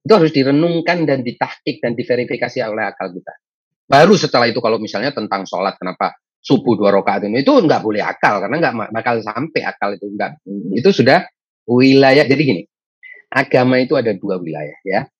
[0.00, 3.34] itu harus direnungkan dan ditahkik dan diverifikasi oleh akal kita.
[3.88, 8.00] Baru setelah itu kalau misalnya tentang sholat, kenapa subuh dua rakaat ini itu nggak boleh
[8.00, 10.38] akal karena nggak bakal sampai akal itu nggak
[10.70, 11.26] itu sudah
[11.66, 12.62] wilayah jadi gini
[13.26, 15.10] agama itu ada dua wilayah ya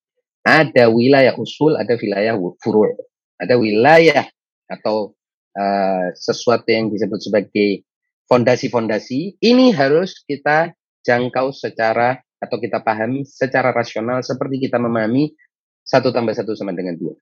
[0.48, 2.32] ada wilayah usul, ada wilayah
[2.64, 2.96] furu'.
[3.36, 4.24] Ada wilayah
[4.64, 5.12] atau
[5.58, 7.82] uh, sesuatu yang disebut sebagai
[8.30, 9.42] fondasi-fondasi.
[9.42, 10.70] Ini harus kita
[11.02, 15.34] jangkau secara atau kita pahami secara rasional seperti kita memahami
[15.82, 17.18] satu tambah satu sama dengan dua.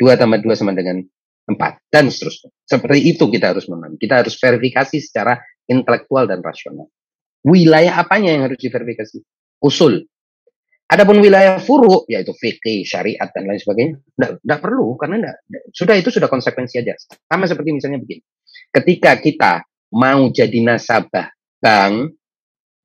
[0.00, 1.04] Dua tambah dua sama dengan
[1.46, 2.50] empat dan seterusnya.
[2.66, 4.00] Seperti itu kita harus memahami.
[4.00, 5.38] Kita harus verifikasi secara
[5.68, 6.90] intelektual dan rasional.
[7.46, 9.20] Wilayah apanya yang harus diverifikasi?
[9.60, 10.08] Usul.
[10.90, 15.36] Adapun wilayah furu, yaitu fikih, syariat dan lain sebagainya, tidak perlu karena enggak,
[15.70, 16.98] sudah itu sudah konsekuensi aja.
[17.30, 18.26] Sama seperti misalnya begini,
[18.74, 19.52] ketika kita
[19.94, 21.30] mau jadi nasabah
[21.62, 22.18] bank,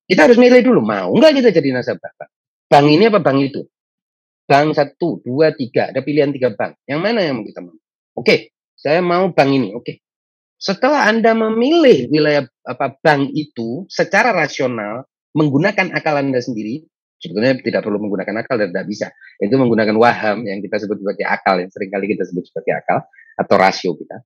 [0.06, 2.30] kita harus milih dulu mau nggak kita jadi nasabah bank.
[2.70, 3.62] Bank ini apa bank itu?
[4.46, 6.78] Bank satu, dua, tiga, ada pilihan tiga bank.
[6.86, 7.74] Yang mana yang mau kita mau?
[8.22, 9.74] Oke, saya mau bank ini.
[9.74, 10.06] Oke.
[10.62, 16.86] Setelah Anda memilih wilayah apa bank itu secara rasional menggunakan akal Anda sendiri,
[17.20, 19.08] sebetulnya tidak perlu menggunakan akal dan tidak bisa.
[19.40, 22.98] Itu menggunakan waham yang kita sebut sebagai akal, yang sering kali kita sebut sebagai akal
[23.36, 24.24] atau rasio kita.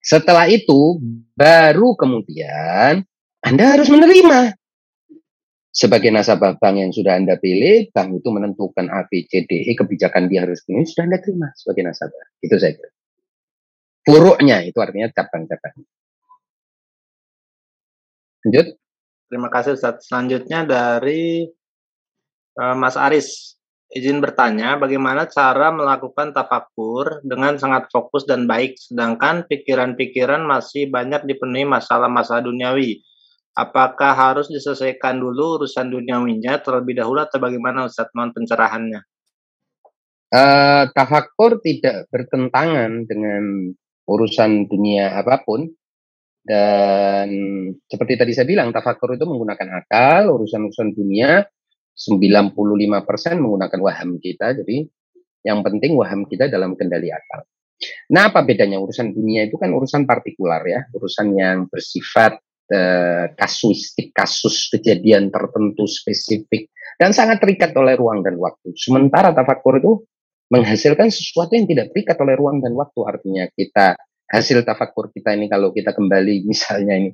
[0.00, 0.96] Setelah itu,
[1.36, 3.04] baru kemudian
[3.44, 4.56] Anda harus menerima
[5.70, 10.42] sebagai nasabah bank yang sudah Anda pilih, bank itu menentukan A, B, E, kebijakan dia
[10.42, 12.26] harus ini, sudah Anda terima sebagai nasabah.
[12.42, 12.90] Itu saya kira.
[14.02, 15.84] Furuknya itu artinya cabang-cabang.
[18.40, 18.66] Lanjut.
[19.30, 20.10] Terima kasih Ustaz.
[20.10, 21.46] Selanjutnya dari
[22.76, 23.56] Mas Aris.
[23.90, 31.26] Izin bertanya, bagaimana cara melakukan tafakur dengan sangat fokus dan baik, sedangkan pikiran-pikiran masih banyak
[31.26, 33.02] dipenuhi masalah-masalah duniawi
[33.50, 39.02] Apakah harus diselesaikan dulu urusan duniawinya terlebih dahulu atau bagaimana Ustaz mohon pencerahannya?
[40.30, 43.74] Uh, tafakur tidak bertentangan dengan
[44.06, 45.66] urusan dunia apa pun
[46.46, 47.28] dan
[47.90, 51.42] seperti tadi saya bilang tafakur itu menggunakan akal urusan-urusan dunia
[52.00, 54.88] 95% menggunakan waham kita jadi
[55.44, 57.44] yang penting waham kita dalam kendali akal.
[58.12, 62.40] Nah apa bedanya urusan dunia itu kan urusan partikular ya urusan yang bersifat
[62.72, 66.68] eh, kasuistik kasus kejadian tertentu spesifik
[67.00, 68.76] dan sangat terikat oleh ruang dan waktu.
[68.76, 70.04] Sementara tafakur itu
[70.52, 73.00] menghasilkan sesuatu yang tidak terikat oleh ruang dan waktu.
[73.06, 73.96] Artinya kita
[74.30, 77.10] hasil tafakur kita ini kalau kita kembali misalnya ini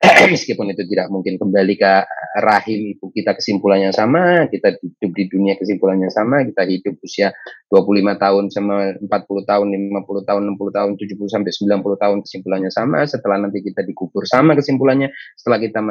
[0.32, 1.92] meskipun itu tidak mungkin kembali ke
[2.38, 7.34] rahim ibu kita kesimpulannya sama kita hidup di dunia kesimpulannya sama kita hidup usia
[7.74, 9.66] 25 tahun sama 40 tahun
[9.98, 14.54] 50 tahun 60 tahun 70 sampai 90 tahun kesimpulannya sama setelah nanti kita dikubur sama
[14.54, 15.82] kesimpulannya setelah kita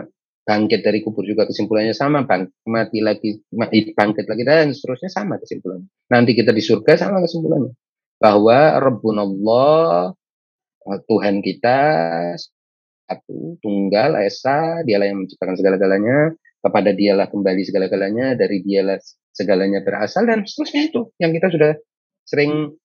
[0.49, 3.37] bangkit dari kubur juga kesimpulannya sama bang mati lagi
[3.93, 5.85] bangkit lagi dan seterusnya sama kesimpulannya.
[6.09, 7.77] Nanti kita di surga sama kesimpulannya.
[8.17, 10.17] Bahwa Rabbunallah
[10.97, 11.77] Tuhan kita
[13.09, 19.01] satu, tunggal, esa, dialah yang menciptakan segala-galanya, kepada dialah kembali segala-galanya, dari dialah
[19.33, 21.71] segalanya berasal, dan seterusnya itu yang kita sudah
[22.27, 22.77] sering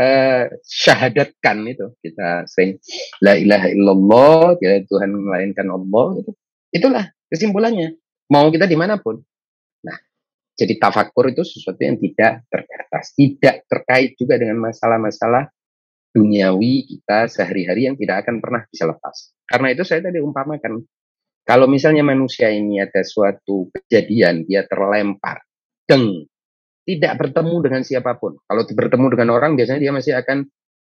[0.00, 1.92] uh, syahadatkan itu.
[2.00, 2.80] Kita sering
[3.20, 6.32] la ilaha illallah, tiada Tuhan melainkan Allah, itu.
[6.72, 8.00] Itulah kesimpulannya.
[8.30, 9.18] Mau kita di mana pun.
[9.82, 9.98] Nah,
[10.54, 15.50] jadi tafakur itu sesuatu yang tidak terbatas, tidak terkait juga dengan masalah-masalah
[16.10, 19.34] duniawi kita sehari-hari yang tidak akan pernah bisa lepas.
[19.46, 20.82] Karena itu saya tadi umpamakan,
[21.46, 25.42] kalau misalnya manusia ini ada suatu kejadian, dia terlempar,
[25.86, 26.26] deng,
[26.86, 28.38] tidak bertemu dengan siapa pun.
[28.46, 30.46] Kalau bertemu dengan orang, biasanya dia masih akan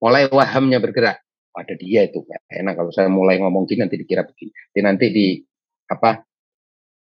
[0.02, 1.22] mulai wahamnya bergerak.
[1.54, 4.50] Ada dia itu, enak kalau saya mulai ngomong gini nanti dikira begini.
[4.82, 5.38] Nanti di
[5.86, 6.18] apa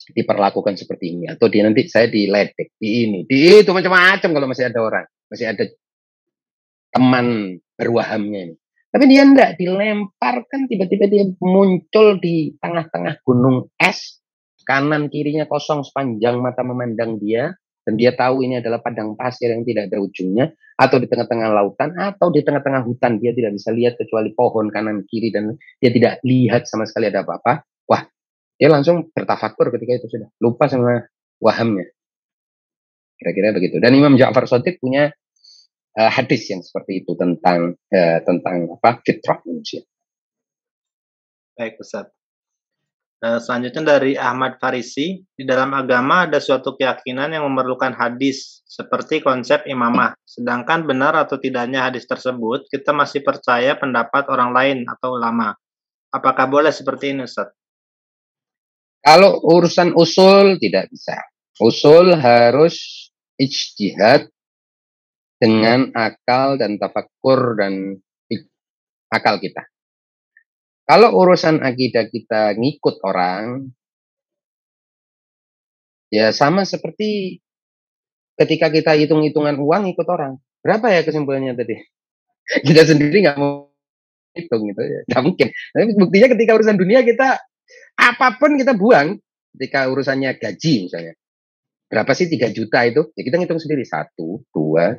[0.05, 4.69] diperlakukan seperti ini atau dia nanti saya diledek di ini di itu macam-macam kalau masih
[4.69, 5.65] ada orang masih ada
[6.93, 8.55] teman berwahamnya ini.
[8.95, 14.23] Tapi dia enggak dilemparkan tiba-tiba dia muncul di tengah-tengah gunung es,
[14.63, 17.53] kanan kirinya kosong sepanjang mata memandang dia
[17.85, 21.93] dan dia tahu ini adalah padang pasir yang tidak ada ujungnya atau di tengah-tengah lautan
[21.95, 26.19] atau di tengah-tengah hutan dia tidak bisa lihat kecuali pohon kanan kiri dan dia tidak
[26.25, 27.67] lihat sama sekali ada apa-apa.
[27.85, 28.03] Wah,
[28.57, 31.05] dia langsung bertafakur ketika itu sudah lupa sama
[31.39, 31.91] wahamnya.
[33.15, 33.79] Kira-kira begitu.
[33.79, 35.13] Dan Imam Ja'far Shadiq punya
[35.95, 39.81] uh, hadis yang seperti itu tentang uh, tentang apa fitrah manusia.
[41.55, 42.11] Baik Ustaz.
[43.23, 49.23] Uh, selanjutnya dari Ahmad Farisi, di dalam agama ada suatu keyakinan yang memerlukan hadis seperti
[49.23, 50.13] konsep imamah.
[50.27, 55.55] Sedangkan benar atau tidaknya hadis tersebut, kita masih percaya pendapat orang lain atau ulama.
[56.11, 57.55] Apakah boleh seperti ini Ustaz?
[58.99, 61.15] Kalau urusan usul tidak bisa.
[61.63, 63.07] Usul harus
[63.39, 64.27] ijtihad
[65.39, 67.99] dengan akal dan tafakur dan
[69.11, 69.63] akal kita.
[70.85, 73.73] Kalau urusan akidah kita ngikut orang,
[76.13, 77.41] ya sama seperti
[78.37, 80.37] ketika kita hitung-hitungan uang ikut orang.
[80.61, 81.77] Berapa ya kesimpulannya tadi?
[82.65, 83.69] Kita sendiri nggak mau
[84.33, 85.47] hitung gitu ya, nggak mungkin.
[85.49, 87.37] Tapi buktinya ketika urusan dunia kita
[87.97, 89.17] apa pun kita buang.
[89.55, 91.15] Ketika urusannya gaji misalnya,
[91.85, 93.13] Berapa sih 3 juta itu?
[93.13, 93.85] Ya kita ngitung sendiri.
[93.85, 94.49] 1, 2,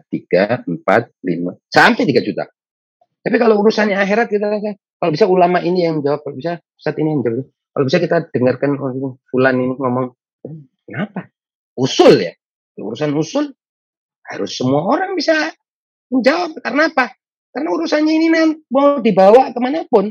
[0.06, 1.58] 3, 4, 5.
[1.66, 2.46] Sampai 3 juta.
[3.26, 4.46] Tapi kalau urusannya akhirat kita
[4.96, 7.46] kalau bisa ulama ini yang jawab, kalau bisa saat ini yang jawab.
[7.76, 8.78] Kalau bisa kita dengarkan
[9.28, 10.14] fulan ini ngomong,
[10.88, 11.28] kenapa?
[11.76, 12.32] Usul ya.
[12.80, 13.52] Urusan usul
[14.24, 15.52] harus semua orang bisa
[16.08, 16.56] menjawab.
[16.64, 17.12] Karena apa?
[17.52, 18.28] Karena urusannya ini
[18.72, 20.08] mau dibawa ke mana pun.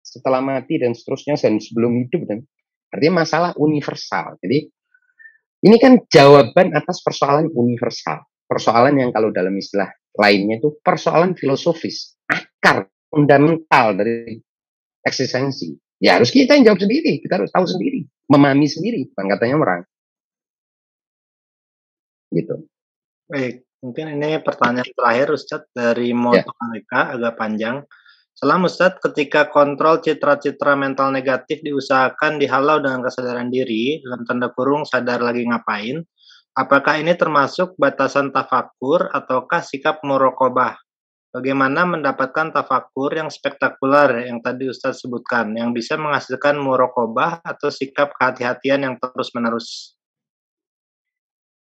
[0.00, 2.46] Setelah mati dan seterusnya dan sebelum hidup dan
[2.88, 4.40] artinya masalah universal.
[4.40, 4.72] Jadi
[5.60, 8.24] ini kan jawaban atas persoalan universal.
[8.48, 14.40] Persoalan yang kalau dalam istilah lainnya itu persoalan filosofis, akar fundamental dari
[15.06, 15.76] eksistensi.
[16.00, 19.80] Ya harus kita yang jawab sendiri, kita harus tahu sendiri, memahami sendiri, bukan katanya orang.
[22.32, 22.54] Gitu.
[23.28, 27.14] Baik, mungkin ini pertanyaan terakhir Ustadz dari Moto ya.
[27.14, 27.84] agak panjang.
[28.40, 34.88] Selama Ustadz, ketika kontrol citra-citra mental negatif diusahakan dihalau dengan kesadaran diri, dalam tanda kurung
[34.88, 36.00] sadar lagi ngapain,
[36.56, 40.72] apakah ini termasuk batasan tafakur ataukah sikap murokobah?
[41.36, 48.16] Bagaimana mendapatkan tafakur yang spektakuler yang tadi Ustadz sebutkan, yang bisa menghasilkan murokobah atau sikap
[48.16, 49.99] kehati-hatian yang terus-menerus?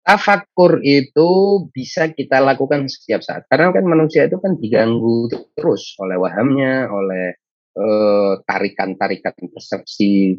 [0.09, 1.29] Tafakur itu
[1.69, 3.45] bisa kita lakukan setiap saat.
[3.45, 7.37] Karena kan manusia itu kan diganggu terus oleh wahamnya, oleh
[7.77, 10.33] eh, tarikan-tarikan persepsi,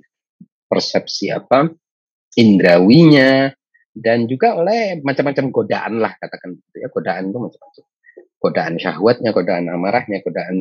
[0.67, 1.71] persepsi apa,
[2.35, 3.55] indrawinya,
[3.95, 6.91] dan juga oleh macam-macam godaan lah katakan gitu ya.
[6.91, 7.85] Godaan itu macam-macam.
[8.43, 10.59] Godaan syahwatnya, godaan amarahnya, godaan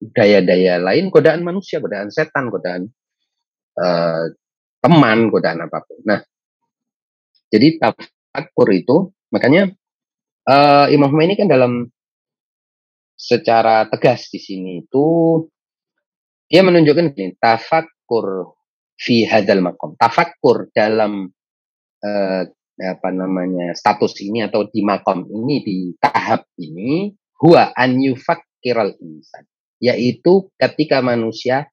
[0.00, 2.84] daya-daya lain, godaan manusia, godaan setan, godaan
[3.80, 4.28] uh,
[4.84, 6.04] teman, godaan apa pun.
[6.04, 6.20] Nah,
[7.50, 8.96] jadi tafakur itu
[9.34, 9.74] makanya
[10.46, 11.90] uh, Imam Khomeini kan dalam
[13.18, 15.06] secara tegas di sini itu
[16.50, 18.56] dia menunjukkan ini tafakur
[18.96, 21.28] fi hadal makom tafakur dalam
[22.02, 22.42] uh,
[22.80, 29.44] apa namanya status ini atau di makom ini di tahap ini huwa an yufakiral insan.
[29.80, 31.68] Yaitu ketika manusia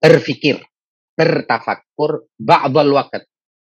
[0.00, 0.60] berpikir
[1.16, 3.24] bertafakur ba'dal waqt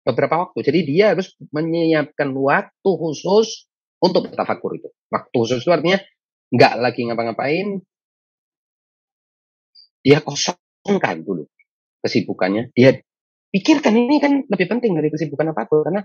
[0.05, 0.61] beberapa waktu.
[0.63, 3.67] Jadi dia harus menyiapkan waktu khusus
[3.99, 4.89] untuk bertafakur itu.
[5.09, 5.99] Waktu khusus itu artinya
[6.53, 7.81] nggak lagi ngapa-ngapain,
[10.05, 11.49] dia kosongkan dulu
[12.05, 12.71] kesibukannya.
[12.77, 13.01] Dia
[13.49, 16.05] pikirkan ini kan lebih penting dari kesibukan apa pun karena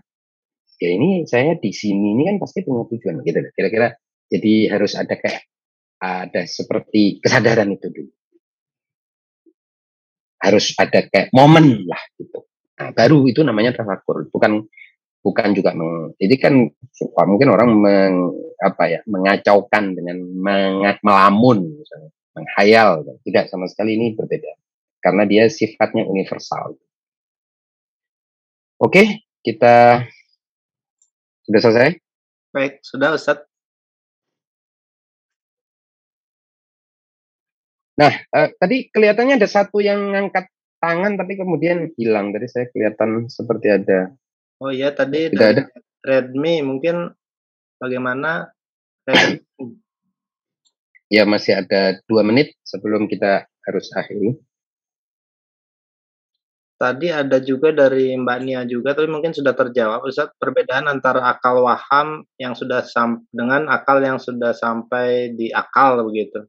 [0.80, 3.40] ya ini saya di sini ini kan pasti punya tujuan gitu.
[3.52, 4.00] Kira-kira
[4.32, 5.44] jadi harus ada kayak
[6.00, 8.12] ada seperti kesadaran itu dulu.
[10.40, 12.49] Harus ada kayak momen lah gitu.
[12.80, 14.64] Nah, baru itu namanya tafakur, bukan
[15.20, 16.54] bukan juga meng, jadi kan
[16.96, 18.16] suka mungkin orang meng,
[18.64, 24.48] apa ya mengacaukan dengan mengat, melamun misalnya, menghayal tidak sama sekali ini berbeda
[25.04, 26.80] karena dia sifatnya universal.
[28.80, 30.08] Oke, kita
[31.44, 32.00] sudah selesai?
[32.56, 33.44] Baik, sudah Ustaz.
[38.00, 40.48] Nah, eh, tadi kelihatannya ada satu yang ngangkat
[40.80, 42.32] tangan tapi kemudian hilang.
[42.32, 44.12] Tadi saya kelihatan seperti ada.
[44.60, 45.64] Oh iya tadi tidak ada.
[46.04, 47.12] Redmi mungkin
[47.80, 48.52] bagaimana?
[49.08, 49.44] Redmi?
[51.10, 54.40] ya masih ada dua menit sebelum kita harus akhiri.
[56.80, 60.32] Tadi ada juga dari Mbak Nia juga, tapi mungkin sudah terjawab, Ustaz.
[60.40, 66.48] Perbedaan antara akal waham yang sudah sam dengan akal yang sudah sampai di akal begitu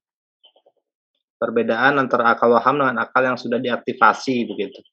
[1.41, 4.85] perbedaan antara akal waham dengan akal yang sudah diaktifasi begitu.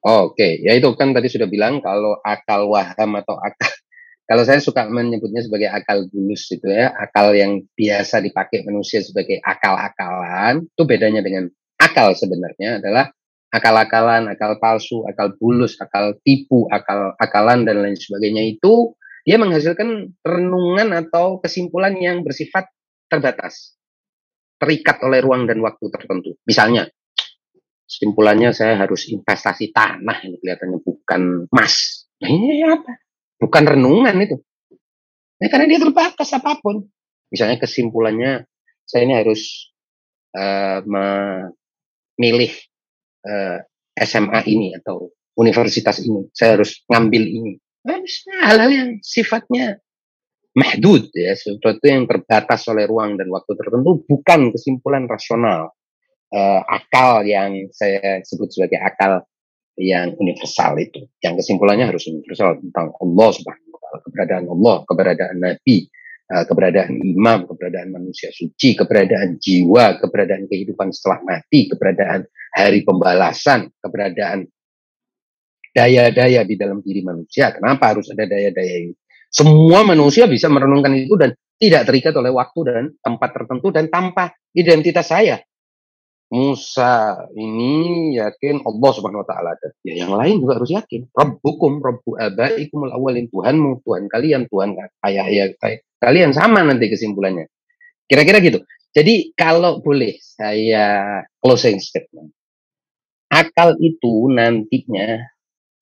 [0.00, 0.52] Oke, okay.
[0.64, 3.68] ya itu kan tadi sudah bilang kalau akal waham atau akal
[4.32, 9.44] kalau saya suka menyebutnya sebagai akal bulus itu ya, akal yang biasa dipakai manusia sebagai
[9.44, 13.12] akal-akalan, itu bedanya dengan akal sebenarnya adalah
[13.52, 18.96] akal-akalan, akal palsu, akal bulus, akal tipu, akal akalan dan lain sebagainya itu
[19.28, 22.72] dia menghasilkan renungan atau kesimpulan yang bersifat
[23.12, 23.76] terbatas
[24.60, 26.36] terikat oleh ruang dan waktu tertentu.
[26.44, 26.84] Misalnya,
[27.88, 32.06] kesimpulannya saya harus investasi tanah ini kelihatannya bukan emas.
[32.20, 33.00] Nah ini apa?
[33.40, 34.36] Bukan renungan itu.
[35.40, 36.84] Ya, karena dia terbatas apa pun.
[37.32, 38.44] Misalnya kesimpulannya
[38.84, 39.72] saya ini harus
[40.36, 42.52] uh, memilih
[43.24, 43.58] uh,
[43.96, 45.08] eh, SMA ini atau
[45.40, 46.28] universitas ini.
[46.36, 47.52] Saya harus ngambil ini.
[47.80, 47.96] Nah,
[48.44, 49.80] hal-hal yang sifatnya
[50.50, 55.70] mahdud ya sesuatu yang terbatas oleh ruang dan waktu tertentu bukan kesimpulan rasional
[56.34, 59.22] uh, akal yang saya sebut sebagai akal
[59.78, 65.76] yang universal itu yang kesimpulannya harus universal tentang Allah subhanahu wa keberadaan Allah keberadaan nabi
[66.34, 73.70] uh, keberadaan imam keberadaan manusia suci keberadaan jiwa keberadaan kehidupan setelah mati keberadaan hari pembalasan
[73.78, 74.50] keberadaan
[75.70, 77.54] daya-daya di dalam diri manusia.
[77.54, 78.90] Kenapa harus ada daya-daya?
[79.30, 84.34] Semua manusia bisa merenungkan itu dan tidak terikat oleh waktu dan tempat tertentu dan tanpa
[84.52, 85.38] identitas saya.
[86.30, 89.68] Musa ini yakin Allah Subhanahu wa taala ada.
[89.82, 91.10] Ya yang lain juga harus yakin.
[91.10, 94.78] Rabbukum rabbu abaikumul awalin Tuhanmu, Tuhan kalian, Tuhan
[95.10, 95.50] ayah ayah
[95.98, 97.50] kalian sama nanti kesimpulannya.
[98.06, 98.62] Kira-kira gitu.
[98.90, 102.30] Jadi kalau boleh saya closing statement.
[103.30, 105.22] Akal itu nantinya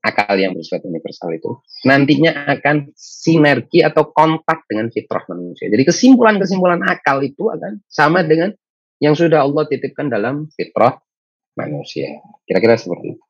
[0.08, 5.68] akal yang bersifat universal itu nantinya akan sinergi atau kontak dengan fitrah manusia.
[5.68, 8.56] Jadi kesimpulan-kesimpulan akal itu akan sama dengan
[8.98, 10.98] yang sudah Allah titipkan dalam fitrah
[11.54, 12.18] manusia.
[12.46, 13.24] Kira-kira seperti itu.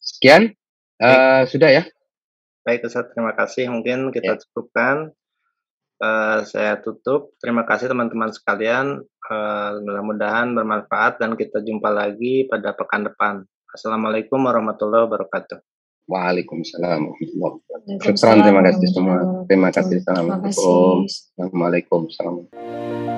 [0.00, 0.52] Sekian,
[1.00, 1.82] uh, sudah ya.
[2.64, 3.72] Baik Ustaz, terima kasih.
[3.72, 4.40] Mungkin kita ya.
[4.40, 5.12] cukupkan.
[6.00, 7.36] Uh, saya tutup.
[7.40, 9.04] Terima kasih teman-teman sekalian.
[9.28, 13.34] Uh, mudah-mudahan bermanfaat dan kita jumpa lagi pada pekan depan.
[13.70, 15.62] Assalamualaikum warahmatullahi wabarakatuh.
[16.10, 18.42] Waalaikumsalam warahmatullahi wabarakatuh.
[18.42, 19.18] Terima kasih semua.
[19.46, 19.96] Terima kasih.
[20.02, 21.06] Assalamualaikum.
[22.10, 23.09] Assalamualaikum.